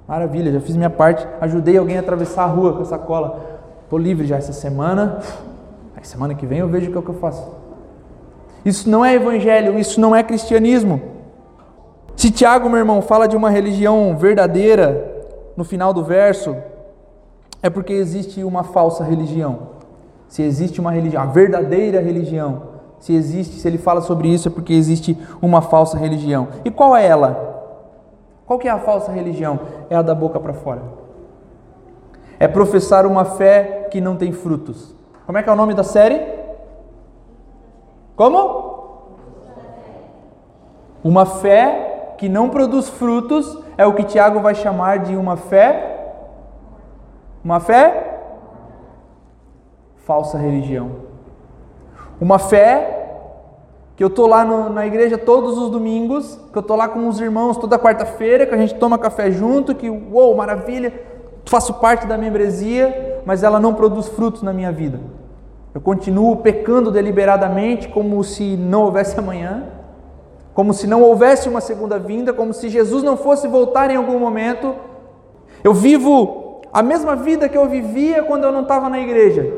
Maravilha, 0.06 0.52
já 0.52 0.60
fiz 0.60 0.76
minha 0.76 0.90
parte, 0.90 1.26
ajudei 1.40 1.76
alguém 1.76 1.96
a 1.96 2.00
atravessar 2.00 2.44
a 2.44 2.46
rua 2.46 2.74
com 2.74 2.82
a 2.82 2.84
sacola. 2.84 3.40
Estou 3.84 3.98
livre 3.98 4.26
já 4.26 4.36
essa 4.36 4.52
semana. 4.52 5.18
Aí 5.96 6.04
semana 6.04 6.34
que 6.34 6.46
vem 6.46 6.58
eu 6.58 6.68
vejo 6.68 6.90
o 6.90 6.92
que, 6.92 6.98
é 6.98 7.02
que 7.02 7.08
eu 7.08 7.14
faço. 7.14 7.46
Isso 8.64 8.88
não 8.88 9.04
é 9.04 9.14
evangelho, 9.14 9.78
isso 9.78 10.00
não 10.00 10.14
é 10.14 10.22
cristianismo. 10.22 11.00
Se 12.14 12.30
Tiago, 12.30 12.68
meu 12.68 12.78
irmão, 12.78 13.00
fala 13.00 13.26
de 13.26 13.36
uma 13.36 13.48
religião 13.48 14.16
verdadeira 14.16 15.24
no 15.56 15.64
final 15.64 15.92
do 15.94 16.04
verso, 16.04 16.54
é 17.62 17.68
porque 17.70 17.92
existe 17.92 18.42
uma 18.42 18.64
falsa 18.64 19.04
religião 19.04 19.80
se 20.30 20.42
existe 20.42 20.80
uma 20.80 20.92
religião, 20.92 21.20
a 21.20 21.26
verdadeira 21.26 22.00
religião, 22.00 22.62
se 23.00 23.12
existe, 23.12 23.56
se 23.56 23.66
ele 23.66 23.78
fala 23.78 24.00
sobre 24.00 24.28
isso 24.28 24.46
é 24.46 24.50
porque 24.50 24.72
existe 24.72 25.18
uma 25.42 25.60
falsa 25.60 25.98
religião. 25.98 26.46
E 26.64 26.70
qual 26.70 26.96
é 26.96 27.04
ela? 27.04 27.72
Qual 28.46 28.56
que 28.56 28.68
é 28.68 28.70
a 28.70 28.78
falsa 28.78 29.10
religião? 29.10 29.58
É 29.90 29.96
a 29.96 30.02
da 30.02 30.14
boca 30.14 30.38
para 30.38 30.52
fora. 30.52 30.82
É 32.38 32.46
professar 32.46 33.06
uma 33.06 33.24
fé 33.24 33.88
que 33.90 34.00
não 34.00 34.16
tem 34.16 34.30
frutos. 34.30 34.94
Como 35.26 35.36
é 35.36 35.42
que 35.42 35.48
é 35.48 35.52
o 35.52 35.56
nome 35.56 35.74
da 35.74 35.82
série? 35.82 36.20
Como? 38.14 39.08
Uma 41.02 41.26
fé 41.26 42.14
que 42.18 42.28
não 42.28 42.50
produz 42.50 42.88
frutos 42.88 43.58
é 43.76 43.84
o 43.84 43.94
que 43.94 44.04
Tiago 44.04 44.38
vai 44.38 44.54
chamar 44.54 45.00
de 45.00 45.16
uma 45.16 45.36
fé. 45.36 45.99
Uma 47.44 47.60
fé 47.60 48.18
falsa 50.04 50.36
religião. 50.36 50.90
Uma 52.20 52.38
fé 52.38 53.00
que 53.96 54.02
eu 54.02 54.08
estou 54.08 54.26
lá 54.26 54.44
no, 54.44 54.70
na 54.70 54.86
igreja 54.86 55.18
todos 55.18 55.58
os 55.58 55.70
domingos, 55.70 56.40
que 56.50 56.56
eu 56.58 56.60
estou 56.60 56.76
lá 56.76 56.88
com 56.88 57.06
os 57.06 57.20
irmãos 57.20 57.58
toda 57.58 57.78
quarta-feira, 57.78 58.46
que 58.46 58.54
a 58.54 58.58
gente 58.58 58.74
toma 58.74 58.98
café 58.98 59.30
junto, 59.30 59.74
que, 59.74 59.88
uou, 59.90 60.34
maravilha, 60.34 60.92
faço 61.44 61.74
parte 61.74 62.06
da 62.06 62.16
membresia, 62.16 63.20
mas 63.24 63.42
ela 63.42 63.60
não 63.60 63.74
produz 63.74 64.08
frutos 64.08 64.42
na 64.42 64.52
minha 64.52 64.72
vida. 64.72 64.98
Eu 65.74 65.80
continuo 65.80 66.36
pecando 66.36 66.90
deliberadamente, 66.90 67.88
como 67.88 68.24
se 68.24 68.56
não 68.56 68.84
houvesse 68.84 69.18
amanhã, 69.18 69.64
como 70.54 70.72
se 70.72 70.86
não 70.86 71.02
houvesse 71.02 71.48
uma 71.48 71.60
segunda 71.60 71.98
vinda, 71.98 72.32
como 72.32 72.52
se 72.52 72.68
Jesus 72.68 73.02
não 73.02 73.16
fosse 73.16 73.46
voltar 73.46 73.90
em 73.90 73.96
algum 73.96 74.18
momento. 74.18 74.74
Eu 75.62 75.72
vivo 75.72 76.39
a 76.72 76.82
mesma 76.82 77.16
vida 77.16 77.48
que 77.48 77.58
eu 77.58 77.68
vivia 77.68 78.22
quando 78.22 78.44
eu 78.44 78.52
não 78.52 78.62
estava 78.62 78.88
na 78.88 79.00
igreja. 79.00 79.52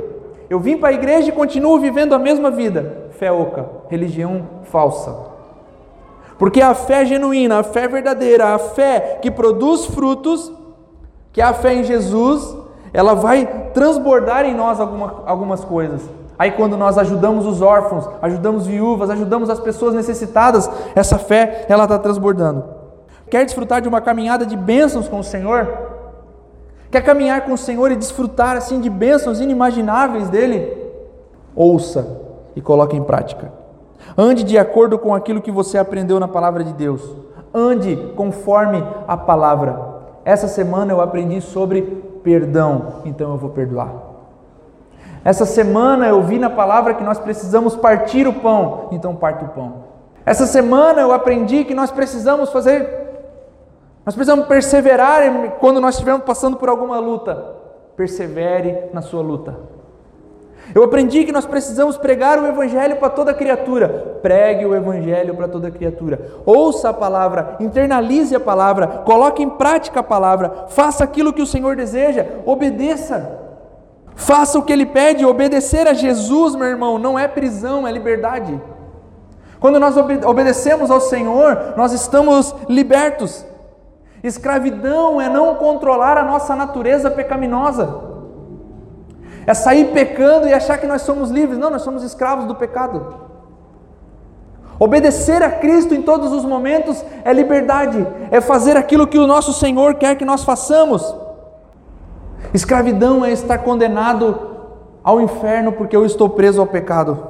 Eu 0.49 0.61
vim 0.61 0.77
para 0.77 0.91
a 0.91 0.93
igreja 0.93 1.29
e 1.29 1.33
continuo 1.33 1.79
vivendo 1.79 2.15
a 2.15 2.19
mesma 2.19 2.51
vida. 2.51 3.09
Fé 3.19 3.31
oca, 3.31 3.67
religião 3.89 4.43
falsa. 4.65 5.33
Porque 6.39 6.61
a 6.61 6.75
fé 6.75 7.05
genuína, 7.05 7.61
a 7.61 7.63
fé 7.63 7.87
verdadeira, 7.87 8.55
a 8.55 8.59
fé 8.59 9.19
que 9.23 9.31
produz 9.31 9.87
frutos, 9.87 10.53
que 11.33 11.41
é 11.41 11.45
a 11.45 11.55
fé 11.55 11.75
em 11.75 11.85
Jesus, 11.85 12.57
ela 12.93 13.15
vai 13.15 13.71
transbordar 13.73 14.45
em 14.45 14.55
nós 14.55 14.81
alguma, 14.81 15.23
algumas 15.25 15.65
coisas. 15.65 16.03
Aí 16.39 16.51
quando 16.51 16.77
nós 16.77 16.99
ajudamos 16.99 17.47
os 17.47 17.63
órfãos, 17.63 18.09
ajudamos 18.21 18.67
viúvas, 18.67 19.11
ajudamos 19.11 19.49
as 19.49 19.61
pessoas 19.61 19.95
necessitadas, 19.95 20.69
essa 20.95 21.19
fé 21.19 21.67
ela 21.69 21.85
está 21.85 21.99
transbordando. 21.99 22.65
Quer 23.31 23.45
desfrutar 23.45 23.81
de 23.81 23.89
uma 23.89 24.01
caminhada 24.01 24.45
de 24.45 24.57
bênçãos 24.57 25.09
com 25.09 25.21
o 25.21 25.25
Senhor? 25.25 25.92
Quer 26.93 27.01
caminhar 27.01 27.41
com 27.41 27.55
o 27.55 27.59
Senhor 27.59 27.91
e 27.91 27.97
desfrutar 27.97 28.55
assim 28.55 28.79
de 28.79 28.91
bênçãos 28.91 29.41
inimagináveis 29.41 30.29
dele? 30.29 30.77
Ouça 31.57 32.21
e 32.55 32.61
coloque 32.61 32.95
em 32.95 33.03
prática. 33.03 33.51
Ande 34.17 34.45
de 34.45 34.59
acordo 34.59 34.99
com 34.99 35.15
aquilo 35.15 35.41
que 35.41 35.51
você 35.51 35.79
aprendeu 35.79 36.21
na 36.21 36.29
palavra 36.29 36.63
de 36.63 36.75
Deus. 36.75 37.01
Ande 37.55 37.97
conforme 38.15 38.85
a 39.09 39.17
palavra. 39.17 39.81
Essa 40.23 40.47
semana 40.47 40.93
eu 40.93 41.01
aprendi 41.01 41.41
sobre 41.41 41.81
perdão, 42.23 42.97
então 43.07 43.33
eu 43.33 43.39
vou 43.39 43.49
perdoar. 43.49 43.91
Essa 45.25 45.47
semana 45.47 46.07
eu 46.09 46.21
vi 46.23 46.39
na 46.39 46.51
palavra 46.51 46.93
que 46.93 47.03
nós 47.03 47.19
precisamos 47.19 47.75
partir 47.75 48.29
o 48.29 48.35
pão, 48.35 48.89
então 48.93 49.17
parte 49.17 49.43
o 49.43 49.49
pão. 49.49 49.85
Essa 50.27 50.47
semana 50.47 51.01
eu 51.01 51.11
aprendi 51.11 51.65
que 51.65 51.75
nós 51.75 51.91
precisamos 51.91 52.51
fazer, 52.51 53.02
nós 54.05 54.15
precisamos 54.15 54.47
perseverar 54.47 55.23
quando 55.61 55.81
nós 55.81 55.95
estivermos 55.95 56.25
passando 56.25 56.57
por 56.57 56.69
alguma 56.69 56.99
luta. 56.99 57.57
Persevere 57.97 58.91
na 58.93 59.01
sua 59.01 59.23
luta. 59.23 59.57
Eu 60.75 60.83
aprendi 60.85 61.25
que 61.25 61.33
nós 61.33 61.45
precisamos 61.45 61.97
pregar 61.97 62.39
o 62.39 62.47
Evangelho 62.47 62.97
para 62.97 63.11
toda 63.11 63.35
criatura. 63.35 64.19
Pregue 64.23 64.65
o 64.65 64.75
Evangelho 64.75 65.35
para 65.35 65.47
toda 65.47 65.71
criatura. 65.71 66.33
Ouça 66.47 66.89
a 66.89 66.93
palavra, 66.95 67.57
internalize 67.61 68.35
a 68.35 68.41
palavra, 68.41 68.87
coloque 69.05 69.43
em 69.43 69.51
prática 69.51 70.01
a 70.01 70.05
palavra, 70.05 70.67
faça 70.69 71.05
aquilo 71.05 71.33
que 71.33 71.43
o 71.43 71.47
Senhor 71.47 71.77
deseja, 71.77 72.27
obedeça. 72.47 73.39
Faça 74.15 74.59
o 74.59 74.63
que 74.63 74.73
Ele 74.73 74.87
pede, 74.87 75.25
obedecer 75.25 75.87
a 75.87 75.95
Jesus, 75.95 76.55
meu 76.55 76.67
irmão, 76.67 76.99
não 76.99 77.19
é 77.19 77.27
prisão, 77.29 77.87
é 77.87 77.93
liberdade. 77.93 78.61
Quando 79.61 79.79
nós 79.79 79.97
obedecemos 79.97 80.91
ao 80.91 81.01
Senhor, 81.01 81.75
nós 81.77 81.93
estamos 81.93 82.55
libertos. 82.69 83.45
Escravidão 84.23 85.21
é 85.21 85.29
não 85.29 85.55
controlar 85.57 86.17
a 86.17 86.25
nossa 86.25 86.55
natureza 86.55 87.11
pecaminosa. 87.11 88.13
É 89.47 89.53
sair 89.53 89.93
pecando 89.93 90.47
e 90.47 90.55
achar 90.55 90.79
que 90.79 90.87
nós 90.87 91.03
somos 91.03 91.31
livres. 91.31 91.59
Não, 91.59 91.71
nós 91.71 91.83
somos 91.83 92.05
escravos 92.05 92.45
do 92.45 92.55
pecado. 92.55 93.23
Obedecer 94.79 95.43
a 95.43 95.51
Cristo 95.51 95.95
em 95.95 96.03
todos 96.03 96.33
os 96.33 96.45
momentos 96.45 97.05
é 97.25 97.33
liberdade, 97.33 98.05
é 98.31 98.41
fazer 98.41 98.77
aquilo 98.77 99.07
que 99.07 99.19
o 99.19 99.27
nosso 99.27 99.53
Senhor 99.53 99.95
quer 99.95 100.17
que 100.17 100.25
nós 100.25 100.43
façamos. 100.43 101.15
Escravidão 102.53 103.25
é 103.25 103.31
estar 103.31 103.59
condenado 103.59 104.51
ao 105.05 105.21
inferno 105.21 105.73
porque 105.73 105.97
eu 105.97 106.05
estou 106.05 106.29
preso 106.29 106.61
ao 106.61 106.67
pecado. 106.67 107.27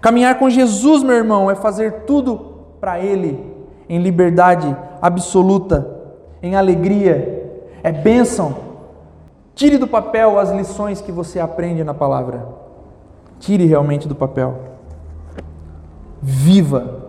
Caminhar 0.00 0.38
com 0.38 0.48
Jesus, 0.48 1.02
meu 1.02 1.14
irmão, 1.14 1.50
é 1.50 1.54
fazer 1.54 2.04
tudo 2.06 2.64
para 2.80 2.98
Ele, 2.98 3.46
em 3.88 3.98
liberdade 3.98 4.74
absoluta, 5.00 5.99
em 6.42 6.54
alegria, 6.54 7.52
é 7.82 7.92
bênção, 7.92 8.70
Tire 9.60 9.76
do 9.76 9.86
papel 9.86 10.38
as 10.38 10.50
lições 10.50 11.02
que 11.02 11.12
você 11.12 11.38
aprende 11.38 11.84
na 11.84 11.92
palavra. 11.92 12.46
Tire 13.38 13.66
realmente 13.66 14.08
do 14.08 14.14
papel. 14.14 14.58
Viva. 16.22 17.08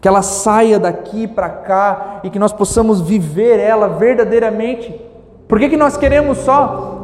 Que 0.00 0.08
ela 0.08 0.22
saia 0.22 0.78
daqui 0.78 1.26
para 1.26 1.50
cá 1.50 2.20
e 2.24 2.30
que 2.30 2.38
nós 2.38 2.50
possamos 2.50 3.02
viver 3.02 3.60
ela 3.60 3.88
verdadeiramente. 3.88 4.98
Por 5.46 5.58
que, 5.58 5.68
que 5.68 5.76
nós 5.76 5.98
queremos 5.98 6.38
só 6.38 7.00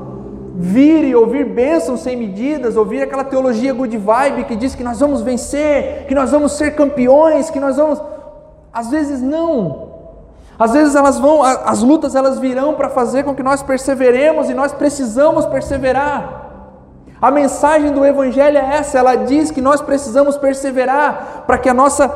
vir 0.55 1.05
e 1.05 1.15
ouvir 1.15 1.45
bênçãos 1.45 2.01
sem 2.01 2.17
medidas, 2.17 2.77
ouvir 2.77 3.03
aquela 3.03 3.25
teologia 3.25 3.75
good 3.75 3.95
vibe 3.95 4.45
que 4.45 4.57
diz 4.57 4.75
que 4.75 4.83
nós 4.83 4.99
vamos 5.01 5.21
vencer, 5.21 6.07
que 6.09 6.15
nós 6.15 6.31
vamos 6.31 6.53
ser 6.53 6.75
campeões, 6.75 7.51
que 7.51 7.61
nós 7.61 7.77
vamos. 7.77 8.01
Às 8.73 8.91
vezes 8.91 9.21
não. 9.21 9.88
Às 10.59 10.73
vezes 10.73 10.95
elas 10.95 11.19
vão, 11.19 11.43
as 11.43 11.83
lutas 11.83 12.17
elas 12.17 12.39
virão 12.39 12.75
para 12.75 12.89
fazer 12.89 13.23
com 13.23 13.35
que 13.35 13.43
nós 13.43 13.63
perseveremos 13.63 14.51
e 14.51 14.55
nós 14.55 14.73
precisamos 14.73 15.47
perseverar. 15.47 16.47
A 17.21 17.31
mensagem 17.31 17.93
do 17.93 18.05
evangelho 18.05 18.59
é 18.59 18.77
essa, 18.77 18.99
ela 18.99 19.15
diz 19.15 19.51
que 19.51 19.61
nós 19.61 19.81
precisamos 19.81 20.37
perseverar 20.37 21.45
para 21.47 21.59
que 21.59 21.69
a 21.69 21.75
nossa 21.75 22.09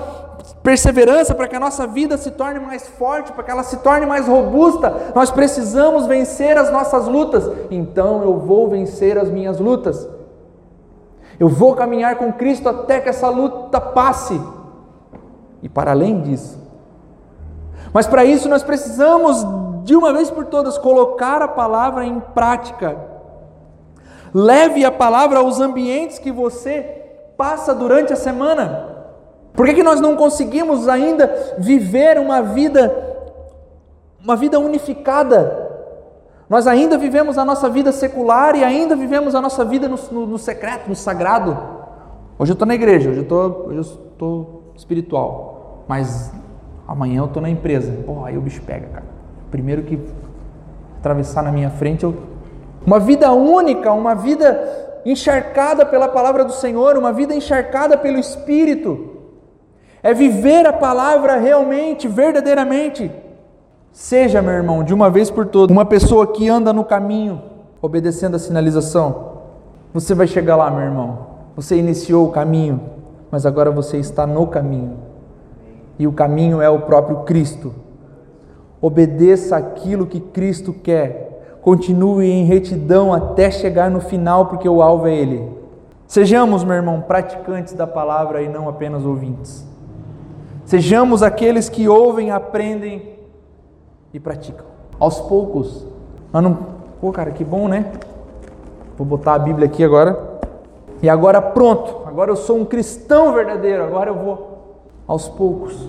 perseverança, 0.62 1.34
para 1.34 1.49
que 1.49 1.57
a 1.57 1.61
nossa 1.61 1.86
vida 1.86 2.16
se 2.16 2.30
torne 2.32 2.61
mais 2.61 2.86
forte, 2.88 3.32
para 3.32 3.43
que 3.43 3.51
ela 3.51 3.64
se 3.64 3.78
torne 3.78 4.07
mais 4.07 4.28
robusta, 4.28 5.12
nós 5.14 5.30
precisamos 5.30 6.07
vencer 6.07 6.57
as 6.57 6.70
nossas 6.70 7.07
lutas. 7.07 7.49
Então 7.70 8.22
eu 8.22 8.38
vou 8.38 8.68
vencer 8.68 9.18
as 9.18 9.28
minhas 9.28 9.59
lutas. 9.59 10.09
Eu 11.38 11.49
vou 11.49 11.74
caminhar 11.74 12.16
com 12.16 12.32
Cristo 12.32 12.68
até 12.68 13.01
que 13.01 13.09
essa 13.09 13.28
luta 13.28 13.80
passe. 13.80 14.40
E 15.62 15.68
para 15.68 15.90
além 15.90 16.20
disso, 16.20 16.62
mas 17.93 18.07
para 18.07 18.24
isso 18.24 18.49
nós 18.49 18.62
precisamos, 18.62 19.47
de 19.84 19.95
uma 19.95 20.12
vez 20.12 20.30
por 20.30 20.47
todas, 20.47 20.78
colocar 20.78 21.43
a 21.43 21.49
palavra 21.49 22.05
em 22.05 22.20
prática. 22.20 22.97
Leve 24.32 24.84
a 24.84 24.90
palavra 24.90 25.40
aos 25.40 25.61
ambientes 25.61 26.18
que 26.18 26.32
você 26.32 26.80
passa 27.36 27.74
durante 27.74 28.12
a 28.12 28.16
semana. 28.16 28.88
Por 29.53 29.66
que, 29.66 29.74
que 29.74 29.82
nós 29.82 30.01
não 30.01 30.16
conseguimos 30.16 30.88
ainda 30.88 31.55
viver 31.59 32.18
uma 32.18 32.40
vida, 32.40 32.95
uma 34.22 34.34
vida 34.34 34.59
unificada? 34.59 35.70
Nós 36.49 36.66
ainda 36.66 36.97
vivemos 36.97 37.36
a 37.36 37.45
nossa 37.45 37.68
vida 37.68 37.93
secular 37.93 38.57
e 38.57 38.64
ainda 38.64 38.97
vivemos 38.97 39.34
a 39.34 39.40
nossa 39.40 39.64
vida 39.64 39.86
no, 39.88 39.99
no, 40.11 40.26
no 40.26 40.38
secreto, 40.38 40.88
no 40.88 40.95
sagrado. 40.95 41.59
Hoje 42.38 42.53
eu 42.53 42.55
estou 42.55 42.66
na 42.66 42.74
igreja, 42.74 43.11
hoje 43.11 43.26
eu 43.28 43.80
estou 43.80 44.72
espiritual, 44.74 45.84
mas 45.86 46.32
Amanhã 46.87 47.20
eu 47.20 47.26
estou 47.26 47.43
na 47.43 47.49
empresa. 47.49 47.93
Porra, 48.05 48.28
aí 48.28 48.39
o 48.39 48.41
bicho 48.41 48.62
pega, 48.62 48.87
cara. 48.89 49.07
Primeiro 49.51 49.83
que 49.83 49.99
atravessar 50.99 51.43
na 51.43 51.53
minha 51.53 51.70
frente, 51.70 52.05
eu... 52.05 52.14
uma 52.87 52.99
vida 52.99 53.33
única, 53.33 53.93
uma 53.93 54.14
vida 54.14 55.01
encharcada 55.05 55.85
pela 55.85 56.09
palavra 56.09 56.45
do 56.45 56.53
Senhor, 56.53 56.97
uma 56.97 57.12
vida 57.12 57.35
encharcada 57.35 57.97
pelo 57.97 58.18
Espírito. 58.18 59.11
É 60.03 60.12
viver 60.14 60.66
a 60.66 60.72
palavra 60.72 61.37
realmente, 61.37 62.09
verdadeiramente. 62.09 63.11
Seja, 63.93 64.41
meu 64.41 64.53
irmão, 64.53 64.83
de 64.83 64.95
uma 64.95 65.11
vez 65.11 65.30
por 65.30 65.47
todas, 65.47 65.74
uma 65.74 65.85
pessoa 65.85 66.26
que 66.26 66.49
anda 66.49 66.72
no 66.72 66.85
caminho, 66.85 67.43
obedecendo 67.80 68.37
a 68.37 68.39
sinalização. 68.39 69.33
Você 69.93 70.14
vai 70.14 70.26
chegar 70.26 70.57
lá, 70.57 70.70
meu 70.70 70.80
irmão. 70.80 71.26
Você 71.55 71.76
iniciou 71.76 72.26
o 72.26 72.33
caminho, 72.33 72.80
mas 73.30 73.45
agora 73.45 73.70
você 73.70 73.99
está 73.99 74.26
no 74.26 74.47
caminho 74.47 75.12
e 76.03 76.07
o 76.09 76.12
caminho 76.12 76.61
é 76.61 76.68
o 76.68 76.80
próprio 76.80 77.18
Cristo. 77.18 77.72
Obedeça 78.80 79.57
aquilo 79.57 80.05
que 80.05 80.18
Cristo 80.18 80.72
quer. 80.72 81.61
Continue 81.62 82.28
em 82.28 82.44
retidão 82.44 83.14
até 83.14 83.53
chegar 83.53 83.88
no 83.88 84.00
final, 84.00 84.46
porque 84.46 84.68
o 84.68 84.82
alvo 84.82 85.07
é 85.07 85.14
Ele. 85.14 85.48
Sejamos, 86.09 86.64
meu 86.64 86.74
irmão, 86.74 87.00
praticantes 87.03 87.74
da 87.74 87.86
palavra 87.86 88.42
e 88.42 88.48
não 88.48 88.68
apenas 88.68 89.07
ouvintes. 89.07 89.64
Sejamos 90.64 91.22
aqueles 91.22 91.68
que 91.68 91.88
ouvem, 91.88 92.32
aprendem 92.32 93.11
e 94.12 94.18
praticam. 94.18 94.66
Aos 94.98 95.20
poucos. 95.20 95.86
Não... 96.32 96.59
Pô, 97.00 97.12
cara, 97.12 97.30
que 97.30 97.44
bom, 97.44 97.68
né? 97.68 97.92
Vou 98.98 99.07
botar 99.07 99.34
a 99.34 99.38
Bíblia 99.38 99.66
aqui 99.66 99.84
agora. 99.84 100.18
E 101.00 101.09
agora 101.09 101.40
pronto. 101.40 102.03
Agora 102.09 102.32
eu 102.32 102.36
sou 102.36 102.59
um 102.59 102.64
cristão 102.64 103.32
verdadeiro. 103.32 103.84
Agora 103.84 104.11
eu 104.11 104.16
vou 104.16 104.51
aos 105.07 105.28
poucos. 105.28 105.88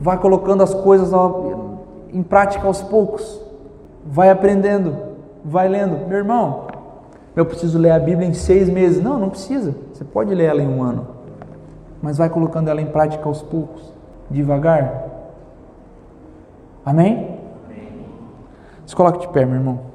Vai 0.00 0.18
colocando 0.18 0.62
as 0.62 0.74
coisas 0.74 1.12
em 2.12 2.22
prática 2.22 2.66
aos 2.66 2.82
poucos. 2.82 3.40
Vai 4.06 4.30
aprendendo, 4.30 4.96
vai 5.44 5.68
lendo. 5.68 6.06
Meu 6.06 6.18
irmão, 6.18 6.66
eu 7.34 7.46
preciso 7.46 7.78
ler 7.78 7.90
a 7.90 7.98
Bíblia 7.98 8.28
em 8.28 8.34
seis 8.34 8.68
meses. 8.68 9.02
Não, 9.02 9.18
não 9.18 9.30
precisa. 9.30 9.74
Você 9.92 10.04
pode 10.04 10.34
ler 10.34 10.44
ela 10.44 10.62
em 10.62 10.68
um 10.68 10.82
ano. 10.82 11.06
Mas 12.02 12.18
vai 12.18 12.28
colocando 12.28 12.68
ela 12.68 12.80
em 12.80 12.86
prática 12.86 13.26
aos 13.26 13.42
poucos, 13.42 13.92
devagar. 14.30 15.04
Amém? 16.84 17.38
Amém. 17.66 17.88
Se 18.86 18.94
coloque 18.94 19.20
de 19.20 19.28
pé, 19.28 19.46
meu 19.46 19.56
irmão. 19.56 19.93